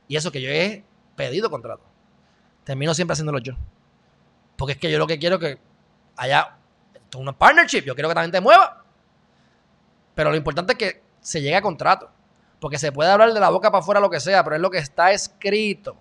Y 0.09 0.17
eso 0.17 0.33
que 0.33 0.41
yo 0.41 0.49
he 0.49 0.83
pedido 1.17 1.51
contrato. 1.51 1.85
Termino 2.65 2.95
siempre 2.95 3.13
haciéndolo 3.13 3.41
yo. 3.41 3.53
Porque 4.57 4.73
es 4.73 4.79
que 4.79 4.91
yo 4.91 4.99
lo 4.99 5.07
que 5.07 5.19
quiero 5.19 5.39
que 5.39 5.59
haya 6.17 6.57
una 7.15 7.37
partnership. 7.37 7.83
Yo 7.83 7.95
quiero 7.95 8.09
que 8.09 8.15
también 8.15 8.33
te 8.33 8.41
mueva. 8.41 8.85
Pero 10.15 10.31
lo 10.31 10.37
importante 10.37 10.73
es 10.73 10.79
que 10.79 11.03
se 11.21 11.43
llegue 11.43 11.57
a 11.57 11.61
contrato. 11.61 12.09
Porque 12.59 12.79
se 12.79 12.91
puede 12.91 13.11
hablar 13.11 13.35
de 13.35 13.39
la 13.39 13.51
boca 13.51 13.71
para 13.71 13.83
afuera 13.83 14.01
lo 14.01 14.09
que 14.09 14.21
sea, 14.21 14.43
pero 14.43 14.57
es 14.57 14.63
lo 14.63 14.71
que 14.71 14.79
está 14.79 15.13
escrito. 15.13 15.95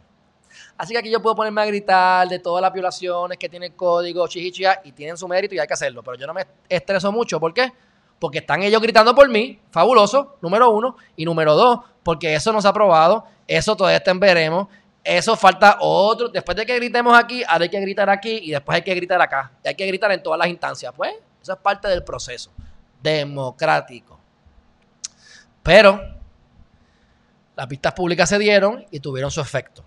Así 0.77 0.93
que 0.93 0.99
aquí 0.99 1.11
yo 1.11 1.21
puedo 1.21 1.35
ponerme 1.35 1.61
a 1.63 1.65
gritar 1.65 2.29
de 2.29 2.39
todas 2.39 2.61
las 2.61 2.71
violaciones 2.71 3.37
que 3.37 3.49
tiene 3.49 3.65
el 3.65 3.75
código, 3.75 4.25
chichichia, 4.25 4.79
y 4.85 4.93
tienen 4.93 5.17
su 5.17 5.27
mérito 5.27 5.53
y 5.53 5.59
hay 5.59 5.67
que 5.67 5.73
hacerlo. 5.73 6.01
Pero 6.01 6.15
yo 6.15 6.27
no 6.27 6.33
me 6.33 6.47
estreso 6.69 7.11
mucho. 7.11 7.41
¿Por 7.41 7.53
qué? 7.53 7.73
Porque 8.23 8.37
están 8.37 8.63
ellos 8.63 8.81
gritando 8.81 9.13
por 9.13 9.27
mí, 9.27 9.59
fabuloso, 9.69 10.37
número 10.41 10.69
uno. 10.69 10.95
Y 11.17 11.25
número 11.25 11.55
dos, 11.55 11.81
porque 12.03 12.33
eso 12.33 12.53
no 12.53 12.61
se 12.61 12.67
ha 12.69 12.71
aprobado, 12.71 13.25
eso 13.45 13.75
todavía 13.75 13.97
está 13.97 14.11
en 14.11 14.21
veremos. 14.21 14.69
Eso 15.03 15.35
falta 15.35 15.75
otro. 15.81 16.29
Después 16.29 16.55
de 16.55 16.65
que 16.65 16.73
gritemos 16.77 17.19
aquí, 17.19 17.43
ahora 17.43 17.65
hay 17.65 17.69
que 17.69 17.81
gritar 17.81 18.09
aquí 18.09 18.39
y 18.43 18.51
después 18.51 18.77
hay 18.77 18.81
que 18.81 18.95
gritar 18.95 19.21
acá. 19.21 19.51
Hay 19.65 19.75
que 19.75 19.85
gritar 19.85 20.09
en 20.13 20.23
todas 20.23 20.39
las 20.39 20.47
instancias. 20.47 20.93
Pues, 20.95 21.13
eso 21.41 21.51
es 21.51 21.59
parte 21.59 21.89
del 21.89 22.01
proceso 22.01 22.49
democrático. 23.01 24.17
Pero 25.61 25.99
las 27.57 27.67
vistas 27.67 27.91
públicas 27.91 28.29
se 28.29 28.39
dieron 28.39 28.85
y 28.89 29.01
tuvieron 29.01 29.31
su 29.31 29.41
efecto. 29.41 29.83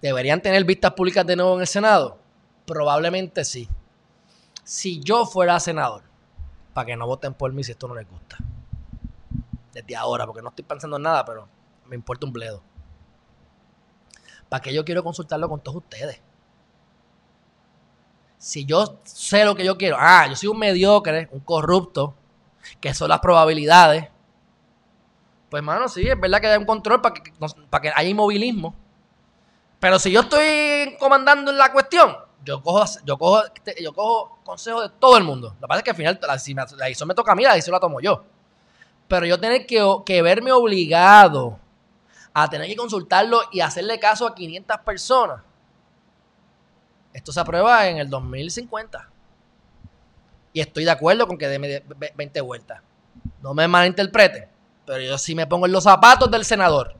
¿Deberían 0.00 0.40
tener 0.40 0.62
vistas 0.62 0.92
públicas 0.92 1.26
de 1.26 1.34
nuevo 1.34 1.56
en 1.56 1.62
el 1.62 1.66
Senado? 1.66 2.18
Probablemente 2.66 3.44
sí. 3.44 3.68
Si 4.62 5.00
yo 5.00 5.26
fuera 5.26 5.58
senador, 5.58 6.07
para 6.72 6.86
que 6.86 6.96
no 6.96 7.06
voten 7.06 7.34
por 7.34 7.52
mí 7.52 7.64
si 7.64 7.72
esto 7.72 7.88
no 7.88 7.94
les 7.94 8.08
gusta. 8.08 8.36
Desde 9.72 9.96
ahora, 9.96 10.26
porque 10.26 10.42
no 10.42 10.48
estoy 10.48 10.64
pensando 10.64 10.96
en 10.96 11.02
nada, 11.02 11.24
pero 11.24 11.48
me 11.86 11.96
importa 11.96 12.26
un 12.26 12.32
bledo. 12.32 12.62
¿Para 14.48 14.62
que 14.62 14.72
yo 14.72 14.84
quiero 14.84 15.04
consultarlo 15.04 15.48
con 15.48 15.60
todos 15.60 15.76
ustedes? 15.78 16.20
Si 18.38 18.64
yo 18.64 19.00
sé 19.04 19.44
lo 19.44 19.54
que 19.54 19.64
yo 19.64 19.76
quiero, 19.76 19.96
ah, 19.98 20.26
yo 20.28 20.36
soy 20.36 20.48
un 20.48 20.58
mediocre, 20.58 21.28
un 21.32 21.40
corrupto, 21.40 22.14
que 22.80 22.94
son 22.94 23.08
las 23.08 23.20
probabilidades. 23.20 24.08
Pues, 25.50 25.62
mano, 25.62 25.88
sí, 25.88 26.06
es 26.06 26.18
verdad 26.18 26.40
que 26.40 26.46
hay 26.46 26.58
un 26.58 26.66
control 26.66 27.00
para 27.00 27.14
que, 27.14 27.32
para 27.70 27.82
que 27.82 27.92
haya 27.94 28.08
inmovilismo. 28.08 28.74
Pero 29.80 29.98
si 29.98 30.10
yo 30.10 30.20
estoy 30.20 30.96
comandando 30.98 31.50
en 31.50 31.58
la 31.58 31.72
cuestión, 31.72 32.16
yo 32.44 32.62
cojo, 32.62 32.84
yo 33.04 33.18
cojo, 33.18 33.42
yo 33.80 33.92
cojo 33.92 34.38
consejos 34.44 34.82
de 34.84 34.96
todo 34.98 35.16
el 35.18 35.24
mundo. 35.24 35.48
Lo 35.60 35.66
que 35.66 35.68
pasa 35.68 35.78
es 35.78 35.84
que 35.84 35.90
al 35.90 35.96
final, 35.96 36.20
la 36.22 36.34
decisión 36.86 37.08
me 37.08 37.14
toca 37.14 37.32
a 37.32 37.34
mí, 37.34 37.42
la 37.42 37.54
decisión 37.54 37.74
la 37.74 37.80
tomo 37.80 38.00
yo. 38.00 38.24
Pero 39.06 39.26
yo 39.26 39.38
tener 39.40 39.66
que, 39.66 39.82
que 40.04 40.22
verme 40.22 40.52
obligado 40.52 41.58
a 42.32 42.48
tener 42.48 42.68
que 42.68 42.76
consultarlo 42.76 43.40
y 43.52 43.60
hacerle 43.60 43.98
caso 43.98 44.26
a 44.26 44.34
500 44.34 44.78
personas. 44.78 45.42
Esto 47.12 47.32
se 47.32 47.40
aprueba 47.40 47.88
en 47.88 47.98
el 47.98 48.08
2050. 48.08 49.08
Y 50.52 50.60
estoy 50.60 50.84
de 50.84 50.90
acuerdo 50.90 51.26
con 51.26 51.36
que 51.36 51.48
dé 51.48 51.84
20 52.14 52.40
vueltas. 52.42 52.80
No 53.42 53.54
me 53.54 53.66
malinterpreten. 53.66 54.48
Pero 54.86 55.00
yo 55.00 55.18
sí 55.18 55.34
me 55.34 55.46
pongo 55.46 55.66
en 55.66 55.72
los 55.72 55.84
zapatos 55.84 56.30
del 56.30 56.44
senador. 56.44 56.94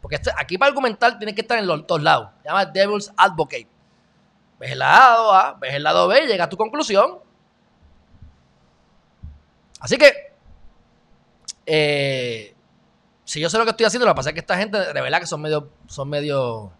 Porque 0.00 0.20
aquí 0.36 0.58
para 0.58 0.68
argumentar 0.68 1.18
tiene 1.18 1.34
que 1.34 1.42
estar 1.42 1.58
en 1.58 1.66
los 1.66 1.86
dos 1.86 2.02
lados. 2.02 2.30
Se 2.42 2.48
llama 2.48 2.64
Devil's 2.66 3.12
Advocate. 3.16 3.68
Ves 4.62 4.70
el 4.70 4.78
lado 4.78 5.34
A, 5.34 5.54
ves 5.54 5.74
el 5.74 5.82
lado 5.82 6.06
B 6.06 6.22
y 6.22 6.28
llega 6.28 6.44
a 6.44 6.48
tu 6.48 6.56
conclusión. 6.56 7.18
Así 9.80 9.98
que, 9.98 10.12
eh, 11.66 12.54
si 13.24 13.40
yo 13.40 13.50
sé 13.50 13.58
lo 13.58 13.64
que 13.64 13.70
estoy 13.70 13.86
haciendo, 13.86 14.06
lo 14.06 14.12
que 14.12 14.18
pasa 14.18 14.28
es 14.30 14.34
que 14.34 14.38
esta 14.38 14.56
gente 14.56 14.78
de 14.78 15.00
verdad 15.00 15.18
que 15.18 15.26
son 15.26 15.40
medio, 15.40 15.68
son 15.88 16.08
medio, 16.08 16.70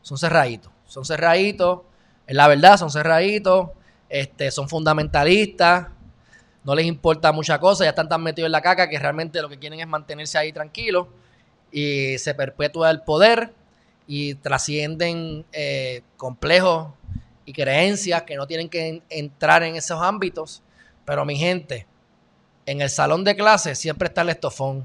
son 0.00 0.16
cerraditos. 0.16 0.72
Son 0.86 1.04
cerraditos, 1.04 1.80
es 2.26 2.34
la 2.34 2.48
verdad, 2.48 2.78
son 2.78 2.90
cerraditos. 2.90 3.72
Este, 4.08 4.50
son 4.50 4.70
fundamentalistas, 4.70 5.88
no 6.64 6.74
les 6.74 6.86
importa 6.86 7.30
mucha 7.30 7.60
cosa, 7.60 7.84
ya 7.84 7.90
están 7.90 8.08
tan 8.08 8.22
metidos 8.22 8.46
en 8.46 8.52
la 8.52 8.62
caca 8.62 8.88
que 8.88 8.98
realmente 8.98 9.42
lo 9.42 9.50
que 9.50 9.58
quieren 9.58 9.80
es 9.80 9.86
mantenerse 9.86 10.38
ahí 10.38 10.50
tranquilos 10.50 11.08
y 11.70 12.16
se 12.16 12.34
perpetúa 12.34 12.90
el 12.90 13.02
poder 13.02 13.52
y 14.06 14.36
trascienden 14.36 15.44
eh, 15.52 16.00
complejos 16.16 16.94
y 17.48 17.52
creencias 17.54 18.24
que 18.24 18.36
no 18.36 18.46
tienen 18.46 18.68
que 18.68 19.02
entrar 19.08 19.62
en 19.62 19.74
esos 19.74 20.02
ámbitos. 20.02 20.62
Pero 21.06 21.24
mi 21.24 21.34
gente, 21.34 21.86
en 22.66 22.82
el 22.82 22.90
salón 22.90 23.24
de 23.24 23.34
clase 23.34 23.74
siempre 23.74 24.08
está 24.08 24.20
el 24.20 24.28
estofón, 24.28 24.84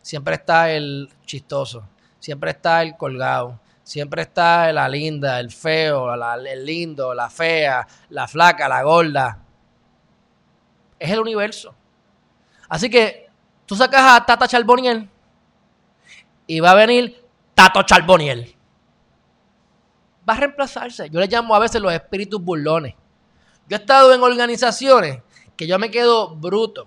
siempre 0.00 0.36
está 0.36 0.70
el 0.70 1.10
chistoso, 1.26 1.88
siempre 2.20 2.52
está 2.52 2.82
el 2.82 2.96
colgado, 2.96 3.58
Siempre 3.82 4.22
está 4.22 4.72
la 4.72 4.88
linda, 4.88 5.38
el 5.38 5.50
feo, 5.50 6.14
el 6.14 6.64
lindo, 6.64 7.12
la 7.12 7.28
fea, 7.28 7.86
la 8.08 8.26
flaca, 8.26 8.66
la 8.66 8.82
gorda. 8.82 9.38
es 10.98 11.10
el 11.10 11.20
universo. 11.20 11.74
Así 12.66 12.88
que 12.88 13.28
tú 13.66 13.76
sacas 13.76 14.00
a 14.02 14.24
Tata 14.24 14.48
Charboniel 14.48 15.06
y 16.46 16.60
va 16.60 16.70
a 16.70 16.74
venir 16.76 17.22
Tato 17.54 17.82
Charboniel. 17.82 18.56
Va 20.28 20.34
a 20.34 20.36
reemplazarse. 20.36 21.10
Yo 21.10 21.20
le 21.20 21.26
llamo 21.26 21.54
a 21.54 21.58
veces 21.58 21.80
los 21.80 21.92
espíritus 21.92 22.42
burlones. 22.42 22.94
Yo 23.68 23.76
he 23.76 23.80
estado 23.80 24.14
en 24.14 24.22
organizaciones 24.22 25.22
que 25.56 25.66
yo 25.66 25.78
me 25.78 25.90
quedo 25.90 26.34
bruto. 26.34 26.86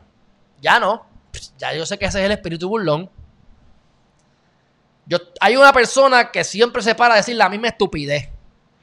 Ya 0.61 0.79
no. 0.79 1.05
Ya 1.57 1.73
yo 1.73 1.85
sé 1.85 1.97
que 1.97 2.05
ese 2.05 2.19
es 2.19 2.25
el 2.25 2.31
espíritu 2.31 2.69
burlón. 2.69 3.09
Yo, 5.05 5.19
hay 5.39 5.55
una 5.55 5.71
persona 5.71 6.31
que 6.31 6.43
siempre 6.43 6.81
se 6.81 6.95
para 6.95 7.13
a 7.13 7.17
decir 7.17 7.35
la 7.35 7.49
misma 7.49 7.69
estupidez. 7.69 8.29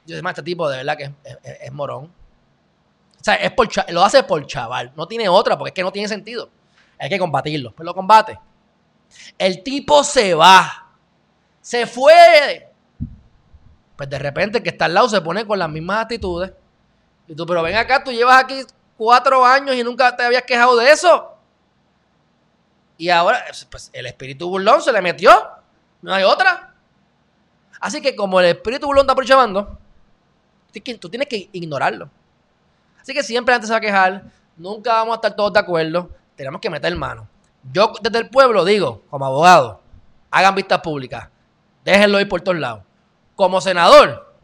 Yo 0.06 0.16
digo, 0.16 0.28
este 0.28 0.42
tipo 0.42 0.68
de 0.68 0.78
verdad 0.78 0.96
que 0.96 1.12
es, 1.60 1.72
morón. 1.72 2.04
O 2.04 3.24
sea, 3.24 3.34
es 3.34 3.52
lo 3.88 4.04
hace 4.04 4.22
por 4.22 4.46
chaval. 4.46 4.92
No 4.96 5.06
tiene 5.06 5.28
otra 5.28 5.56
porque 5.56 5.70
es 5.70 5.74
que 5.74 5.82
no 5.82 5.92
tiene 5.92 6.08
sentido. 6.08 6.50
Hay 6.98 7.08
que 7.08 7.18
combatirlo. 7.18 7.72
Pues 7.72 7.84
lo 7.84 7.94
combate. 7.94 8.38
El 9.38 9.62
tipo 9.62 10.04
se 10.04 10.34
va. 10.34 10.92
Se 11.60 11.86
fue. 11.86 12.68
Pues 13.96 14.10
de 14.10 14.18
repente 14.18 14.58
el 14.58 14.64
que 14.64 14.70
está 14.70 14.86
al 14.86 14.94
lado 14.94 15.08
se 15.08 15.20
pone 15.20 15.46
con 15.46 15.58
las 15.58 15.68
mismas 15.68 16.02
actitudes. 16.02 16.52
Y 17.26 17.34
tú, 17.34 17.46
pero 17.46 17.62
ven 17.62 17.76
acá, 17.76 18.02
tú 18.02 18.10
llevas 18.10 18.42
aquí 18.42 18.62
cuatro 18.96 19.44
años 19.44 19.74
y 19.74 19.82
nunca 19.82 20.14
te 20.16 20.24
habías 20.24 20.42
quejado 20.42 20.76
de 20.76 20.90
eso. 20.90 21.32
Y 22.96 23.08
ahora, 23.08 23.44
pues 23.70 23.90
el 23.92 24.06
espíritu 24.06 24.48
burlón 24.48 24.82
se 24.82 24.92
le 24.92 25.00
metió. 25.00 25.30
No 26.02 26.12
hay 26.12 26.22
otra. 26.24 26.74
Así 27.80 28.00
que 28.00 28.14
como 28.14 28.40
el 28.40 28.46
espíritu 28.46 28.86
burlón 28.86 29.04
está 29.04 29.12
aprovechando, 29.12 29.78
tú 31.00 31.08
tienes 31.08 31.28
que 31.28 31.48
ignorarlo. 31.52 32.10
Así 33.00 33.12
que 33.12 33.22
siempre 33.22 33.54
antes 33.54 33.68
se 33.68 33.72
va 33.72 33.78
a 33.78 33.80
quejar. 33.80 34.24
Nunca 34.56 34.92
vamos 34.94 35.12
a 35.12 35.16
estar 35.16 35.34
todos 35.34 35.52
de 35.52 35.60
acuerdo. 35.60 36.10
Tenemos 36.36 36.60
que 36.60 36.70
meter 36.70 36.94
mano. 36.96 37.28
Yo 37.72 37.92
desde 38.00 38.18
el 38.18 38.30
pueblo 38.30 38.64
digo, 38.64 39.02
como 39.10 39.26
abogado, 39.26 39.80
hagan 40.30 40.54
vistas 40.54 40.80
públicas. 40.80 41.28
Déjenlo 41.84 42.20
ir 42.20 42.28
por 42.28 42.40
todos 42.40 42.58
lados. 42.58 42.82
Como 43.36 43.60
senador, 43.60 44.34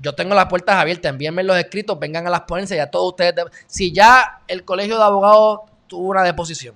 yo 0.00 0.14
tengo 0.14 0.34
las 0.34 0.46
puertas 0.46 0.76
abiertas. 0.76 1.10
Envíenme 1.10 1.42
los 1.42 1.56
escritos, 1.56 1.98
vengan 1.98 2.26
a 2.26 2.30
las 2.30 2.42
ponencias. 2.42 2.76
Ya 2.76 2.90
todos 2.90 3.10
ustedes. 3.10 3.34
Si 3.66 3.92
ya 3.92 4.42
el 4.46 4.64
colegio 4.64 4.98
de 4.98 5.04
abogados 5.04 5.60
tuvo 5.86 6.10
una 6.10 6.22
deposición. 6.22 6.74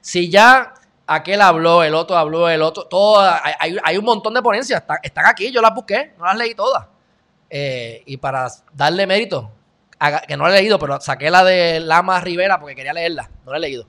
Si 0.00 0.30
ya 0.30 0.74
aquel 1.06 1.40
habló, 1.40 1.82
el 1.82 1.94
otro 1.94 2.16
habló, 2.16 2.48
el 2.48 2.62
otro, 2.62 2.84
todo, 2.84 3.18
hay, 3.58 3.96
un 3.96 4.04
montón 4.04 4.34
de 4.34 4.42
ponencias, 4.42 4.82
están, 5.02 5.26
aquí, 5.26 5.50
yo 5.50 5.60
las 5.60 5.74
busqué, 5.74 6.14
no 6.18 6.24
las 6.24 6.36
leí 6.36 6.54
todas. 6.54 6.86
Eh, 7.48 8.02
y 8.06 8.16
para 8.16 8.48
darle 8.72 9.06
mérito, 9.06 9.50
que 10.26 10.36
no 10.36 10.46
la 10.46 10.56
he 10.56 10.60
leído, 10.60 10.78
pero 10.78 11.00
saqué 11.00 11.30
la 11.30 11.44
de 11.44 11.80
Lama 11.80 12.20
Rivera 12.20 12.60
porque 12.60 12.74
quería 12.74 12.92
leerla, 12.92 13.30
no 13.44 13.52
la 13.52 13.58
he 13.58 13.60
leído. 13.60 13.86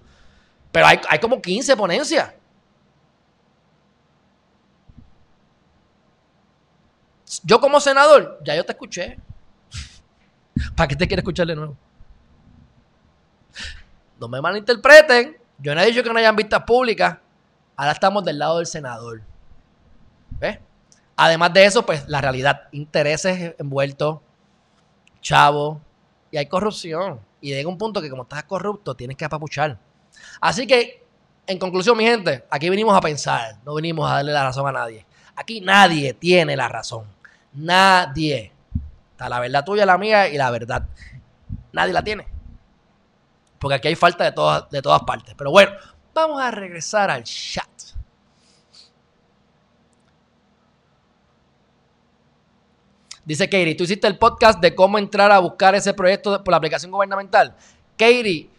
Pero 0.71 0.87
hay, 0.87 0.99
hay 1.09 1.19
como 1.19 1.41
15 1.41 1.75
ponencias. 1.75 2.33
Yo 7.43 7.59
como 7.59 7.79
senador, 7.79 8.39
ya 8.43 8.55
yo 8.55 8.65
te 8.65 8.71
escuché. 8.71 9.17
¿Para 10.75 10.87
qué 10.87 10.95
te 10.95 11.07
quiero 11.07 11.21
escuchar 11.21 11.47
de 11.47 11.55
nuevo? 11.55 11.75
No 14.19 14.27
me 14.27 14.41
malinterpreten. 14.41 15.37
Yo 15.59 15.73
no 15.73 15.81
he 15.81 15.85
dicho 15.87 16.03
que 16.03 16.11
no 16.11 16.19
hayan 16.19 16.35
vistas 16.35 16.63
públicas. 16.63 17.17
Ahora 17.75 17.91
estamos 17.91 18.23
del 18.23 18.39
lado 18.39 18.57
del 18.57 18.65
senador. 18.65 19.21
¿Ves? 20.39 20.59
Además 21.15 21.53
de 21.53 21.65
eso, 21.65 21.85
pues 21.85 22.07
la 22.07 22.21
realidad, 22.21 22.67
intereses 22.71 23.55
envueltos, 23.57 24.19
chavo, 25.21 25.81
y 26.31 26.37
hay 26.37 26.45
corrupción. 26.45 27.19
Y 27.41 27.49
llega 27.49 27.69
un 27.69 27.77
punto 27.77 28.01
que 28.01 28.09
como 28.09 28.23
estás 28.23 28.43
corrupto, 28.43 28.95
tienes 28.95 29.17
que 29.17 29.25
apapuchar. 29.25 29.79
Así 30.41 30.67
que, 30.67 31.03
en 31.47 31.57
conclusión, 31.57 31.97
mi 31.97 32.05
gente, 32.05 32.45
aquí 32.49 32.69
venimos 32.69 32.95
a 32.95 33.01
pensar, 33.01 33.57
no 33.65 33.73
venimos 33.73 34.09
a 34.09 34.15
darle 34.15 34.31
la 34.31 34.43
razón 34.43 34.67
a 34.67 34.71
nadie. 34.71 35.05
Aquí 35.35 35.61
nadie 35.61 36.13
tiene 36.13 36.55
la 36.55 36.67
razón. 36.67 37.05
Nadie. 37.57 38.51
Está 39.11 39.29
la 39.29 39.39
verdad 39.39 39.65
tuya, 39.65 39.85
la 39.85 39.97
mía 39.97 40.29
y 40.29 40.37
la 40.37 40.51
verdad. 40.51 40.87
Nadie 41.71 41.91
la 41.91 42.03
tiene. 42.03 42.27
Porque 43.59 43.75
aquí 43.75 43.87
hay 43.87 43.95
falta 43.95 44.23
de 44.23 44.31
todas, 44.31 44.69
de 44.69 44.81
todas 44.81 45.01
partes. 45.01 45.33
Pero 45.35 45.49
bueno, 45.49 45.71
vamos 46.13 46.39
a 46.39 46.51
regresar 46.51 47.09
al 47.09 47.23
chat. 47.23 47.65
Dice 53.25 53.49
Katie, 53.49 53.75
tú 53.75 53.83
hiciste 53.83 54.07
el 54.07 54.17
podcast 54.17 54.61
de 54.61 54.73
cómo 54.73 54.99
entrar 54.99 55.31
a 55.31 55.39
buscar 55.39 55.75
ese 55.75 55.93
proyecto 55.93 56.43
por 56.43 56.51
la 56.51 56.57
aplicación 56.57 56.91
gubernamental. 56.91 57.55
Katie, 57.97 58.49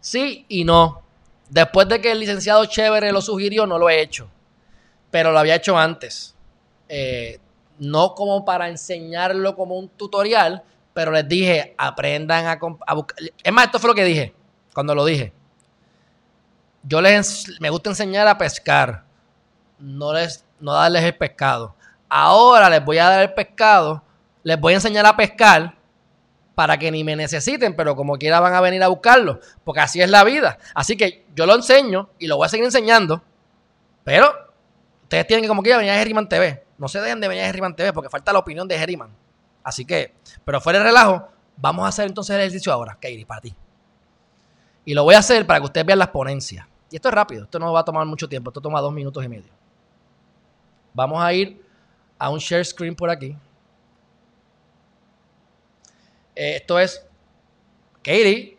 sí 0.00 0.46
y 0.48 0.64
no. 0.64 1.02
Después 1.50 1.86
de 1.88 2.00
que 2.00 2.12
el 2.12 2.20
licenciado 2.20 2.64
Chévere 2.64 3.12
lo 3.12 3.20
sugirió, 3.20 3.66
no 3.66 3.78
lo 3.78 3.90
he 3.90 4.00
hecho. 4.00 4.28
Pero 5.10 5.32
lo 5.32 5.38
había 5.38 5.54
hecho 5.54 5.78
antes. 5.78 6.34
Eh, 6.88 7.38
no 7.78 8.14
como 8.14 8.44
para 8.44 8.68
enseñarlo 8.68 9.54
como 9.54 9.76
un 9.76 9.88
tutorial, 9.88 10.62
pero 10.94 11.12
les 11.12 11.28
dije, 11.28 11.74
aprendan 11.78 12.46
a, 12.46 12.58
a 12.86 12.94
buscar. 12.94 13.18
Es 13.42 13.52
más, 13.52 13.66
esto 13.66 13.78
fue 13.78 13.88
lo 13.88 13.94
que 13.94 14.04
dije 14.04 14.34
cuando 14.74 14.94
lo 14.94 15.04
dije. 15.04 15.32
Yo 16.82 17.00
les 17.00 17.60
me 17.60 17.70
gusta 17.70 17.90
enseñar 17.90 18.28
a 18.28 18.38
pescar, 18.38 19.04
no 19.78 20.12
les 20.12 20.44
no 20.60 20.72
darles 20.72 21.04
el 21.04 21.16
pescado. 21.16 21.74
Ahora 22.08 22.70
les 22.70 22.84
voy 22.84 22.98
a 22.98 23.08
dar 23.08 23.22
el 23.22 23.34
pescado, 23.34 24.02
les 24.42 24.58
voy 24.58 24.72
a 24.72 24.76
enseñar 24.76 25.04
a 25.06 25.16
pescar 25.16 25.74
para 26.54 26.78
que 26.78 26.90
ni 26.90 27.04
me 27.04 27.14
necesiten, 27.14 27.76
pero 27.76 27.94
como 27.94 28.16
quiera 28.16 28.40
van 28.40 28.54
a 28.54 28.60
venir 28.60 28.82
a 28.82 28.88
buscarlo, 28.88 29.40
porque 29.62 29.80
así 29.80 30.00
es 30.00 30.10
la 30.10 30.24
vida. 30.24 30.58
Así 30.74 30.96
que 30.96 31.26
yo 31.34 31.46
lo 31.46 31.54
enseño 31.54 32.10
y 32.18 32.26
lo 32.26 32.36
voy 32.36 32.46
a 32.46 32.48
seguir 32.48 32.64
enseñando, 32.64 33.22
pero 34.02 34.32
ustedes 35.02 35.26
tienen 35.26 35.42
que 35.42 35.48
como 35.48 35.62
quiera 35.62 35.78
venir 35.78 35.92
a 35.92 36.00
Herriman 36.00 36.28
TV. 36.28 36.64
No 36.78 36.88
se 36.88 37.00
dejen 37.00 37.20
de 37.20 37.28
venir 37.28 37.42
a 37.44 37.48
Herriman 37.48 37.74
TV 37.74 37.92
porque 37.92 38.08
falta 38.08 38.32
la 38.32 38.38
opinión 38.38 38.66
de 38.66 38.76
Herriman. 38.76 39.10
Así 39.62 39.84
que, 39.84 40.14
pero 40.44 40.60
fuera 40.60 40.78
de 40.78 40.86
relajo, 40.86 41.28
vamos 41.56 41.84
a 41.84 41.88
hacer 41.88 42.06
entonces 42.06 42.34
el 42.34 42.40
ejercicio 42.40 42.72
ahora, 42.72 42.96
Kairi, 43.00 43.24
para 43.24 43.40
ti. 43.40 43.54
Y 44.84 44.94
lo 44.94 45.04
voy 45.04 45.14
a 45.14 45.18
hacer 45.18 45.46
para 45.46 45.60
que 45.60 45.66
ustedes 45.66 45.86
vean 45.86 45.98
las 45.98 46.08
ponencias. 46.08 46.66
Y 46.90 46.96
esto 46.96 47.08
es 47.08 47.14
rápido, 47.14 47.44
esto 47.44 47.58
no 47.58 47.72
va 47.72 47.80
a 47.80 47.84
tomar 47.84 48.06
mucho 48.06 48.28
tiempo, 48.28 48.50
esto 48.50 48.60
toma 48.60 48.80
dos 48.80 48.92
minutos 48.92 49.22
y 49.22 49.28
medio. 49.28 49.52
Vamos 50.94 51.22
a 51.22 51.32
ir 51.32 51.62
a 52.18 52.30
un 52.30 52.38
share 52.38 52.64
screen 52.64 52.94
por 52.94 53.10
aquí. 53.10 53.36
Eh, 56.34 56.56
esto 56.56 56.78
es 56.78 57.04
Katie, 57.96 58.56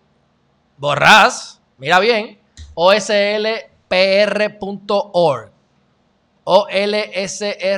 Borras, 0.78 1.60
mira 1.78 2.00
bien, 2.00 2.38
oslpr.org. 2.76 3.70
olsr.org. 6.52 7.78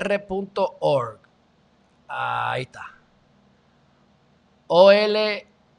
Ahí 2.07 2.61
está. 2.61 2.85
OL, 4.67 5.17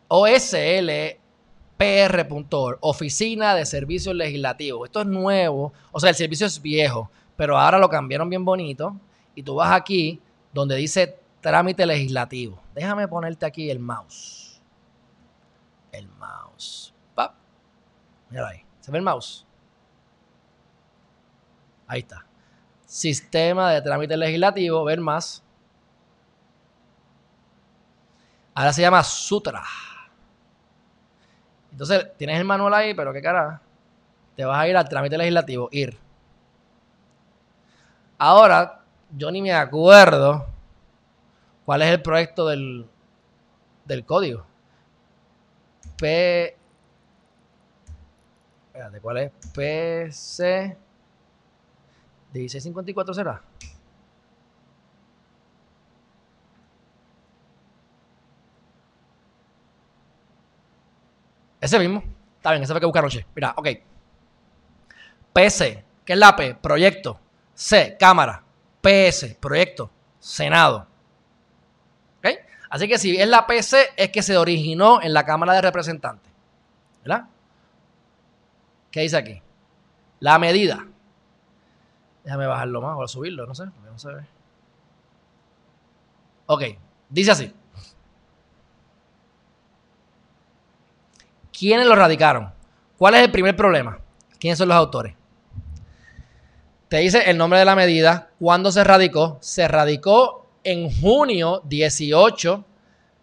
OSL 0.08 0.90
PR.org, 1.78 2.76
Oficina 2.82 3.54
de 3.54 3.64
Servicios 3.64 4.14
Legislativos. 4.14 4.88
Esto 4.88 5.00
es 5.00 5.06
nuevo, 5.06 5.72
o 5.90 6.00
sea, 6.00 6.10
el 6.10 6.16
servicio 6.16 6.46
es 6.46 6.60
viejo, 6.60 7.10
pero 7.34 7.58
ahora 7.58 7.78
lo 7.78 7.88
cambiaron 7.88 8.28
bien 8.28 8.44
bonito. 8.44 8.94
Y 9.34 9.42
tú 9.42 9.54
vas 9.54 9.72
aquí 9.72 10.20
donde 10.52 10.76
dice 10.76 11.18
trámite 11.40 11.86
legislativo. 11.86 12.60
Déjame 12.74 13.08
ponerte 13.08 13.46
aquí 13.46 13.70
el 13.70 13.78
mouse. 13.78 14.60
El 15.92 16.08
mouse. 16.08 16.92
¡Pap! 17.14 17.36
Mira 18.28 18.48
ahí. 18.48 18.62
¿Se 18.80 18.90
ve 18.92 18.98
el 18.98 19.04
mouse? 19.04 19.46
Ahí 21.86 22.00
está. 22.00 22.26
Sistema 22.92 23.72
de 23.72 23.80
trámite 23.80 24.14
legislativo, 24.18 24.84
ver 24.84 25.00
más. 25.00 25.42
Ahora 28.52 28.70
se 28.74 28.82
llama 28.82 29.02
Sutra. 29.02 29.62
Entonces, 31.70 32.06
tienes 32.18 32.38
el 32.38 32.44
manual 32.44 32.74
ahí, 32.74 32.92
pero 32.92 33.10
qué 33.14 33.22
cara. 33.22 33.62
Te 34.36 34.44
vas 34.44 34.58
a 34.58 34.68
ir 34.68 34.76
al 34.76 34.86
trámite 34.86 35.16
legislativo, 35.16 35.70
ir. 35.72 35.96
Ahora, 38.18 38.82
yo 39.16 39.30
ni 39.30 39.40
me 39.40 39.54
acuerdo 39.54 40.44
cuál 41.64 41.80
es 41.80 41.92
el 41.92 42.02
proyecto 42.02 42.46
del, 42.46 42.86
del 43.86 44.04
código. 44.04 44.44
P. 45.96 46.58
Espérate, 48.66 49.00
¿cuál 49.00 49.16
es? 49.16 49.32
PC. 49.54 50.81
1654 52.32 53.14
será. 53.14 53.42
Ese 61.60 61.78
mismo. 61.78 62.02
Está 62.36 62.50
bien, 62.50 62.62
ese 62.64 62.72
fue 62.72 62.80
que 62.80 62.86
buscar 62.86 63.04
anoche. 63.04 63.24
Mira, 63.34 63.54
ok. 63.56 63.68
PC, 65.32 65.84
¿qué 66.04 66.12
es 66.14 66.18
la 66.18 66.34
P? 66.34 66.56
Proyecto. 66.56 67.20
C, 67.54 67.96
Cámara. 67.98 68.42
PS, 68.80 69.36
Proyecto. 69.38 69.90
Senado. 70.18 70.88
¿Ok? 72.18 72.28
Así 72.68 72.88
que 72.88 72.98
si 72.98 73.16
es 73.16 73.28
la 73.28 73.46
PC, 73.46 73.90
es 73.96 74.10
que 74.10 74.22
se 74.22 74.36
originó 74.36 75.00
en 75.02 75.12
la 75.12 75.24
Cámara 75.24 75.52
de 75.52 75.62
Representantes. 75.62 76.32
¿Verdad? 77.04 77.26
¿Qué 78.90 79.00
dice 79.00 79.16
aquí? 79.16 79.40
La 80.18 80.38
medida. 80.38 80.86
Déjame 82.24 82.46
bajarlo 82.46 82.80
más 82.80 82.96
o 82.98 83.08
subirlo, 83.08 83.46
no 83.46 83.54
sé. 83.54 83.64
No 83.64 83.98
se 83.98 84.12
ve. 84.12 84.22
Ok, 86.46 86.62
dice 87.08 87.30
así. 87.30 87.54
¿Quiénes 91.52 91.86
lo 91.86 91.94
radicaron? 91.94 92.52
¿Cuál 92.98 93.14
es 93.14 93.22
el 93.22 93.30
primer 93.30 93.56
problema? 93.56 93.98
¿Quiénes 94.38 94.58
son 94.58 94.68
los 94.68 94.76
autores? 94.76 95.14
Te 96.88 96.98
dice 96.98 97.30
el 97.30 97.38
nombre 97.38 97.58
de 97.58 97.64
la 97.64 97.74
medida, 97.74 98.30
cuándo 98.38 98.70
se 98.70 98.84
radicó. 98.84 99.38
Se 99.40 99.66
radicó 99.66 100.46
en 100.64 100.90
junio 101.00 101.62
18 101.64 102.64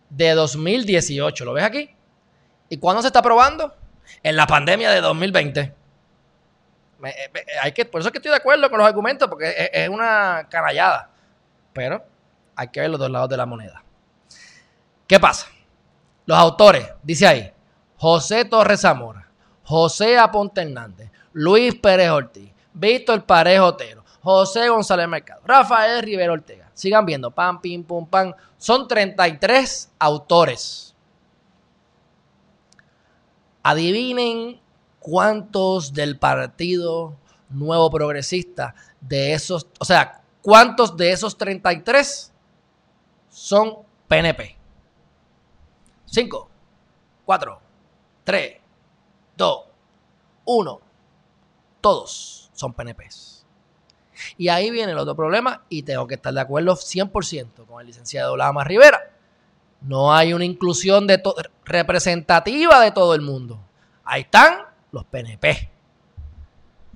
de 0.09 0.31
2018. 0.31 1.45
¿Lo 1.45 1.53
ves 1.53 1.63
aquí? 1.63 1.89
¿Y 2.69 2.77
cuándo 2.77 3.01
se 3.01 3.07
está 3.07 3.19
aprobando? 3.19 3.75
En 4.23 4.35
la 4.35 4.47
pandemia 4.47 4.89
de 4.89 5.01
2020. 5.01 5.78
Hay 7.61 7.71
que, 7.71 7.85
por 7.85 8.01
eso 8.01 8.09
es 8.09 8.11
que 8.11 8.17
estoy 8.17 8.31
de 8.31 8.37
acuerdo 8.37 8.69
con 8.69 8.77
los 8.77 8.87
argumentos, 8.87 9.27
porque 9.29 9.69
es, 9.71 9.89
una 9.89 10.47
canallada. 10.49 11.09
Pero 11.73 12.03
hay 12.55 12.67
que 12.67 12.81
ver 12.81 12.89
los 12.89 12.99
dos 12.99 13.09
lados 13.09 13.29
de 13.29 13.37
la 13.37 13.45
moneda. 13.45 13.83
¿Qué 15.07 15.19
pasa? 15.19 15.47
Los 16.25 16.37
autores, 16.37 16.87
dice 17.01 17.27
ahí, 17.27 17.53
José 17.97 18.45
Torres 18.45 18.81
Zamora, 18.81 19.27
José 19.63 20.17
Aponte 20.17 20.61
Hernández, 20.61 21.09
Luis 21.33 21.75
Pérez 21.75 22.09
Ortiz, 22.09 22.51
Víctor 22.73 23.23
Parejo 23.25 23.65
Otero, 23.65 24.03
José 24.21 24.69
González 24.69 25.07
Mercado, 25.07 25.41
Rafael 25.45 26.03
Rivera 26.03 26.33
Ortega. 26.33 26.69
Sigan 26.73 27.05
viendo, 27.05 27.31
pam, 27.31 27.59
pim, 27.59 27.83
pum, 27.83 28.07
pam. 28.07 28.33
Son 28.57 28.87
33 28.87 29.91
autores. 29.99 30.95
Adivinen 33.63 34.61
cuántos 34.99 35.93
del 35.93 36.17
Partido 36.17 37.15
Nuevo 37.49 37.89
Progresista 37.89 38.75
de 39.01 39.33
esos, 39.33 39.67
o 39.79 39.85
sea, 39.85 40.21
cuántos 40.41 40.95
de 40.95 41.11
esos 41.11 41.37
33 41.37 42.31
son 43.29 43.77
PNP. 44.07 44.57
5, 46.05 46.49
4, 47.25 47.61
3, 48.23 48.57
2, 49.37 49.59
1. 50.45 50.81
Todos 51.81 52.49
son 52.53 52.73
PNPs. 52.73 53.45
Y 54.37 54.49
ahí 54.49 54.69
viene 54.69 54.91
el 54.91 54.97
otro 54.97 55.15
problema 55.15 55.63
y 55.69 55.83
tengo 55.83 56.07
que 56.07 56.15
estar 56.15 56.33
de 56.33 56.41
acuerdo 56.41 56.75
100% 56.75 57.65
con 57.65 57.79
el 57.79 57.87
licenciado 57.87 58.35
Lama 58.35 58.63
Rivera. 58.63 58.99
No 59.81 60.13
hay 60.13 60.33
una 60.33 60.43
inclusión 60.43 61.07
de 61.07 61.21
representativa 61.63 62.81
de 62.81 62.91
todo 62.91 63.15
el 63.15 63.21
mundo. 63.21 63.59
Ahí 64.03 64.21
están 64.21 64.68
los 64.91 65.05
PNP. 65.05 65.69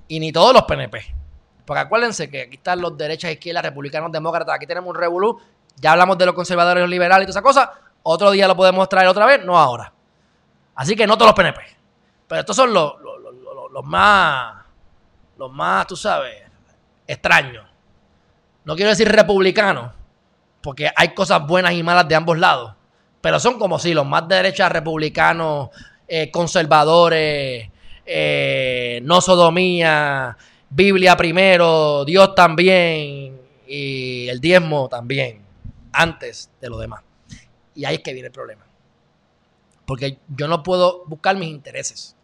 Y 0.08 0.20
ni 0.20 0.32
todos 0.32 0.52
los 0.52 0.64
PNP. 0.64 1.14
Porque 1.64 1.80
acuérdense 1.80 2.30
que 2.30 2.42
aquí 2.42 2.56
están 2.56 2.80
los 2.80 2.96
derechas, 2.96 3.32
izquierdas, 3.32 3.64
republicanos, 3.64 4.12
demócratas. 4.12 4.54
Aquí 4.54 4.66
tenemos 4.66 4.90
un 4.90 4.96
revolú. 4.96 5.40
Ya 5.76 5.92
hablamos 5.92 6.18
de 6.18 6.26
los 6.26 6.34
conservadores, 6.34 6.82
los 6.82 6.90
liberales 6.90 7.24
y 7.24 7.26
toda 7.26 7.40
esa 7.40 7.42
cosa. 7.42 7.72
Otro 8.02 8.30
día 8.30 8.46
lo 8.46 8.54
podemos 8.54 8.88
traer 8.88 9.08
otra 9.08 9.24
vez, 9.24 9.44
no 9.44 9.58
ahora. 9.58 9.92
Así 10.74 10.94
que 10.94 11.06
no 11.06 11.16
todos 11.16 11.28
los 11.28 11.36
PNP. 11.36 11.60
Pero 12.28 12.40
estos 12.40 12.56
son 12.56 12.72
los, 12.72 12.94
los, 13.72 13.84
más, 13.84 14.64
los 15.38 15.50
más, 15.52 15.86
tú 15.86 15.96
sabes, 15.96 16.42
extraños. 17.06 17.66
No 18.64 18.76
quiero 18.76 18.90
decir 18.90 19.10
republicanos, 19.10 19.92
porque 20.62 20.90
hay 20.94 21.14
cosas 21.14 21.46
buenas 21.46 21.72
y 21.72 21.82
malas 21.82 22.08
de 22.08 22.14
ambos 22.14 22.38
lados. 22.38 22.74
Pero 23.20 23.40
son 23.40 23.58
como 23.58 23.78
si 23.78 23.94
los 23.94 24.06
más 24.06 24.28
de 24.28 24.36
derecha, 24.36 24.68
republicanos, 24.68 25.70
eh, 26.08 26.30
conservadores, 26.30 27.70
eh, 28.06 29.00
no 29.02 29.20
sodomía, 29.20 30.36
Biblia 30.70 31.16
primero, 31.16 32.04
Dios 32.04 32.34
también 32.34 33.40
y 33.66 34.28
el 34.28 34.40
diezmo 34.40 34.88
también, 34.88 35.42
antes 35.92 36.50
de 36.60 36.68
lo 36.68 36.78
demás. 36.78 37.02
Y 37.74 37.84
ahí 37.84 37.96
es 37.96 38.00
que 38.02 38.12
viene 38.12 38.26
el 38.26 38.32
problema. 38.32 38.64
Porque 39.86 40.18
yo 40.28 40.48
no 40.48 40.62
puedo 40.62 41.04
buscar 41.06 41.36
mis 41.36 41.48
intereses. 41.48 42.16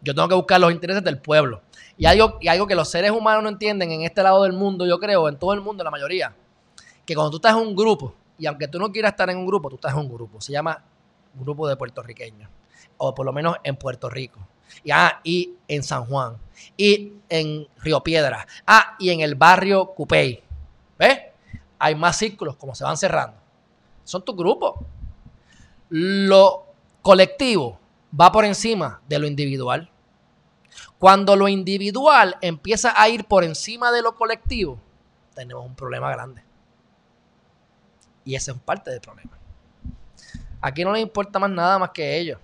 Yo 0.00 0.14
tengo 0.14 0.28
que 0.28 0.34
buscar 0.34 0.60
los 0.60 0.72
intereses 0.72 1.02
del 1.02 1.18
pueblo. 1.18 1.62
Y 1.96 2.06
algo, 2.06 2.38
y 2.40 2.48
algo 2.48 2.66
que 2.66 2.74
los 2.74 2.88
seres 2.88 3.10
humanos 3.10 3.42
no 3.42 3.48
entienden 3.48 3.90
en 3.90 4.02
este 4.02 4.22
lado 4.22 4.44
del 4.44 4.52
mundo, 4.52 4.86
yo 4.86 4.98
creo, 4.98 5.28
en 5.28 5.36
todo 5.36 5.52
el 5.52 5.60
mundo, 5.60 5.82
la 5.82 5.90
mayoría, 5.90 6.34
que 7.04 7.14
cuando 7.14 7.30
tú 7.30 7.36
estás 7.38 7.52
en 7.52 7.66
un 7.66 7.74
grupo, 7.74 8.14
y 8.38 8.46
aunque 8.46 8.68
tú 8.68 8.78
no 8.78 8.92
quieras 8.92 9.12
estar 9.12 9.28
en 9.30 9.38
un 9.38 9.46
grupo, 9.46 9.68
tú 9.68 9.74
estás 9.74 9.92
en 9.92 9.98
un 9.98 10.08
grupo, 10.08 10.40
se 10.40 10.52
llama 10.52 10.84
grupo 11.34 11.66
de 11.68 11.76
puertorriqueños, 11.76 12.48
o 12.98 13.14
por 13.14 13.26
lo 13.26 13.32
menos 13.32 13.56
en 13.64 13.76
Puerto 13.76 14.08
Rico. 14.08 14.38
Y, 14.84 14.90
ah, 14.90 15.20
y 15.22 15.54
en 15.66 15.82
San 15.82 16.04
Juan, 16.06 16.36
y 16.76 17.12
en 17.28 17.66
Río 17.78 18.02
Piedra, 18.02 18.46
ah, 18.66 18.96
y 18.98 19.10
en 19.10 19.20
el 19.20 19.34
barrio 19.34 19.86
Cupey. 19.86 20.42
¿Ves? 20.98 21.18
Hay 21.78 21.94
más 21.94 22.16
círculos 22.16 22.56
como 22.56 22.74
se 22.74 22.84
van 22.84 22.96
cerrando. 22.96 23.36
Son 24.04 24.24
tus 24.24 24.36
grupos. 24.36 24.74
Lo 25.90 26.66
colectivo 27.02 27.78
va 28.18 28.32
por 28.32 28.44
encima 28.44 29.00
de 29.08 29.18
lo 29.18 29.26
individual. 29.26 29.90
Cuando 30.98 31.36
lo 31.36 31.48
individual 31.48 32.36
empieza 32.40 33.00
a 33.00 33.08
ir 33.08 33.24
por 33.24 33.44
encima 33.44 33.92
de 33.92 34.02
lo 34.02 34.14
colectivo, 34.16 34.80
tenemos 35.34 35.64
un 35.64 35.74
problema 35.74 36.10
grande. 36.10 36.42
Y 38.24 38.34
ese 38.34 38.50
es 38.50 38.58
parte 38.58 38.90
del 38.90 39.00
problema. 39.00 39.38
Aquí 40.60 40.84
no 40.84 40.92
les 40.92 41.02
importa 41.02 41.38
más 41.38 41.50
nada 41.50 41.78
más 41.78 41.90
que 41.90 42.18
ellos. 42.18 42.38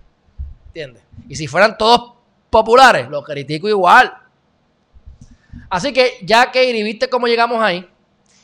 Y 1.27 1.35
si 1.35 1.47
fueran 1.47 1.77
todos 1.77 2.13
populares, 2.49 3.09
lo 3.09 3.23
critico 3.23 3.67
igual. 3.67 4.13
Así 5.69 5.93
que 5.93 6.19
ya 6.21 6.51
que 6.51 6.71
viste 6.83 7.09
cómo 7.09 7.27
llegamos 7.27 7.61
ahí, 7.61 7.89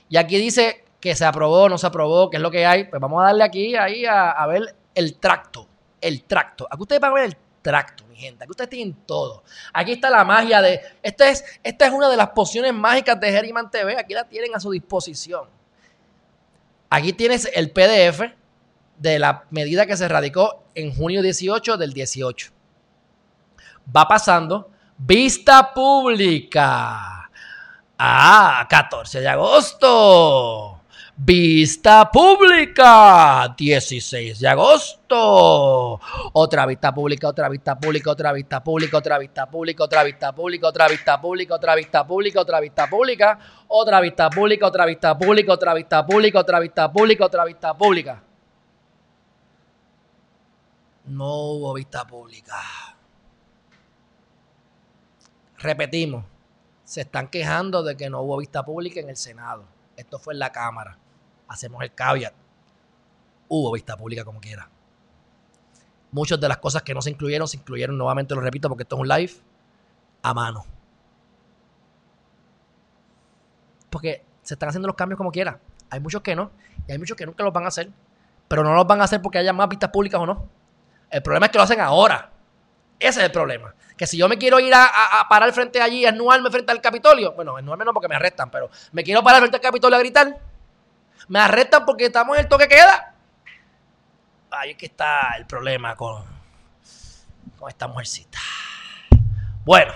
y 0.10 0.18
aquí 0.18 0.38
dice 0.38 0.86
que 1.00 1.16
se 1.16 1.26
aprobó, 1.26 1.70
no 1.70 1.78
se 1.78 1.88
aprobó, 1.88 2.30
qué 2.30 2.38
es 2.38 2.44
lo 2.44 2.52
que 2.52 2.66
hay, 2.66 2.86
pues 2.86 3.02
vamos 3.02 3.22
a 3.22 3.28
darle 3.28 3.44
aquí 3.44 3.76
ahí 3.76 4.06
a, 4.06 4.32
a 4.32 4.48
ver 4.48 4.76
el 4.96 5.16
tracto 5.16 5.68
el 6.02 6.24
tracto. 6.24 6.68
Aquí 6.70 6.82
ustedes 6.82 7.00
van 7.00 7.12
a 7.12 7.14
ver 7.14 7.26
el 7.26 7.38
tracto, 7.62 8.06
mi 8.06 8.16
gente. 8.16 8.44
Aquí 8.44 8.52
ustedes 8.52 8.70
tienen 8.70 8.94
todo. 9.06 9.44
Aquí 9.72 9.94
está 9.94 10.10
la 10.10 10.26
magia 10.26 10.62
de. 10.62 10.82
Esta 11.02 11.30
es, 11.30 11.46
esta 11.64 11.86
es 11.86 11.94
una 11.94 12.10
de 12.10 12.18
las 12.18 12.30
pociones 12.30 12.74
mágicas 12.74 13.20
de 13.20 13.32
Geriman 13.32 13.70
TV. 13.70 13.98
Aquí 13.98 14.14
la 14.14 14.28
tienen 14.28 14.54
a 14.56 14.60
su 14.60 14.72
disposición. 14.72 15.48
Aquí 16.90 17.14
tienes 17.14 17.50
el 17.54 17.72
PDF 17.72 18.22
de 19.02 19.18
la 19.18 19.46
medida 19.50 19.88
que 19.88 19.98
se 19.98 20.08
radicó 20.08 20.64
en 20.76 20.94
junio 20.94 21.24
18 21.24 21.76
del 21.78 21.92
18. 21.92 22.52
Va 23.96 24.08
pasando. 24.08 24.70
Vista 24.98 25.74
pública. 25.74 27.28
Ah, 27.98 28.68
14 28.70 29.22
de 29.22 29.28
agosto. 29.28 30.78
Vista 31.18 32.10
pública, 32.12 33.54
16 33.58 34.40
de 34.40 34.48
agosto. 34.48 36.00
Otra 36.34 36.66
vista 36.66 36.94
pública, 36.94 37.28
otra 37.28 37.50
vista 37.50 37.78
pública, 37.80 38.12
otra 38.12 38.34
vista 38.34 38.64
pública, 38.64 38.98
otra 38.98 39.18
vista 39.18 39.50
pública, 39.50 39.84
otra 39.84 40.04
vista 40.04 40.32
pública, 40.34 40.68
otra 40.68 40.88
vista 40.88 41.22
pública, 41.22 41.56
otra 41.56 41.76
vista 41.76 42.08
pública, 42.08 42.40
otra 42.40 42.60
vista 42.60 42.88
pública, 42.88 43.22
otra 43.78 44.00
vista 44.00 44.30
pública, 44.30 44.66
otra 44.68 44.86
vista 44.86 45.16
pública, 45.20 45.54
otra 45.54 45.74
vista 45.74 46.06
pública, 46.06 46.40
otra 46.40 46.60
vista 46.60 46.92
pública, 46.92 47.26
otra 47.26 47.46
vista 47.46 47.74
pública. 47.78 48.31
No 51.06 51.34
hubo 51.36 51.74
vista 51.74 52.06
pública. 52.06 52.56
Repetimos, 55.58 56.26
se 56.84 57.02
están 57.02 57.28
quejando 57.28 57.84
de 57.84 57.96
que 57.98 58.10
no 58.10 58.22
hubo 58.22 58.38
vista 58.38 58.64
pública 58.64 59.00
en 59.00 59.10
el 59.10 59.18
Senado. 59.18 59.66
Esto 59.96 60.20
fue 60.20 60.34
en 60.34 60.40
la 60.40 60.52
Cámara 60.52 60.98
hacemos 61.52 61.84
el 61.84 61.94
caveat. 61.94 62.34
Hubo 63.50 63.74
vista 63.74 63.98
pública 63.98 64.24
como 64.24 64.40
quiera. 64.40 64.70
Muchas 66.12 66.40
de 66.40 66.48
las 66.48 66.58
cosas 66.58 66.84
que 66.84 66.94
no 66.94 67.02
se 67.02 67.10
incluyeron, 67.10 67.48
se 67.48 67.58
incluyeron 67.58 67.98
nuevamente, 67.98 68.34
lo 68.34 68.42
repito, 68.42 68.70
porque 68.70 68.84
esto 68.84 68.96
es 68.96 69.02
un 69.02 69.08
live 69.08 69.34
a 70.24 70.34
mano. 70.34 70.66
Porque 73.90 74.24
se 74.42 74.54
están 74.54 74.70
haciendo 74.70 74.88
los 74.88 74.96
cambios 74.96 75.18
como 75.18 75.32
quiera. 75.32 75.60
Hay 75.90 76.00
muchos 76.00 76.22
que 76.22 76.36
no, 76.36 76.52
y 76.88 76.94
hay 76.94 76.98
muchos 76.98 77.18
que 77.18 77.26
nunca 77.26 77.44
los 77.44 77.54
van 77.54 77.66
a 77.66 77.68
hacer. 77.68 77.92
Pero 78.48 78.64
no 78.64 78.74
los 78.74 78.88
van 78.88 79.02
a 79.02 79.06
hacer 79.06 79.22
porque 79.22 79.38
haya 79.38 79.52
más 79.52 79.68
vistas 79.68 79.90
públicas 79.90 80.20
o 80.22 80.26
no. 80.26 80.48
El 81.12 81.22
problema 81.22 81.48
es 81.48 81.52
que 81.52 81.58
lo 81.58 81.64
hacen 81.66 81.80
ahora. 81.82 82.30
Ese 82.98 83.20
es 83.20 83.26
el 83.26 83.32
problema. 83.32 83.76
Que 83.98 84.08
si 84.08 84.18
yo 84.18 84.30
me 84.30 84.38
quiero 84.38 84.60
ir 84.60 84.74
a, 84.74 85.26
parar 85.30 85.52
frente 85.52 85.82
allí, 85.82 86.06
a 86.06 86.10
esnuarme 86.10 86.50
frente 86.50 86.72
al 86.72 86.82
Capitolio, 86.82 87.34
bueno, 87.34 87.58
esnuarme 87.58 87.84
no 87.86 87.94
porque 87.94 88.08
me 88.08 88.16
arrestan, 88.16 88.50
pero 88.50 88.70
me 88.94 89.04
quiero 89.04 89.22
parar 89.22 89.42
frente 89.42 89.58
al 89.58 89.62
Capitolio 89.62 89.98
a 89.98 90.00
gritar, 90.00 90.40
me 91.28 91.40
arrestan 91.40 91.86
porque 91.86 92.06
estamos 92.06 92.36
en 92.38 92.44
el 92.44 92.50
toque 92.50 92.68
queda. 92.68 93.14
Ahí 94.50 94.72
es 94.72 94.78
que 94.78 94.88
está 94.88 95.36
el 95.38 95.46
problema 95.46 95.96
con, 95.96 96.24
con 97.60 97.70
esta 97.70 97.88
mujercita. 97.88 98.40
Bueno, 99.64 99.94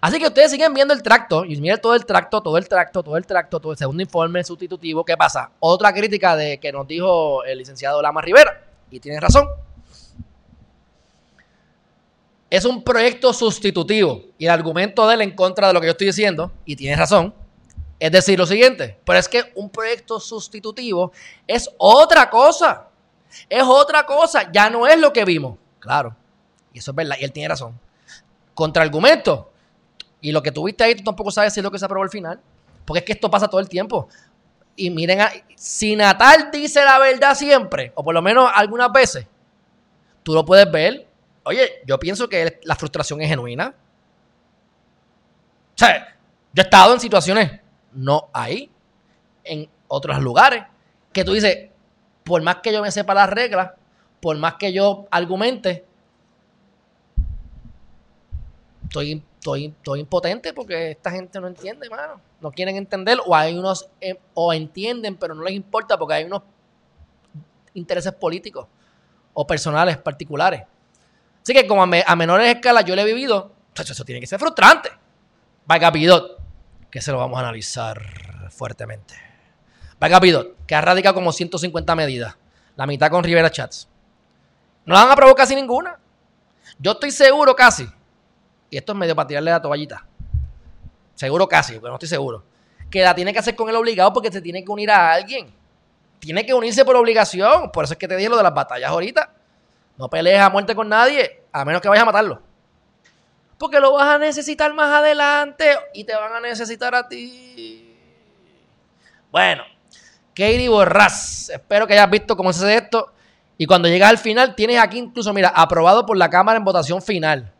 Así 0.00 0.20
que 0.20 0.28
ustedes 0.28 0.52
siguen 0.52 0.74
viendo 0.74 0.94
el 0.94 1.02
tracto 1.02 1.44
y 1.44 1.60
miren 1.60 1.80
todo 1.80 1.94
el 1.96 2.06
tracto, 2.06 2.40
todo 2.40 2.56
el 2.56 2.68
tracto, 2.68 3.02
todo 3.02 3.16
el 3.16 3.26
tracto, 3.26 3.58
todo 3.58 3.72
el 3.72 3.78
segundo 3.78 4.00
informe 4.00 4.44
sustitutivo. 4.44 5.04
¿Qué 5.04 5.16
pasa? 5.16 5.50
Otra 5.58 5.92
crítica 5.92 6.36
de 6.36 6.60
que 6.60 6.70
nos 6.70 6.86
dijo 6.86 7.42
el 7.42 7.58
licenciado 7.58 8.00
Lama 8.00 8.20
Rivera, 8.20 8.62
y 8.92 9.00
tiene 9.00 9.18
razón. 9.18 9.48
Es 12.50 12.64
un 12.64 12.82
proyecto 12.82 13.32
sustitutivo 13.32 14.22
y 14.38 14.46
el 14.46 14.50
argumento 14.50 15.06
de 15.06 15.14
él 15.14 15.20
en 15.22 15.34
contra 15.34 15.68
de 15.68 15.74
lo 15.74 15.80
que 15.80 15.86
yo 15.86 15.92
estoy 15.92 16.06
diciendo, 16.06 16.50
y 16.64 16.76
tiene 16.76 16.96
razón, 16.96 17.34
es 18.00 18.10
decir 18.10 18.38
lo 18.38 18.46
siguiente, 18.46 18.98
pero 19.04 19.18
es 19.18 19.28
que 19.28 19.52
un 19.54 19.68
proyecto 19.68 20.18
sustitutivo 20.20 21.12
es 21.46 21.68
otra 21.76 22.30
cosa, 22.30 22.88
es 23.48 23.62
otra 23.62 24.06
cosa, 24.06 24.50
ya 24.50 24.70
no 24.70 24.86
es 24.86 24.98
lo 24.98 25.12
que 25.12 25.24
vimos, 25.24 25.58
claro, 25.78 26.16
y 26.72 26.78
eso 26.78 26.92
es 26.92 26.94
verdad, 26.94 27.16
y 27.20 27.24
él 27.24 27.32
tiene 27.32 27.48
razón. 27.48 27.78
Contraargumento, 28.54 29.50
y 30.20 30.32
lo 30.32 30.42
que 30.42 30.52
tuviste 30.52 30.84
ahí, 30.84 30.94
tú 30.94 31.04
tampoco 31.04 31.30
sabes 31.30 31.52
si 31.52 31.60
es 31.60 31.64
lo 31.64 31.70
que 31.70 31.78
se 31.78 31.84
aprobó 31.84 32.04
al 32.04 32.10
final. 32.10 32.40
Porque 32.84 33.00
es 33.00 33.04
que 33.04 33.12
esto 33.12 33.30
pasa 33.30 33.48
todo 33.48 33.60
el 33.60 33.68
tiempo. 33.68 34.08
Y 34.74 34.90
miren, 34.90 35.20
si 35.56 35.94
Natal 35.96 36.50
dice 36.52 36.84
la 36.84 36.98
verdad 36.98 37.34
siempre, 37.34 37.92
o 37.94 38.02
por 38.02 38.14
lo 38.14 38.22
menos 38.22 38.50
algunas 38.54 38.90
veces, 38.92 39.26
tú 40.22 40.34
lo 40.34 40.44
puedes 40.44 40.70
ver. 40.70 41.06
Oye, 41.44 41.82
yo 41.86 41.98
pienso 41.98 42.28
que 42.28 42.60
la 42.64 42.74
frustración 42.76 43.20
es 43.20 43.28
genuina. 43.28 43.74
O 45.74 45.78
sea, 45.78 46.16
yo 46.52 46.62
he 46.62 46.64
estado 46.64 46.94
en 46.94 47.00
situaciones, 47.00 47.60
no 47.92 48.28
ahí, 48.32 48.70
en 49.44 49.68
otros 49.86 50.18
lugares, 50.20 50.64
que 51.12 51.24
tú 51.24 51.32
dices, 51.32 51.70
por 52.24 52.42
más 52.42 52.56
que 52.56 52.72
yo 52.72 52.82
me 52.82 52.90
sepa 52.90 53.14
las 53.14 53.30
reglas, 53.30 53.72
por 54.20 54.36
más 54.36 54.54
que 54.54 54.72
yo 54.72 55.06
argumente, 55.10 55.84
estoy 58.84 59.22
estoy, 59.38 60.00
impotente 60.00 60.52
porque 60.52 60.92
esta 60.92 61.10
gente 61.10 61.40
no 61.40 61.46
entiende, 61.46 61.88
mano. 61.88 62.20
No 62.40 62.50
quieren 62.50 62.76
entender 62.76 63.18
o 63.24 63.34
hay 63.34 63.56
unos, 63.56 63.88
eh, 64.00 64.18
o 64.34 64.52
entienden, 64.52 65.16
pero 65.16 65.34
no 65.34 65.42
les 65.42 65.54
importa 65.54 65.98
porque 65.98 66.14
hay 66.14 66.24
unos 66.24 66.42
intereses 67.74 68.12
políticos 68.12 68.66
o 69.32 69.46
personales 69.46 69.96
particulares. 69.96 70.62
Así 71.48 71.54
que 71.54 71.66
como 71.66 71.82
a, 71.82 72.16
menores 72.16 72.54
escalas 72.54 72.84
yo 72.84 72.94
le 72.94 73.00
he 73.00 73.04
vivido, 73.06 73.50
eso 73.74 74.04
tiene 74.04 74.20
que 74.20 74.26
ser 74.26 74.38
frustrante. 74.38 74.90
Vaya 75.64 75.90
Pidot, 75.90 76.38
que 76.90 77.00
se 77.00 77.10
lo 77.10 77.16
vamos 77.16 77.38
a 77.38 77.40
analizar 77.40 78.50
fuertemente. 78.50 79.14
Vaya 79.98 80.20
Pidot, 80.20 80.66
que 80.66 80.74
ha 80.74 80.82
radicado 80.82 81.14
como 81.14 81.32
150 81.32 81.94
medidas, 81.94 82.36
la 82.76 82.86
mitad 82.86 83.08
con 83.08 83.24
Rivera 83.24 83.50
Chats. 83.50 83.88
No 84.84 84.92
la 84.92 85.04
van 85.04 85.12
a 85.12 85.16
provocar 85.16 85.46
casi 85.46 85.54
ninguna. 85.54 85.98
Yo 86.78 86.90
estoy 86.92 87.12
seguro 87.12 87.56
casi 87.56 87.88
y 88.68 88.76
esto 88.76 88.92
es 88.92 88.98
medio 88.98 89.16
para 89.16 89.28
tirarle 89.28 89.50
la 89.50 89.62
toallita. 89.62 90.04
Seguro 91.14 91.48
casi, 91.48 91.76
pero 91.76 91.88
no 91.88 91.94
estoy 91.94 92.10
seguro. 92.10 92.44
Que 92.90 93.02
la 93.02 93.14
tiene 93.14 93.32
que 93.32 93.38
hacer 93.38 93.56
con 93.56 93.70
el 93.70 93.76
obligado 93.76 94.12
porque 94.12 94.30
se 94.30 94.42
tiene 94.42 94.62
que 94.62 94.70
unir 94.70 94.90
a 94.90 95.14
alguien. 95.14 95.50
Tiene 96.18 96.44
que 96.44 96.52
unirse 96.52 96.84
por 96.84 96.94
obligación. 96.94 97.72
Por 97.72 97.84
eso 97.84 97.94
es 97.94 97.98
que 97.98 98.06
te 98.06 98.16
dije 98.16 98.28
lo 98.28 98.36
de 98.36 98.42
las 98.42 98.52
batallas 98.52 98.90
ahorita. 98.90 99.37
No 99.98 100.08
pelees 100.08 100.40
a 100.40 100.48
muerte 100.48 100.74
con 100.74 100.88
nadie, 100.88 101.42
a 101.52 101.64
menos 101.64 101.82
que 101.82 101.88
vayas 101.88 102.02
a 102.02 102.06
matarlo. 102.06 102.40
Porque 103.58 103.80
lo 103.80 103.92
vas 103.92 104.14
a 104.14 104.18
necesitar 104.18 104.72
más 104.72 104.90
adelante 104.90 105.76
y 105.92 106.04
te 106.04 106.14
van 106.14 106.32
a 106.32 106.40
necesitar 106.40 106.94
a 106.94 107.08
ti. 107.08 107.96
Bueno, 109.32 109.64
Katie 110.28 110.68
Borras. 110.68 111.50
Espero 111.50 111.86
que 111.86 111.94
hayas 111.94 112.08
visto 112.08 112.36
cómo 112.36 112.52
se 112.52 112.64
hace 112.64 112.76
esto. 112.76 113.12
Y 113.56 113.66
cuando 113.66 113.88
llegas 113.88 114.10
al 114.10 114.18
final, 114.18 114.54
tienes 114.54 114.78
aquí 114.78 114.98
incluso, 114.98 115.32
mira, 115.32 115.48
aprobado 115.48 116.06
por 116.06 116.16
la 116.16 116.30
Cámara 116.30 116.56
en 116.56 116.64
votación 116.64 117.02
final 117.02 117.52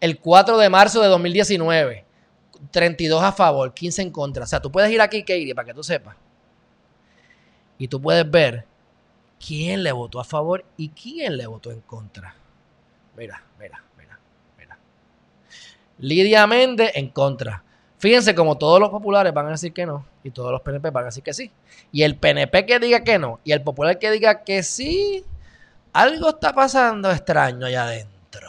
el 0.00 0.18
4 0.18 0.58
de 0.58 0.68
marzo 0.68 1.00
de 1.00 1.08
2019. 1.08 2.04
32 2.72 3.22
a 3.22 3.32
favor, 3.32 3.72
15 3.72 4.02
en 4.02 4.10
contra. 4.10 4.44
O 4.44 4.46
sea, 4.46 4.60
tú 4.60 4.72
puedes 4.72 4.90
ir 4.90 5.00
aquí, 5.00 5.20
Katie, 5.20 5.54
para 5.54 5.66
que 5.66 5.74
tú 5.74 5.82
sepas. 5.82 6.16
Y 7.78 7.88
tú 7.88 8.00
puedes 8.00 8.28
ver 8.28 8.66
quién 9.44 9.82
le 9.82 9.92
votó 9.92 10.20
a 10.20 10.24
favor 10.24 10.64
y 10.76 10.90
quién 10.90 11.36
le 11.36 11.46
votó 11.46 11.70
en 11.70 11.80
contra. 11.80 12.34
Mira, 13.16 13.42
mira, 13.58 13.82
mira, 13.98 14.18
mira. 14.58 14.78
Lidia 15.98 16.46
Méndez 16.46 16.92
en 16.94 17.08
contra. 17.08 17.64
Fíjense 17.98 18.34
como 18.34 18.56
todos 18.56 18.80
los 18.80 18.88
populares 18.88 19.34
van 19.34 19.48
a 19.48 19.50
decir 19.50 19.72
que 19.72 19.84
no 19.84 20.06
y 20.22 20.30
todos 20.30 20.52
los 20.52 20.62
PNP 20.62 20.90
van 20.90 21.04
a 21.04 21.06
decir 21.06 21.22
que 21.22 21.34
sí. 21.34 21.50
Y 21.92 22.02
el 22.02 22.16
PNP 22.16 22.64
que 22.64 22.78
diga 22.78 23.04
que 23.04 23.18
no 23.18 23.40
y 23.44 23.52
el 23.52 23.62
popular 23.62 23.98
que 23.98 24.10
diga 24.10 24.42
que 24.42 24.62
sí, 24.62 25.24
algo 25.92 26.30
está 26.30 26.54
pasando 26.54 27.10
extraño 27.10 27.66
allá 27.66 27.84
adentro. 27.84 28.48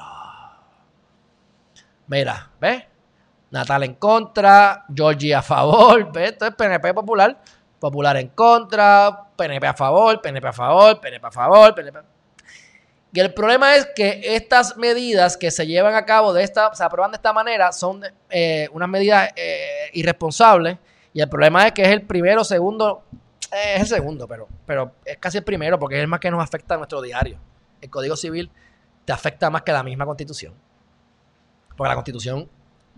Mira, 2.08 2.50
¿ves? 2.60 2.84
Natal 3.52 3.84
en 3.84 3.96
contra, 3.96 4.86
Georgie 4.94 5.36
a 5.36 5.42
favor, 5.42 6.12
¿ves? 6.14 6.32
Esto 6.32 6.46
es 6.46 6.56
PNP 6.56 6.94
popular, 6.94 7.42
popular 7.80 8.16
en 8.18 8.30
contra, 8.30 9.31
PNP 9.42 9.66
a 9.66 9.74
favor, 9.74 10.22
PNP 10.22 10.48
a 10.48 10.54
favor, 10.54 11.02
PNP 11.02 11.26
a 11.26 11.32
favor, 11.32 11.74
PNP. 11.74 12.00
Y 13.14 13.20
el 13.20 13.34
problema 13.34 13.76
es 13.76 13.88
que 13.96 14.22
estas 14.36 14.78
medidas 14.78 15.36
que 15.36 15.50
se 15.50 15.66
llevan 15.66 15.96
a 15.96 16.06
cabo 16.06 16.32
de 16.32 16.44
esta, 16.44 16.74
se 16.76 16.84
aprueban 16.84 17.12
de 17.12 17.16
esta 17.16 17.34
manera, 17.34 17.72
son 17.72 18.04
eh, 18.30 18.70
unas 18.72 18.88
medidas 18.88 19.30
eh, 19.36 19.90
irresponsables. 19.94 20.78
Y 21.12 21.22
el 21.22 21.28
problema 21.28 21.66
es 21.66 21.74
que 21.74 21.82
es 21.82 21.90
el 21.90 22.04
primero, 22.04 22.44
segundo, 22.44 23.04
eh, 23.52 23.74
es 23.76 23.82
el 23.82 23.88
segundo, 23.88 24.28
pero, 24.28 24.48
pero 24.66 24.94
es 25.04 25.18
casi 25.18 25.40
el 25.40 25.44
primero 25.44 25.80
porque 25.80 25.96
es 25.96 26.02
el 26.02 26.08
más 26.08 26.20
que 26.20 26.30
nos 26.30 26.42
afecta 26.42 26.76
a 26.76 26.78
nuestro 26.78 27.02
diario. 27.02 27.38
El 27.82 27.90
Código 27.90 28.16
Civil 28.16 28.50
te 29.04 29.12
afecta 29.12 29.50
más 29.50 29.64
que 29.64 29.72
la 29.72 29.82
misma 29.82 30.06
Constitución. 30.06 30.54
Porque 31.76 31.90
la 31.90 31.96
constitución 31.96 32.48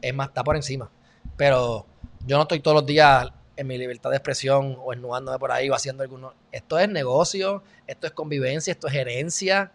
está 0.01 0.43
por 0.43 0.57
encima. 0.57 0.89
Pero 1.37 1.85
yo 2.25 2.35
no 2.35 2.43
estoy 2.43 2.59
todos 2.59 2.75
los 2.75 2.85
días 2.85 3.31
en 3.55 3.67
mi 3.67 3.77
libertad 3.77 4.09
de 4.09 4.17
expresión 4.17 4.77
o 4.83 4.93
esnudándome 4.93 5.37
por 5.39 5.51
ahí 5.51 5.69
o 5.69 5.75
haciendo 5.75 6.03
alguno. 6.03 6.33
Esto 6.51 6.79
es 6.79 6.89
negocio, 6.89 7.63
esto 7.87 8.07
es 8.07 8.13
convivencia, 8.13 8.71
esto 8.71 8.87
es 8.87 8.93
gerencia, 8.93 9.71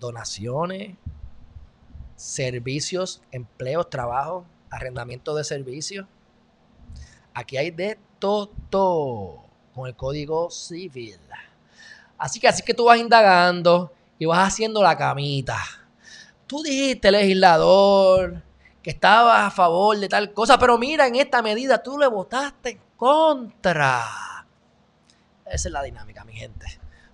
donaciones, 0.00 0.96
servicios, 2.16 3.22
empleos, 3.30 3.88
trabajo, 3.88 4.44
arrendamiento 4.70 5.34
de 5.34 5.44
servicios. 5.44 6.06
Aquí 7.34 7.56
hay 7.56 7.70
de 7.70 7.98
todo 8.18 9.44
con 9.74 9.86
el 9.86 9.94
código 9.94 10.50
civil. 10.50 11.20
Así 12.16 12.40
que 12.40 12.48
así 12.48 12.62
que 12.62 12.74
tú 12.74 12.86
vas 12.86 12.98
indagando 12.98 13.92
y 14.18 14.26
vas 14.26 14.48
haciendo 14.48 14.82
la 14.82 14.96
camita 14.96 15.56
tú 16.48 16.62
dijiste, 16.62 17.12
legislador, 17.12 18.42
que 18.88 18.92
estabas 18.92 19.46
a 19.46 19.50
favor 19.50 19.98
de 19.98 20.08
tal 20.08 20.32
cosa, 20.32 20.58
pero 20.58 20.78
mira, 20.78 21.06
en 21.06 21.16
esta 21.16 21.42
medida 21.42 21.82
tú 21.82 21.98
le 21.98 22.06
votaste 22.06 22.70
en 22.70 22.80
contra. 22.96 24.02
Esa 25.44 25.68
es 25.68 25.72
la 25.72 25.82
dinámica, 25.82 26.24
mi 26.24 26.32
gente. 26.32 26.64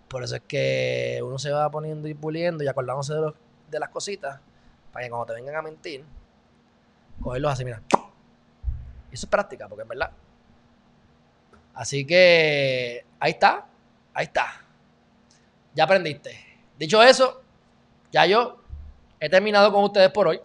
Por 0.06 0.22
eso 0.22 0.36
es 0.36 0.42
que 0.42 1.20
uno 1.24 1.36
se 1.36 1.50
va 1.50 1.68
poniendo 1.72 2.06
y 2.06 2.14
puliendo 2.14 2.62
y 2.62 2.68
acordándose 2.68 3.14
de, 3.14 3.32
de 3.72 3.80
las 3.80 3.88
cositas, 3.88 4.38
para 4.92 5.04
que 5.04 5.10
cuando 5.10 5.26
te 5.26 5.32
vengan 5.32 5.56
a 5.56 5.62
mentir, 5.62 6.04
cogerlos 7.20 7.50
así, 7.50 7.64
mira. 7.64 7.82
eso 9.10 9.26
es 9.26 9.26
práctica, 9.26 9.66
porque 9.66 9.82
es 9.82 9.88
verdad. 9.88 10.12
Así 11.74 12.06
que 12.06 13.04
ahí 13.18 13.32
está, 13.32 13.66
ahí 14.12 14.26
está. 14.26 14.64
Ya 15.74 15.82
aprendiste. 15.82 16.38
Dicho 16.78 17.02
eso, 17.02 17.42
ya 18.12 18.26
yo 18.26 18.60
he 19.18 19.28
terminado 19.28 19.72
con 19.72 19.82
ustedes 19.82 20.12
por 20.12 20.28
hoy. 20.28 20.40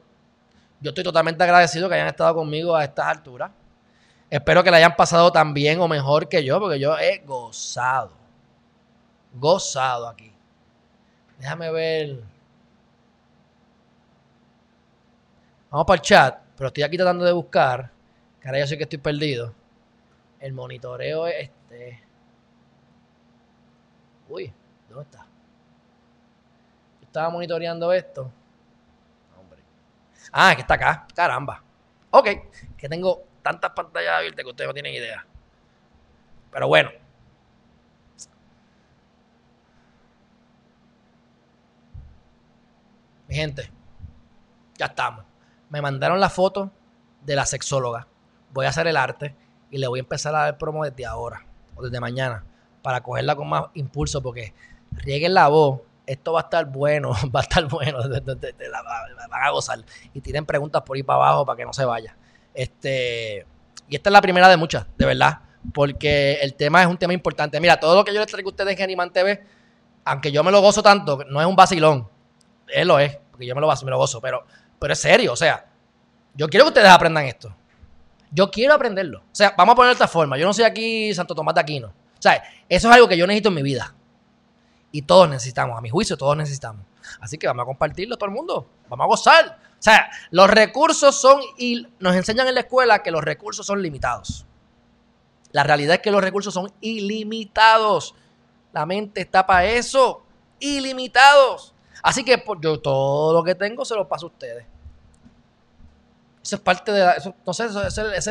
Yo 0.82 0.90
estoy 0.90 1.04
totalmente 1.04 1.44
agradecido 1.44 1.90
que 1.90 1.96
hayan 1.96 2.08
estado 2.08 2.36
conmigo 2.36 2.76
a 2.76 2.84
estas 2.84 3.08
alturas. 3.08 3.52
Espero 4.30 4.64
que 4.64 4.72
la 4.72 4.78
hayan 4.78 4.96
pasado 4.96 5.32
tan 5.32 5.54
bien 5.54 5.82
o 5.82 5.88
mejor 5.88 6.30
que 6.30 6.44
yo, 6.44 6.60
porque 6.60 6.80
yo 6.80 6.98
he 6.98 7.20
gozado. 7.20 8.14
Gozado 9.34 10.08
aquí. 10.08 10.32
Déjame 11.40 11.72
ver. 11.72 12.24
Vamos 15.70 15.86
para 15.86 15.96
el 15.96 16.02
chat, 16.02 16.40
pero 16.56 16.68
estoy 16.68 16.84
aquí 16.84 16.96
tratando 16.96 17.26
de 17.26 17.32
buscar. 17.32 17.92
Que 18.40 18.48
ahora 18.48 18.60
yo 18.60 18.68
sé 18.68 18.78
que 18.78 18.84
estoy 18.84 19.00
perdido. 19.00 19.54
El 20.40 20.54
monitoreo 20.54 21.28
es 21.28 21.50
este. 21.50 22.02
Uy, 24.30 24.54
¿dónde 24.88 25.04
está? 25.04 25.26
Yo 27.02 27.06
estaba 27.06 27.30
monitoreando 27.30 27.92
esto. 27.92 28.32
Ah, 30.32 30.54
que 30.56 30.62
está 30.62 30.76
acá. 30.76 31.08
Caramba. 31.16 31.64
Ok, 32.12 32.28
que 32.78 32.90
tengo 32.90 33.24
tantas 33.42 33.72
pantallas 33.72 34.14
abiertas 34.14 34.44
que 34.44 34.50
ustedes 34.50 34.68
no 34.68 34.74
tienen 34.74 34.94
idea. 34.94 35.26
Pero 36.52 36.68
bueno. 36.68 36.92
Mi 43.28 43.36
gente, 43.36 43.72
ya 44.78 44.88
estamos. 44.88 45.24
Me 45.70 45.82
mandaron 45.82 46.20
la 46.20 46.30
foto 46.30 46.72
de 47.22 47.36
la 47.36 47.46
sexóloga. 47.46 48.08
Voy 48.52 48.66
a 48.66 48.70
hacer 48.70 48.88
el 48.88 48.98
arte 48.98 49.36
y 49.70 49.78
le 49.78 49.88
voy 49.88 50.00
a 50.00 50.02
empezar 50.02 50.34
a 50.36 50.46
dar 50.46 50.58
promo 50.58 50.84
desde 50.84 51.06
ahora 51.06 51.46
o 51.76 51.84
desde 51.84 52.00
mañana 52.00 52.44
para 52.82 53.02
cogerla 53.02 53.36
con 53.36 53.48
más 53.48 53.66
impulso 53.76 54.22
porque 54.24 54.54
rieguen 54.92 55.36
la 55.36 55.48
voz 55.48 55.82
esto 56.10 56.34
va 56.34 56.40
a 56.40 56.44
estar 56.44 56.66
bueno, 56.66 57.12
va 57.36 57.42
a 57.42 57.44
estar 57.44 57.66
bueno, 57.68 58.00
van 58.00 59.44
a 59.44 59.50
gozar. 59.52 59.80
Y 60.14 60.22
tienen 60.22 60.46
preguntas 60.46 60.82
por 60.82 60.98
ahí 60.98 61.04
para 61.04 61.18
abajo 61.18 61.46
para 61.46 61.58
que 61.58 61.66
no 61.66 61.74
se 61.74 61.86
vaya. 61.86 62.16
Este, 62.54 63.46
y 63.88 63.96
esta 63.96 64.10
es 64.10 64.14
la 64.14 64.22
primera 64.22 64.50
de 64.50 64.58
muchas, 64.58 64.88
de 64.98 65.06
verdad, 65.06 65.40
porque 65.72 66.40
el 66.42 66.56
tema 66.56 66.82
es 66.82 66.88
un 66.88 66.98
tema 66.98 67.14
importante. 67.14 67.60
Mira, 67.60 67.80
todo 67.80 67.96
lo 67.96 68.04
que 68.04 68.14
yo 68.14 68.20
les 68.20 68.28
traigo 68.28 68.50
a 68.50 68.52
ustedes 68.52 68.72
en 68.72 68.78
Geniman 68.78 69.14
TV, 69.14 69.44
aunque 70.04 70.32
yo 70.32 70.44
me 70.44 70.52
lo 70.52 70.62
gozo 70.62 70.82
tanto, 70.82 71.24
no 71.30 71.40
es 71.40 71.46
un 71.46 71.56
vacilón, 71.56 72.10
él 72.68 72.88
lo 72.88 72.98
es, 72.98 73.16
porque 73.30 73.46
yo 73.46 73.54
me 73.54 73.62
lo, 73.62 73.68
me 73.68 73.92
lo 73.92 73.98
gozo, 73.98 74.20
pero, 74.20 74.46
pero 74.80 74.94
es 74.94 75.00
serio, 75.00 75.34
o 75.34 75.36
sea, 75.36 75.68
yo 76.34 76.48
quiero 76.48 76.66
que 76.66 76.70
ustedes 76.70 76.90
aprendan 76.90 77.26
esto. 77.26 77.56
Yo 78.32 78.50
quiero 78.50 78.74
aprenderlo. 78.76 79.20
O 79.20 79.36
sea, 79.36 79.54
vamos 79.58 79.74
a 79.74 79.76
poner 79.76 79.90
de 79.90 79.94
esta 79.94 80.08
forma. 80.08 80.38
Yo 80.38 80.46
no 80.46 80.54
soy 80.54 80.64
aquí 80.64 81.14
Santo 81.16 81.34
Tomás 81.34 81.56
de 81.56 81.62
Aquino. 81.62 81.88
O 81.88 82.22
sea, 82.22 82.44
eso 82.68 82.88
es 82.88 82.96
algo 82.96 83.08
que 83.08 83.18
yo 83.18 83.26
necesito 83.26 83.50
en 83.50 83.56
mi 83.56 83.64
vida. 83.64 83.96
Y 84.92 85.04
todos 85.04 85.30
necesitamos, 85.30 85.78
a 85.78 85.82
mi 85.82 85.90
juicio, 85.90 86.18
todos 86.18 86.36
necesitamos. 86.36 86.86
Así 87.20 87.38
que 87.38 87.48
vamos 87.48 87.64
a 87.64 87.66
compartirlo 87.66 88.18
todo 88.18 88.30
el 88.30 88.36
mundo. 88.36 88.68
Vamos 88.90 89.04
a 89.04 89.08
gozar. 89.08 89.60
O 89.80 89.82
sea, 89.82 90.10
los 90.32 90.50
recursos 90.50 91.16
son, 91.16 91.42
y 91.58 91.88
nos 92.00 92.16
enseñan 92.16 92.48
en 92.48 92.56
la 92.56 92.62
escuela 92.62 93.04
que 93.04 93.12
los 93.12 93.24
recursos 93.24 93.66
son 93.66 93.82
limitados. 93.82 94.46
La 95.52 95.64
realidad 95.64 95.96
es 95.96 96.02
que 96.02 96.12
los 96.12 96.22
recursos 96.22 96.54
son 96.54 96.72
ilimitados. 96.82 98.16
La 98.72 98.86
mente 98.86 99.22
está 99.22 99.46
para 99.46 99.66
eso. 99.66 100.24
Ilimitados. 100.60 101.74
Así 102.04 102.24
que 102.24 102.38
pues, 102.38 102.60
yo 102.62 102.80
todo 102.80 103.34
lo 103.34 103.44
que 103.44 103.56
tengo 103.56 103.86
se 103.86 103.96
lo 103.96 104.08
paso 104.08 104.28
a 104.28 104.30
ustedes. 104.30 104.66
Eso 106.44 106.56
es 106.56 106.62
parte 106.62 106.92
de 106.92 107.12
eso, 107.18 107.36
no 107.46 107.54
sé, 107.54 107.66
eso, 107.66 108.06
es, 108.06 108.26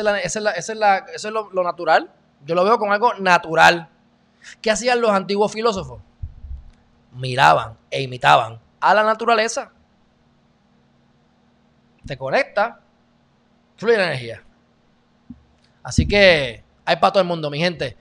lo, 1.31 1.63
natural. 1.63 2.11
Yo 2.45 2.55
lo 2.55 2.63
veo 2.63 2.77
como 2.77 2.91
algo 2.91 3.13
natural. 3.13 3.89
¿Qué 4.61 4.71
hacían 4.71 4.99
los 4.99 5.11
antiguos 5.11 5.51
filósofos? 5.51 6.01
Miraban 7.11 7.77
e 7.89 8.01
imitaban 8.01 8.59
a 8.79 8.93
la 8.93 9.03
naturaleza. 9.03 9.71
Te 12.05 12.17
conecta, 12.17 12.79
fluye 13.77 13.97
la 13.97 14.07
energía. 14.07 14.43
Así 15.83 16.07
que 16.07 16.63
hay 16.85 16.95
para 16.97 17.13
todo 17.13 17.21
el 17.21 17.27
mundo, 17.27 17.49
mi 17.49 17.59
gente. 17.59 17.97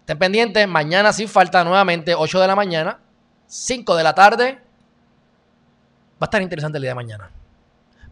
Estén 0.00 0.18
pendientes, 0.18 0.68
mañana 0.68 1.12
sin 1.12 1.28
falta 1.28 1.64
nuevamente, 1.64 2.14
8 2.14 2.40
de 2.40 2.46
la 2.46 2.56
mañana, 2.56 2.98
5 3.46 3.96
de 3.96 4.04
la 4.04 4.14
tarde. 4.14 4.60
Va 6.14 6.20
a 6.20 6.24
estar 6.26 6.42
interesante 6.42 6.78
el 6.78 6.82
día 6.82 6.90
de 6.90 6.96
mañana. 6.96 7.30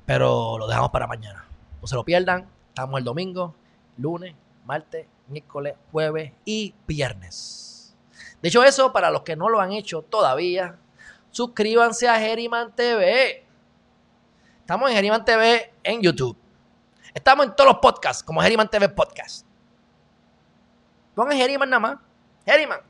Pero 0.06 0.58
lo 0.58 0.66
dejamos 0.66 0.90
para 0.90 1.06
mañana. 1.06 1.44
No 1.80 1.86
se 1.86 1.94
lo 1.94 2.04
pierdan. 2.04 2.46
Estamos 2.68 2.98
el 2.98 3.04
domingo, 3.04 3.54
lunes, 3.98 4.34
martes, 4.64 5.06
miércoles, 5.28 5.74
jueves 5.90 6.32
y 6.44 6.74
viernes. 6.86 7.61
De 8.42 8.48
hecho, 8.48 8.64
eso 8.64 8.92
para 8.92 9.10
los 9.10 9.22
que 9.22 9.36
no 9.36 9.48
lo 9.48 9.60
han 9.60 9.72
hecho 9.72 10.02
todavía, 10.02 10.76
suscríbanse 11.30 12.08
a 12.08 12.18
Geriman 12.18 12.74
TV. 12.74 13.46
Estamos 14.60 14.90
en 14.90 14.96
Geriman 14.96 15.24
TV 15.24 15.72
en 15.84 16.02
YouTube. 16.02 16.36
Estamos 17.14 17.46
en 17.46 17.54
todos 17.54 17.70
los 17.70 17.78
podcasts, 17.78 18.22
como 18.22 18.42
Geriman 18.42 18.68
TV 18.68 18.88
Podcast. 18.88 19.46
Pongan 21.14 21.36
Geriman 21.36 21.70
nada 21.70 21.80
más. 21.80 21.98
Geriman. 22.44 22.80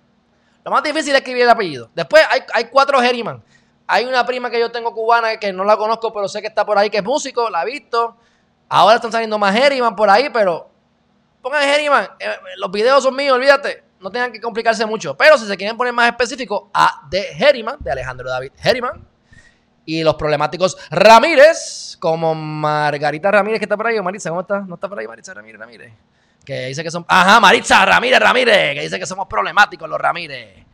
Lo 0.65 0.71
más 0.71 0.83
difícil 0.83 1.13
es 1.13 1.19
escribir 1.19 1.43
el 1.43 1.51
apellido. 1.51 1.91
Después 1.95 2.25
hay, 2.31 2.41
hay 2.55 2.65
cuatro 2.65 3.01
Geriman. 3.01 3.43
Hay 3.87 4.07
una 4.07 4.25
prima 4.25 4.49
que 4.49 4.59
yo 4.59 4.71
tengo 4.73 4.95
cubana 4.95 5.37
que 5.37 5.53
no 5.53 5.65
la 5.65 5.77
conozco, 5.77 6.13
pero 6.13 6.29
sé 6.29 6.41
que 6.41 6.47
está 6.47 6.65
por 6.65 6.79
ahí, 6.79 6.89
que 6.89 6.99
es 6.99 7.05
músico, 7.05 7.51
la 7.51 7.63
he 7.63 7.67
visto. 7.67 8.17
Ahora 8.69 8.97
están 8.97 9.13
saliendo 9.13 9.39
más 9.39 9.55
Herriman 9.55 9.95
por 9.95 10.09
ahí, 10.09 10.31
pero 10.31 10.71
pongan 11.43 11.63
Herriman. 11.63 12.09
Eh, 12.19 12.37
los 12.57 12.71
videos 12.71 13.03
son 13.03 13.15
míos, 13.15 13.37
olvídate. 13.37 13.85
No 14.03 14.11
tengan 14.11 14.33
que 14.33 14.41
complicarse 14.41 14.85
mucho. 14.85 15.17
Pero 15.17 15.39
si 15.39 15.47
se 15.47 15.57
quieren 15.57 15.77
poner 15.77 15.93
más 15.93 16.11
específico, 16.11 16.71
a 16.75 17.07
de 17.09 17.25
Herriman, 17.39 17.77
de 17.81 17.93
Alejandro 17.93 18.29
David 18.29 18.53
Herriman. 18.63 19.07
Y 19.85 20.03
los 20.05 20.15
problemáticos 20.15 20.77
Ramírez, 20.91 21.97
como 21.99 22.35
Margarita 22.35 23.31
Ramírez, 23.31 23.59
que 23.59 23.65
está 23.65 23.77
por 23.77 23.87
ahí. 23.87 23.99
O 23.99 24.03
Maritza, 24.03 24.29
¿cómo 24.29 24.43
está? 24.43 24.61
¿No 24.61 24.75
está 24.75 24.89
por 24.89 24.99
ahí 24.99 25.07
Maritza 25.07 25.35
Ramírez 25.35 25.61
Ramírez? 25.61 25.93
Que 26.45 26.67
dice 26.67 26.83
que 26.83 26.91
son. 26.91 27.05
Ajá, 27.09 27.41
Maritza 27.41 27.85
Ramírez 27.85 28.21
Ramírez, 28.21 28.75
que 28.75 28.83
dice 28.83 28.99
que 28.99 29.07
somos 29.07 29.27
problemáticos 29.27 29.89
los 29.89 30.01
Ramírez. 30.01 30.65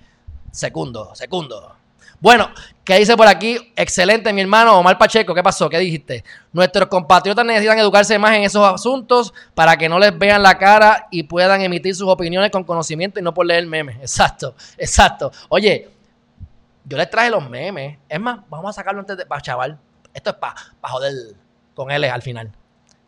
Segundo, 0.50 1.14
segundo. 1.14 1.76
Bueno, 2.20 2.50
¿qué 2.84 2.98
dice 2.98 3.16
por 3.16 3.28
aquí? 3.28 3.72
Excelente, 3.76 4.32
mi 4.32 4.40
hermano 4.40 4.78
Omar 4.78 4.98
Pacheco. 4.98 5.34
¿Qué 5.34 5.42
pasó? 5.42 5.68
¿Qué 5.68 5.78
dijiste? 5.78 6.24
Nuestros 6.52 6.88
compatriotas 6.88 7.44
necesitan 7.44 7.78
educarse 7.78 8.18
más 8.18 8.32
en 8.34 8.42
esos 8.42 8.66
asuntos 8.66 9.32
para 9.54 9.76
que 9.76 9.88
no 9.88 9.98
les 9.98 10.18
vean 10.18 10.42
la 10.42 10.58
cara 10.58 11.06
y 11.10 11.22
puedan 11.22 11.60
emitir 11.60 11.94
sus 11.94 12.08
opiniones 12.08 12.50
con 12.50 12.64
conocimiento 12.64 13.20
y 13.20 13.22
no 13.22 13.32
por 13.32 13.46
leer 13.46 13.66
memes. 13.66 13.96
Exacto, 14.00 14.54
exacto. 14.76 15.30
Oye, 15.48 15.88
yo 16.84 16.96
les 16.96 17.08
traje 17.08 17.30
los 17.30 17.48
memes. 17.48 17.98
Es 18.08 18.20
más, 18.20 18.40
vamos 18.48 18.70
a 18.70 18.72
sacarlo 18.72 19.00
antes 19.00 19.16
de. 19.16 19.26
Chaval. 19.42 19.78
Esto 20.12 20.30
es 20.30 20.36
para 20.36 20.54
joder 20.82 21.12
con 21.74 21.90
él 21.92 22.02
al 22.04 22.22
final. 22.22 22.50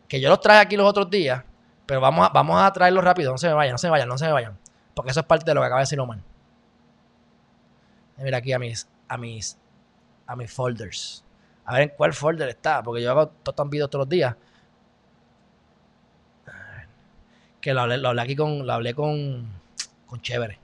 Que 0.07 0.21
yo 0.21 0.29
los 0.29 0.41
traje 0.41 0.61
aquí 0.61 0.77
los 0.77 0.87
otros 0.89 1.11
días, 1.11 1.43
pero 1.87 2.01
vamos 2.01 2.29
a, 2.29 2.31
vamos 2.31 2.63
a 2.63 2.73
traerlos 2.73 3.03
rápido. 3.03 3.33
No 3.33 3.39
se 3.39 3.53
vayan, 3.53 3.73
no 3.73 3.79
se 3.79 3.89
vayan, 3.89 4.09
no 4.09 4.19
se 4.19 4.31
vayan. 4.31 4.57
Porque 4.95 5.11
eso 5.11 5.21
es 5.21 5.27
parte 5.27 5.45
de 5.45 5.55
lo 5.55 5.61
que 5.61 5.67
acaba 5.67 5.81
de 5.81 5.85
decir 5.85 5.99
Omar. 5.99 6.19
Mira 8.21 8.39
aquí 8.39 8.53
a 8.53 8.59
mis 8.59 8.87
a 9.11 9.19
mis, 9.19 9.59
a 10.27 10.37
mis 10.37 10.53
folders. 10.53 11.25
A 11.65 11.75
ver 11.75 11.83
en 11.83 11.89
cuál 11.91 12.15
folder 12.15 12.49
está, 12.49 12.83
porque 12.83 13.03
yo 13.03 13.11
hago 13.11 13.29
todos 13.29 13.53
estos 13.55 13.71
videos 13.71 13.91
todos 13.91 14.05
los 14.05 14.09
días. 14.09 14.37
Que 17.61 17.75
lo 17.75 17.83
hablé, 17.83 17.99
lo 17.99 18.09
hablé 18.09 18.23
aquí 18.23 18.37
con, 18.37 18.67
lo 18.67 18.73
hablé 18.73 18.95
con, 18.95 19.47
con 20.07 20.23
Chévere. 20.23 20.59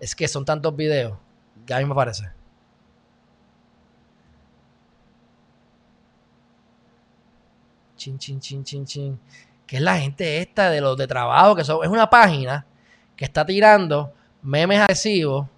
Es 0.00 0.14
que 0.14 0.28
son 0.28 0.44
tantos 0.44 0.76
videos 0.76 1.16
que 1.64 1.72
a 1.72 1.78
mí 1.78 1.84
me 1.86 1.94
parece. 1.94 2.30
Chin, 7.96 8.18
chin, 8.18 8.40
chin, 8.40 8.64
chin, 8.64 8.84
chin. 8.84 9.20
Es 9.74 9.80
la 9.80 9.98
gente 9.98 10.38
esta 10.38 10.70
de 10.70 10.80
los 10.80 10.96
de 10.96 11.08
trabajo, 11.08 11.56
que 11.56 11.62
es 11.62 11.68
una 11.68 12.08
página 12.08 12.64
que 13.16 13.24
está 13.24 13.44
tirando 13.44 14.12
memes 14.40 14.78
agresivos 14.78 15.48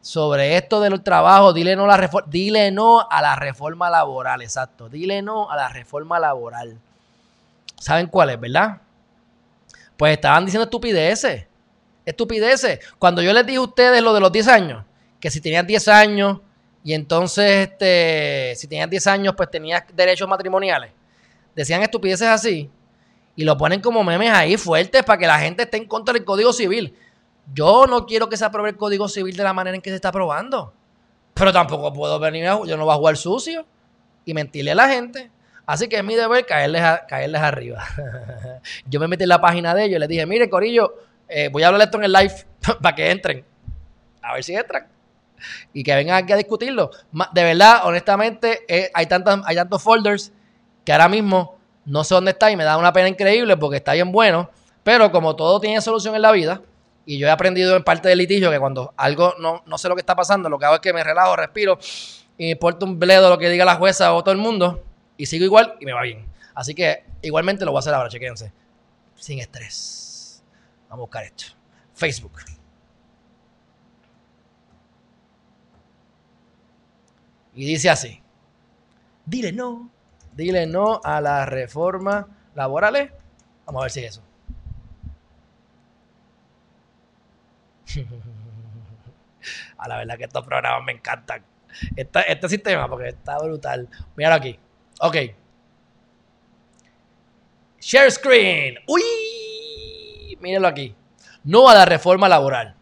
sobre 0.00 0.56
esto 0.56 0.80
del 0.80 1.00
trabajo, 1.04 1.52
dile 1.52 1.76
no, 1.76 1.84
a 1.84 1.96
la 1.96 2.10
dile 2.26 2.72
no 2.72 3.08
a 3.08 3.22
la 3.22 3.36
reforma 3.36 3.90
laboral, 3.90 4.42
exacto, 4.42 4.88
dile 4.88 5.22
no 5.22 5.48
a 5.48 5.54
la 5.54 5.68
reforma 5.68 6.18
laboral. 6.18 6.80
¿Saben 7.78 8.08
cuál 8.08 8.30
es, 8.30 8.40
verdad? 8.40 8.78
Pues 9.96 10.14
estaban 10.14 10.44
diciendo 10.44 10.64
estupideces, 10.64 11.46
estupideces. 12.04 12.80
Cuando 12.98 13.22
yo 13.22 13.32
les 13.32 13.46
dije 13.46 13.58
a 13.58 13.62
ustedes 13.62 14.02
lo 14.02 14.14
de 14.14 14.20
los 14.20 14.32
10 14.32 14.48
años, 14.48 14.84
que 15.20 15.30
si 15.30 15.40
tenías 15.40 15.64
10 15.64 15.86
años 15.86 16.40
y 16.82 16.92
entonces, 16.92 17.68
este, 17.68 18.54
si 18.56 18.66
tenías 18.66 18.90
10 18.90 19.06
años, 19.06 19.34
pues 19.36 19.48
tenías 19.48 19.84
derechos 19.94 20.28
matrimoniales, 20.28 20.90
decían 21.54 21.84
estupideces 21.84 22.26
así 22.26 22.68
y 23.38 23.44
lo 23.44 23.56
ponen 23.56 23.80
como 23.80 24.02
memes 24.02 24.32
ahí 24.32 24.56
fuertes 24.56 25.04
para 25.04 25.16
que 25.16 25.24
la 25.28 25.38
gente 25.38 25.62
esté 25.62 25.76
en 25.76 25.86
contra 25.86 26.12
del 26.12 26.24
Código 26.24 26.52
Civil. 26.52 26.96
Yo 27.54 27.86
no 27.86 28.04
quiero 28.04 28.28
que 28.28 28.36
se 28.36 28.44
apruebe 28.44 28.70
el 28.70 28.76
Código 28.76 29.08
Civil 29.08 29.36
de 29.36 29.44
la 29.44 29.52
manera 29.52 29.76
en 29.76 29.80
que 29.80 29.90
se 29.90 29.94
está 29.94 30.08
aprobando. 30.08 30.72
Pero 31.34 31.52
tampoco 31.52 31.92
puedo 31.92 32.18
venir, 32.18 32.48
a, 32.48 32.58
yo 32.66 32.76
no 32.76 32.84
voy 32.84 32.94
a 32.94 32.96
jugar 32.96 33.16
sucio 33.16 33.64
y 34.24 34.34
mentirle 34.34 34.72
a 34.72 34.74
la 34.74 34.88
gente. 34.88 35.30
Así 35.66 35.88
que 35.88 35.98
es 35.98 36.02
mi 36.02 36.16
deber 36.16 36.46
caerles, 36.46 36.82
caerles 37.06 37.40
arriba. 37.40 37.84
yo 38.86 38.98
me 38.98 39.06
metí 39.06 39.22
en 39.22 39.28
la 39.28 39.40
página 39.40 39.72
de 39.72 39.84
ellos 39.84 39.98
y 39.98 40.00
les 40.00 40.08
dije, 40.08 40.26
mire, 40.26 40.50
Corillo, 40.50 40.96
eh, 41.28 41.48
voy 41.48 41.62
a 41.62 41.68
hablar 41.68 41.82
esto 41.82 41.98
en 41.98 42.04
el 42.04 42.12
live 42.12 42.34
para 42.82 42.96
que 42.96 43.08
entren. 43.08 43.44
A 44.20 44.34
ver 44.34 44.42
si 44.42 44.56
entran. 44.56 44.88
Y 45.72 45.84
que 45.84 45.94
vengan 45.94 46.24
aquí 46.24 46.32
a 46.32 46.36
discutirlo. 46.36 46.90
De 47.32 47.44
verdad, 47.44 47.82
honestamente, 47.84 48.64
eh, 48.66 48.90
hay, 48.92 49.06
hay 49.06 49.56
tantos 49.56 49.80
folders 49.80 50.32
que 50.84 50.90
ahora 50.90 51.08
mismo 51.08 51.57
no 51.88 52.04
sé 52.04 52.14
dónde 52.14 52.32
está 52.32 52.50
y 52.50 52.56
me 52.56 52.64
da 52.64 52.76
una 52.76 52.92
pena 52.92 53.08
increíble 53.08 53.56
porque 53.56 53.78
está 53.78 53.94
bien 53.94 54.12
bueno. 54.12 54.50
Pero 54.82 55.10
como 55.10 55.34
todo 55.36 55.58
tiene 55.58 55.80
solución 55.80 56.14
en 56.14 56.22
la 56.22 56.32
vida, 56.32 56.62
y 57.04 57.18
yo 57.18 57.26
he 57.26 57.30
aprendido 57.30 57.74
en 57.76 57.82
parte 57.82 58.08
del 58.08 58.18
litigio 58.18 58.50
que 58.50 58.58
cuando 58.58 58.92
algo 58.96 59.34
no, 59.38 59.62
no 59.66 59.78
sé 59.78 59.88
lo 59.88 59.94
que 59.94 60.00
está 60.00 60.14
pasando, 60.14 60.48
lo 60.48 60.58
que 60.58 60.66
hago 60.66 60.74
es 60.76 60.80
que 60.80 60.92
me 60.92 61.02
relajo, 61.02 61.34
respiro 61.36 61.78
y 62.36 62.54
me 62.54 62.58
un 62.82 62.98
bledo 62.98 63.30
lo 63.30 63.38
que 63.38 63.48
diga 63.48 63.64
la 63.64 63.76
jueza 63.76 64.12
o 64.14 64.22
todo 64.22 64.32
el 64.32 64.40
mundo 64.40 64.84
y 65.16 65.26
sigo 65.26 65.44
igual 65.44 65.76
y 65.80 65.86
me 65.86 65.92
va 65.92 66.02
bien. 66.02 66.26
Así 66.54 66.74
que 66.74 67.04
igualmente 67.22 67.64
lo 67.64 67.72
voy 67.72 67.78
a 67.78 67.80
hacer 67.80 67.94
ahora, 67.94 68.10
chequense. 68.10 68.52
Sin 69.16 69.38
estrés. 69.38 70.42
Vamos 70.88 71.04
a 71.04 71.06
buscar 71.06 71.24
esto. 71.24 71.44
Facebook. 71.94 72.32
Y 77.54 77.64
dice 77.64 77.90
así. 77.90 78.22
Dile 79.24 79.52
no 79.52 79.90
Dile 80.38 80.66
no 80.68 81.00
a 81.02 81.20
la 81.20 81.44
reforma 81.46 82.28
laborales. 82.54 83.10
Vamos 83.66 83.80
a 83.80 83.82
ver 83.82 83.90
si 83.90 84.04
es 84.04 84.10
eso. 84.12 84.22
a 89.78 89.88
la 89.88 89.96
verdad 89.96 90.16
que 90.16 90.22
estos 90.22 90.46
programas 90.46 90.84
me 90.84 90.92
encantan. 90.92 91.42
Este, 91.96 92.48
sistema, 92.48 92.88
porque 92.88 93.08
está 93.08 93.36
brutal. 93.38 93.88
Míralo 94.14 94.36
aquí. 94.36 94.56
Ok. 95.00 95.16
Share 97.80 98.12
screen. 98.12 98.78
Uy. 98.86 99.02
Mírenlo 100.38 100.68
aquí. 100.68 100.94
no 101.42 101.68
a 101.68 101.74
la 101.74 101.84
reforma 101.84 102.28
laboral. 102.28 102.76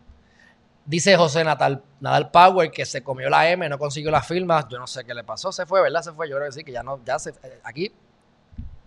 Dice 0.85 1.17
José 1.17 1.43
Natal, 1.43 1.83
Nadal 2.01 2.31
Power 2.31 2.71
que 2.71 2.85
se 2.85 3.03
comió 3.03 3.31
la 3.31 3.49
M, 3.51 3.69
no 3.69 3.79
consiguió 3.79 4.11
las 4.11 4.27
firmas. 4.27 4.67
Yo 4.69 4.79
no 4.79 4.87
sé 4.87 5.05
qué 5.05 5.15
le 5.15 5.25
pasó. 5.25 5.51
Se 5.53 5.67
fue, 5.67 5.81
¿verdad? 5.81 6.03
Se 6.03 6.13
fue. 6.13 6.29
Yo 6.29 6.37
creo 6.37 6.49
que 6.49 6.53
sí, 6.53 6.65
que 6.65 6.73
ya 6.73 6.83
no, 6.83 7.01
ya 7.05 7.19
se, 7.19 7.31
eh, 7.31 7.61
aquí 7.65 7.93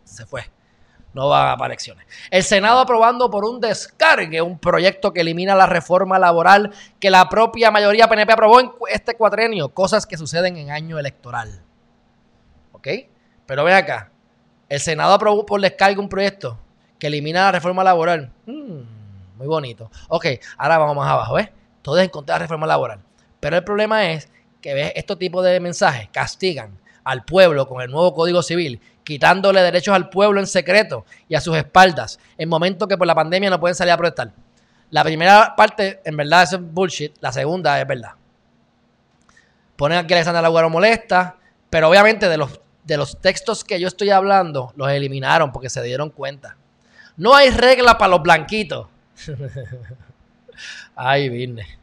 se 0.03 0.25
fue. 0.25 0.43
No 1.13 1.27
va 1.27 1.57
para 1.57 1.73
elecciones. 1.73 2.05
El 2.29 2.43
Senado 2.43 2.79
aprobando 2.79 3.31
por 3.31 3.43
un 3.43 3.59
descargue 3.59 4.43
un 4.43 4.59
proyecto 4.59 5.11
que 5.11 5.21
elimina 5.21 5.55
la 5.55 5.65
reforma 5.65 6.19
laboral 6.19 6.71
que 6.99 7.09
la 7.09 7.27
propia 7.29 7.71
mayoría 7.71 8.07
PNP 8.07 8.31
aprobó 8.31 8.59
en 8.59 8.71
este 8.89 9.15
cuatrenio. 9.15 9.69
Cosas 9.69 10.05
que 10.05 10.17
suceden 10.17 10.57
en 10.57 10.69
año 10.69 10.99
electoral. 10.99 11.63
¿Ok? 12.73 12.87
Pero 13.47 13.63
ven 13.63 13.73
acá. 13.73 14.11
El 14.69 14.79
Senado 14.79 15.13
aprobó 15.13 15.47
por 15.47 15.59
descargue 15.59 15.99
un 15.99 16.09
proyecto 16.09 16.59
que 16.99 17.07
elimina 17.07 17.45
la 17.45 17.53
reforma 17.53 17.83
laboral. 17.83 18.31
Hmm, 18.45 18.81
muy 19.35 19.47
bonito. 19.47 19.89
Ok, 20.09 20.27
ahora 20.57 20.77
vamos 20.77 20.95
más 20.95 21.09
abajo, 21.09 21.37
todo 21.37 21.58
es 21.83 22.03
en 22.03 22.09
contra 22.09 22.35
de 22.35 22.39
la 22.39 22.43
reforma 22.43 22.67
laboral. 22.67 22.99
Pero 23.39 23.57
el 23.57 23.63
problema 23.63 24.11
es 24.11 24.29
que 24.61 24.73
¿ves? 24.73 24.91
estos 24.95 25.17
tipos 25.17 25.43
de 25.43 25.59
mensajes 25.59 26.09
castigan 26.11 26.77
al 27.03 27.23
pueblo 27.23 27.67
con 27.67 27.81
el 27.81 27.89
nuevo 27.89 28.13
Código 28.13 28.43
Civil, 28.43 28.81
quitándole 29.03 29.61
derechos 29.61 29.95
al 29.95 30.09
pueblo 30.09 30.39
en 30.39 30.47
secreto 30.47 31.05
y 31.27 31.35
a 31.35 31.41
sus 31.41 31.57
espaldas, 31.57 32.19
en 32.37 32.49
momentos 32.49 32.87
que 32.87 32.97
por 32.97 33.07
la 33.07 33.15
pandemia 33.15 33.49
no 33.49 33.59
pueden 33.59 33.75
salir 33.75 33.93
a 33.93 33.97
protestar. 33.97 34.31
La 34.91 35.03
primera 35.03 35.55
parte, 35.55 36.01
en 36.03 36.17
verdad, 36.17 36.43
es 36.43 36.59
bullshit. 36.59 37.15
La 37.21 37.31
segunda 37.31 37.79
es 37.79 37.87
verdad. 37.87 38.11
Ponen 39.75 39.99
aquí 39.99 40.13
a 40.13 40.17
Alexandra 40.17 40.41
Laguaro 40.41 40.69
molesta, 40.69 41.37
pero 41.69 41.89
obviamente 41.89 42.27
de 42.27 42.37
los, 42.37 42.59
de 42.83 42.97
los 42.97 43.21
textos 43.21 43.63
que 43.63 43.79
yo 43.79 43.87
estoy 43.87 44.09
hablando, 44.09 44.73
los 44.75 44.89
eliminaron 44.89 45.51
porque 45.51 45.69
se 45.69 45.81
dieron 45.83 46.09
cuenta. 46.09 46.57
No 47.17 47.35
hay 47.35 47.51
regla 47.51 47.97
para 47.97 48.09
los 48.09 48.23
blanquitos. 48.23 48.87
Ay, 50.95 51.29
vine. 51.29 51.79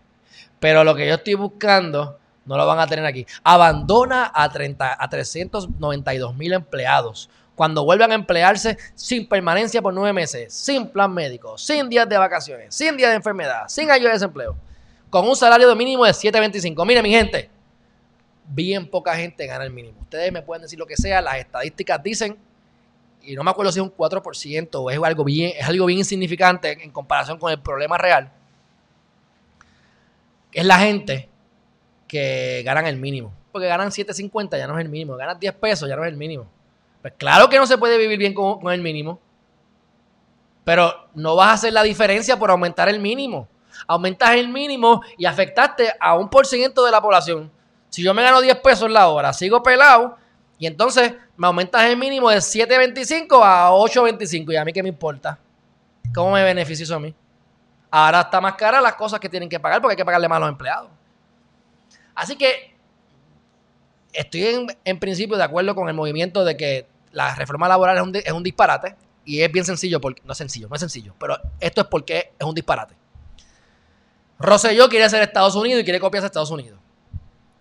Pero 0.61 0.85
lo 0.85 0.95
que 0.95 1.07
yo 1.07 1.15
estoy 1.15 1.35
buscando 1.35 2.19
no 2.47 2.57
lo 2.57 2.67
van 2.67 2.79
a 2.79 2.87
tener 2.87 3.05
aquí. 3.05 3.27
Abandona 3.43 4.31
a, 4.35 4.49
30, 4.49 4.97
a 4.99 5.09
392 5.09 6.35
mil 6.37 6.53
empleados. 6.53 7.29
Cuando 7.55 7.85
vuelvan 7.85 8.13
a 8.13 8.15
emplearse 8.15 8.77
sin 8.95 9.29
permanencia 9.29 9.81
por 9.83 9.93
nueve 9.93 10.13
meses, 10.13 10.53
sin 10.53 10.89
plan 10.89 11.13
médico, 11.13 11.57
sin 11.57 11.89
días 11.89 12.09
de 12.09 12.19
vacaciones, 12.19 12.75
sin 12.75 12.97
días 12.97 13.11
de 13.11 13.17
enfermedad, 13.17 13.63
sin 13.69 13.91
ayuda 13.91 14.11
de 14.11 14.15
desempleo, 14.15 14.57
con 15.09 15.27
un 15.27 15.35
salario 15.35 15.69
de 15.69 15.75
mínimo 15.75 16.05
de 16.05 16.13
7.25. 16.13 16.87
Mire, 16.87 17.03
mi 17.03 17.11
gente, 17.11 17.49
bien 18.47 18.87
poca 18.87 19.17
gente 19.17 19.47
gana 19.47 19.65
el 19.65 19.71
mínimo. 19.71 19.99
Ustedes 20.03 20.31
me 20.33 20.43
pueden 20.43 20.63
decir 20.63 20.79
lo 20.79 20.87
que 20.87 20.97
sea, 20.97 21.23
las 21.23 21.37
estadísticas 21.37 22.03
dicen, 22.03 22.37
y 23.23 23.35
no 23.35 23.43
me 23.43 23.51
acuerdo 23.51 23.73
si 23.73 23.81
es 23.81 23.83
un 23.83 23.93
4% 23.93 24.69
o 24.75 24.91
es 24.91 24.99
algo 25.03 25.25
bien, 25.25 25.53
es 25.59 25.67
algo 25.67 25.87
bien 25.87 26.01
insignificante 26.01 26.85
en 26.85 26.91
comparación 26.91 27.39
con 27.39 27.51
el 27.51 27.59
problema 27.59 27.97
real 27.97 28.31
es 30.57 30.65
la 30.65 30.79
gente 30.79 31.29
que 32.09 32.63
ganan 32.65 32.87
el 32.87 32.97
mínimo. 32.97 33.31
Porque 33.53 33.69
ganan 33.69 33.91
7.50 33.91 34.57
ya 34.57 34.67
no 34.67 34.79
es 34.79 34.85
el 34.85 34.91
mínimo. 34.91 35.15
Ganan 35.15 35.39
10 35.39 35.55
pesos 35.57 35.87
ya 35.87 35.97
no 35.97 36.03
es 36.03 36.09
el 36.09 36.17
mínimo. 36.17 36.47
Pues 37.03 37.13
claro 37.19 37.51
que 37.51 37.59
no 37.59 37.67
se 37.67 37.77
puede 37.77 37.99
vivir 37.99 38.19
bien 38.19 38.33
con, 38.33 38.73
el 38.73 38.81
mínimo. 38.81 39.21
Pero 40.65 41.11
no 41.15 41.37
vas 41.37 41.49
a 41.49 41.53
hacer 41.53 41.75
la 41.75 41.83
diferencia 41.83 42.39
por 42.39 42.51
aumentar 42.51 42.89
el 42.89 43.01
mínimo. 43.01 43.47
Aumentas 43.87 44.31
el 44.31 44.49
mínimo 44.49 45.03
y 45.19 45.27
afectaste 45.27 45.93
a 46.01 46.17
un 46.17 46.31
por 46.31 46.47
ciento 46.47 46.87
de 46.87 46.91
la 46.91 47.03
población. 47.03 47.53
Si 47.91 48.03
yo 48.03 48.15
me 48.15 48.23
gano 48.23 48.41
10 48.41 48.57
pesos 48.61 48.91
la 48.91 49.09
hora, 49.09 49.35
sigo 49.35 49.63
pelado 49.63 50.17
y 50.59 50.67
entonces 50.67 51.13
me 51.37 51.47
aumentas 51.47 51.83
el 51.83 51.99
mínimo 51.99 52.31
de 52.31 52.39
7.25 52.39 53.43
a 53.45 53.73
8.25. 53.73 54.55
¿Y 54.55 54.57
a 54.57 54.65
mí 54.65 54.73
qué 54.73 54.83
me 54.83 54.89
importa? 54.89 55.39
¿Cómo 56.15 56.33
me 56.33 56.43
beneficia 56.43 56.85
eso 56.85 56.95
a 56.95 56.99
mí? 57.01 57.15
Ahora 57.99 58.21
está 58.21 58.43
más 58.43 58.57
cara 58.57 58.79
las 58.83 58.95
cosas 58.95 59.19
que 59.19 59.27
tienen 59.27 59.49
que 59.49 59.59
pagar 59.59 59.81
porque 59.81 59.93
hay 59.93 59.97
que 59.97 60.05
pagarle 60.05 60.29
más 60.29 60.37
a 60.37 60.41
los 60.41 60.49
empleados. 60.51 60.91
Así 62.15 62.37
que 62.37 62.77
estoy 64.13 64.69
en, 64.85 64.99
principio 64.99 65.35
de 65.39 65.43
acuerdo 65.43 65.75
con 65.75 65.89
el 65.89 65.95
movimiento 65.95 66.45
de 66.45 66.59
que 66.59 66.87
la 67.13 67.35
reforma 67.35 67.69
laboral 67.69 67.97
es 68.23 68.33
un, 68.33 68.43
disparate 68.43 68.97
y 69.25 69.41
es 69.41 69.51
bien 69.51 69.65
sencillo, 69.65 69.99
porque, 69.99 70.21
no 70.27 70.33
es 70.33 70.37
sencillo, 70.37 70.69
no 70.69 70.75
es 70.75 70.81
sencillo, 70.81 71.15
pero 71.19 71.39
esto 71.59 71.81
es 71.81 71.87
porque 71.87 72.35
es 72.39 72.47
un 72.47 72.55
disparate. 72.55 72.95
Rosselló 74.39 74.91
quiere 74.91 75.09
ser 75.09 75.23
Estados 75.23 75.57
Unidos 75.57 75.81
y 75.81 75.85
quiere 75.85 75.99
copiarse 75.99 76.27
a 76.27 76.29
Estados 76.29 76.51
Unidos. 76.51 76.79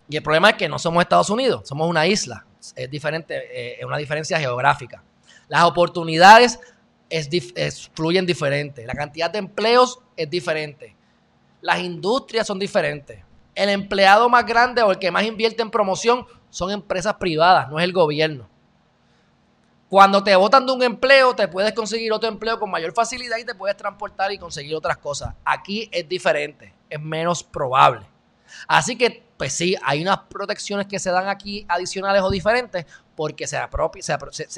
Y 0.09 0.17
el 0.17 0.21
problema 0.21 0.49
es 0.49 0.55
que 0.57 0.67
no 0.67 0.77
somos 0.79 1.01
Estados 1.01 1.29
Unidos, 1.29 1.65
somos 1.65 1.89
una 1.89 2.07
isla. 2.07 2.45
Es 2.75 2.91
diferente, 2.91 3.38
eh, 3.38 3.77
es 3.79 3.86
una 3.86 3.95
diferencia 3.95 4.38
geográfica. 4.38 5.01
Las 5.47 5.63
oportunidades 5.63 6.59
es, 7.10 7.89
fluyen 7.93 8.26
diferente. 8.26 8.86
La 8.86 8.93
cantidad 8.93 9.30
de 9.30 9.39
empleos 9.39 9.99
es 10.16 10.30
diferente. 10.30 10.95
Las 11.62 11.80
industrias 11.80 12.47
son 12.47 12.60
diferentes. 12.60 13.24
El 13.53 13.70
empleado 13.70 14.30
más 14.30 14.45
grande 14.45 14.82
o 14.82 14.91
el 14.91 14.99
que 14.99 15.12
más 15.12 15.24
invierte 15.24 15.62
en 15.62 15.72
promoción 15.72 16.26
son 16.49 16.72
empresas 16.72 17.16
privadas, 17.16 17.70
no 17.70 17.80
es 17.80 17.84
el 17.84 17.93
gobierno. 17.93 18.47
Cuando 19.89 20.24
te 20.24 20.36
botan 20.36 20.66
de 20.66 20.72
un 20.74 20.84
empleo, 20.84 21.36
te 21.36 21.47
puedes 21.47 21.72
conseguir 21.74 22.12
otro 22.12 22.28
empleo 22.28 22.60
con 22.60 22.70
mayor 22.70 22.93
facilidad 22.93 23.38
y 23.38 23.45
te 23.45 23.56
puedes 23.56 23.78
transportar 23.78 24.32
y 24.32 24.38
conseguir 24.38 24.76
otras 24.76 24.97
cosas. 24.97 25.34
Aquí 25.45 25.89
es 25.91 26.08
diferente, 26.10 26.74
es 26.89 26.99
menos 26.99 27.43
probable. 27.43 28.06
Así 28.68 28.97
que, 28.97 29.24
pues 29.38 29.53
sí, 29.53 29.76
hay 29.84 30.01
unas 30.01 30.20
protecciones 30.30 30.88
que 30.88 30.99
se 30.99 31.12
dan 31.12 31.28
aquí 31.28 31.66
adicionales 31.68 32.22
o 32.22 32.30
diferentes 32.30 32.86
porque 33.16 33.47
se 33.47 33.57
apropia, 33.57 34.01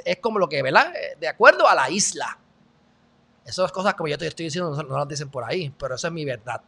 es 0.06 0.18
como 0.18 0.40
lo 0.40 0.50
que, 0.50 0.62
¿verdad? 0.62 0.94
Eh, 0.96 1.18
de 1.20 1.28
acuerdo 1.28 1.68
a 1.68 1.76
la 1.76 1.90
isla. 1.90 2.38
Esas 3.46 3.72
cosas 3.72 3.94
como 3.94 4.08
yo 4.08 4.18
te 4.18 4.28
estoy 4.28 4.46
diciendo 4.46 4.72
no, 4.84 4.98
las 4.98 5.08
dicen 5.08 5.30
por 5.30 5.44
ahí, 5.44 5.74
pero 5.78 5.96
eso 5.96 6.08
es 6.08 6.14
mi 6.14 6.26
verdad. 6.26 6.62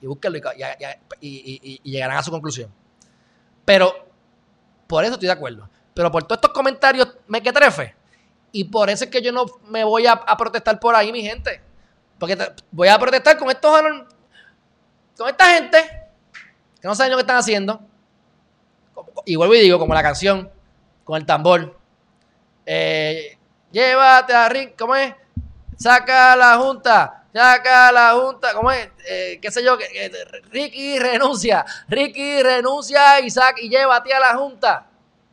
Y 0.00 0.06
búsquenlo 0.06 0.38
y, 0.38 1.80
y, 1.82 1.90
llegarán 1.90 2.18
a 2.18 2.22
su 2.22 2.30
conclusión. 2.30 2.70
Pero, 3.64 3.92
por 4.86 5.04
eso 5.04 5.14
estoy 5.14 5.26
de 5.26 5.32
acuerdo. 5.32 5.68
Pero 5.94 6.10
por 6.10 6.24
todos 6.24 6.38
estos 6.38 6.52
comentarios 6.52 7.16
me 7.26 7.42
que 7.42 7.52
trefe. 7.52 7.94
Y 8.52 8.64
por 8.64 8.90
eso 8.90 9.04
es 9.04 9.10
que 9.10 9.20
yo 9.20 9.32
no 9.32 9.46
me 9.66 9.84
voy 9.84 10.06
a, 10.06 10.16
protestar 10.36 10.78
por 10.78 10.94
ahí, 10.94 11.12
mi 11.12 11.22
gente. 11.22 11.60
Porque 12.18 12.36
voy 12.70 12.88
a 12.88 12.98
protestar 12.98 13.38
con 13.38 13.50
estos 13.50 13.72
con 15.16 15.28
esta 15.28 15.46
gente 15.54 15.78
que 16.80 16.86
no 16.86 16.94
saben 16.94 17.10
lo 17.10 17.16
que 17.16 17.22
están 17.22 17.36
haciendo. 17.36 17.80
Y 19.24 19.36
vuelvo 19.36 19.54
y 19.54 19.60
digo, 19.60 19.78
como 19.78 19.94
la 19.94 20.02
canción, 20.02 20.50
con 21.08 21.16
el 21.16 21.24
tambor. 21.24 21.74
Eh, 22.66 23.38
llévate 23.72 24.34
a 24.34 24.46
Rick, 24.50 24.78
¿cómo 24.78 24.94
es? 24.94 25.14
Saca 25.74 26.36
la 26.36 26.58
junta, 26.58 27.24
saca 27.32 27.90
la 27.90 28.12
junta, 28.12 28.52
¿cómo 28.52 28.70
es? 28.70 28.90
Eh, 29.08 29.38
¿Qué 29.40 29.50
sé 29.50 29.64
yo? 29.64 29.78
Ricky 30.50 30.98
renuncia, 30.98 31.64
Ricky 31.88 32.42
renuncia 32.42 33.20
y, 33.20 33.30
saca, 33.30 33.58
y 33.58 33.70
llévate 33.70 34.12
a 34.12 34.20
la 34.20 34.34
junta. 34.34 34.86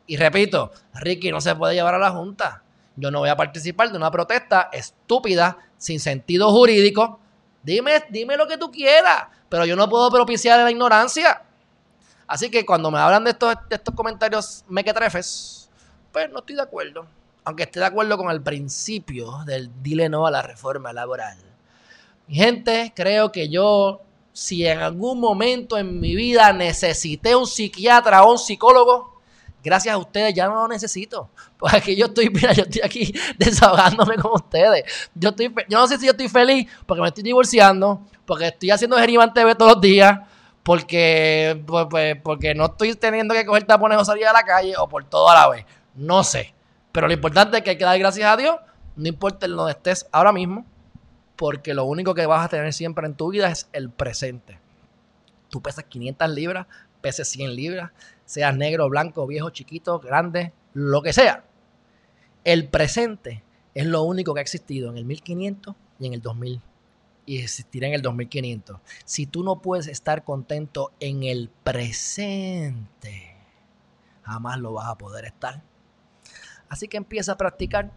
Y 0.07 0.15
repito, 0.15 0.71
Ricky 0.93 1.29
no 1.29 1.41
se 1.41 1.53
puede 1.55 1.73
llevar 1.75 1.95
a 1.95 1.99
la 1.99 2.11
junta. 2.11 2.63
Yo 2.95 3.11
no 3.11 3.19
voy 3.19 3.27
a 3.27 3.35
participar 3.35 3.91
de 3.91 3.97
una 3.97 4.09
protesta 4.09 4.69
estúpida, 4.71 5.57
sin 5.77 5.99
sentido 5.99 6.51
jurídico. 6.51 7.19
Dime, 7.63 8.01
dime 8.09 8.37
lo 8.37 8.47
que 8.47 8.57
tú 8.57 8.71
quieras, 8.71 9.25
pero 9.49 9.65
yo 9.65 9.75
no 9.75 9.89
puedo 9.89 10.09
propiciar 10.09 10.57
la 10.61 10.71
ignorancia. 10.71 11.41
Así 12.27 12.49
que 12.49 12.65
cuando 12.65 12.89
me 12.89 12.97
hablan 12.97 13.25
de 13.25 13.31
estos, 13.31 13.55
de 13.67 13.75
estos 13.75 13.93
comentarios 13.93 14.63
mequetrefes, 14.69 15.54
pues 16.15 16.31
no 16.31 16.39
estoy 16.39 16.55
de 16.55 16.61
acuerdo. 16.61 17.05
Aunque 17.43 17.63
esté 17.63 17.81
de 17.81 17.87
acuerdo 17.87 18.17
con 18.17 18.31
el 18.31 18.41
principio 18.41 19.39
del 19.45 19.69
dile 19.83 20.07
no 20.07 20.25
a 20.25 20.31
la 20.31 20.41
reforma 20.41 20.93
laboral. 20.93 21.37
Mi 22.27 22.35
gente, 22.35 22.93
creo 22.95 23.33
que 23.33 23.49
yo, 23.49 23.99
si 24.31 24.65
en 24.65 24.79
algún 24.79 25.19
momento 25.19 25.77
en 25.77 25.99
mi 25.99 26.15
vida 26.15 26.53
necesité 26.53 27.35
un 27.35 27.45
psiquiatra 27.45 28.23
o 28.23 28.31
un 28.31 28.37
psicólogo, 28.37 29.19
gracias 29.61 29.93
a 29.93 29.97
ustedes 29.97 30.33
ya 30.33 30.47
no 30.47 30.55
lo 30.55 30.69
necesito. 30.69 31.31
Porque 31.57 31.97
yo 31.97 32.05
estoy, 32.05 32.29
mira, 32.29 32.53
yo 32.53 32.63
estoy 32.63 32.81
aquí 32.81 33.13
desahogándome 33.37 34.15
con 34.15 34.35
ustedes. 34.35 35.09
Yo, 35.15 35.31
estoy, 35.31 35.53
yo 35.67 35.79
no 35.79 35.85
sé 35.85 35.97
si 35.97 36.05
yo 36.05 36.11
estoy 36.11 36.29
feliz 36.29 36.71
porque 36.85 37.01
me 37.01 37.09
estoy 37.09 37.25
divorciando, 37.25 37.99
porque 38.25 38.47
estoy 38.47 38.71
haciendo 38.71 38.95
Geriman 38.95 39.33
TV 39.33 39.53
todos 39.55 39.73
los 39.73 39.81
días, 39.81 40.17
porque, 40.63 41.61
pues, 41.67 41.87
pues, 41.89 42.15
porque 42.23 42.55
no 42.55 42.65
estoy 42.67 42.95
teniendo 42.95 43.33
que 43.33 43.45
coger 43.45 43.65
tapones 43.65 43.97
o 43.97 44.05
salir 44.05 44.25
a 44.27 44.33
la 44.33 44.43
calle, 44.43 44.75
o 44.77 44.87
por 44.87 45.03
todo 45.03 45.29
a 45.29 45.35
la 45.35 45.49
vez. 45.49 45.65
No 45.95 46.23
sé. 46.23 46.53
Pero 46.91 47.07
lo 47.07 47.13
importante 47.13 47.57
es 47.57 47.63
que 47.63 47.71
hay 47.71 47.77
que 47.77 47.85
dar 47.85 47.99
gracias 47.99 48.31
a 48.31 48.37
Dios, 48.37 48.55
no 48.95 49.07
importa 49.07 49.45
en 49.45 49.55
donde 49.55 49.73
estés 49.73 50.07
ahora 50.11 50.31
mismo, 50.31 50.65
porque 51.35 51.73
lo 51.73 51.85
único 51.85 52.13
que 52.13 52.25
vas 52.25 52.45
a 52.45 52.49
tener 52.49 52.73
siempre 52.73 53.05
en 53.05 53.15
tu 53.15 53.29
vida 53.29 53.49
es 53.49 53.67
el 53.73 53.89
presente. 53.89 54.59
Tú 55.49 55.61
pesas 55.61 55.85
500 55.85 56.29
libras, 56.29 56.67
peses 57.01 57.27
100 57.27 57.55
libras, 57.55 57.91
seas 58.25 58.55
negro, 58.55 58.89
blanco, 58.89 59.27
viejo, 59.27 59.49
chiquito, 59.49 59.99
grande, 59.99 60.53
lo 60.73 61.01
que 61.01 61.13
sea. 61.13 61.43
El 62.43 62.67
presente 62.69 63.43
es 63.73 63.85
lo 63.85 64.03
único 64.03 64.33
que 64.33 64.39
ha 64.39 64.43
existido 64.43 64.89
en 64.89 64.97
el 64.97 65.05
1500 65.05 65.75
y 65.99 66.07
en 66.07 66.13
el 66.13 66.21
2000 66.21 66.61
y 67.25 67.39
existirá 67.39 67.87
en 67.87 67.93
el 67.93 68.01
2500. 68.01 68.79
Si 69.03 69.25
tú 69.25 69.43
no 69.43 69.61
puedes 69.61 69.87
estar 69.87 70.23
contento 70.23 70.91
en 70.99 71.23
el 71.23 71.49
presente, 71.63 73.35
jamás 74.23 74.59
lo 74.59 74.73
vas 74.73 74.87
a 74.87 74.97
poder 74.97 75.25
estar. 75.25 75.63
Así 76.69 76.87
que 76.87 76.97
empieza 76.97 77.33
a 77.33 77.37
practicar 77.37 77.91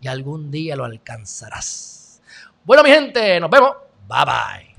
y 0.00 0.08
algún 0.08 0.50
día 0.50 0.76
lo 0.76 0.84
alcanzarás. 0.84 2.20
Bueno, 2.64 2.82
mi 2.82 2.90
gente, 2.90 3.40
nos 3.40 3.50
vemos. 3.50 3.72
Bye 4.08 4.24
bye. 4.24 4.71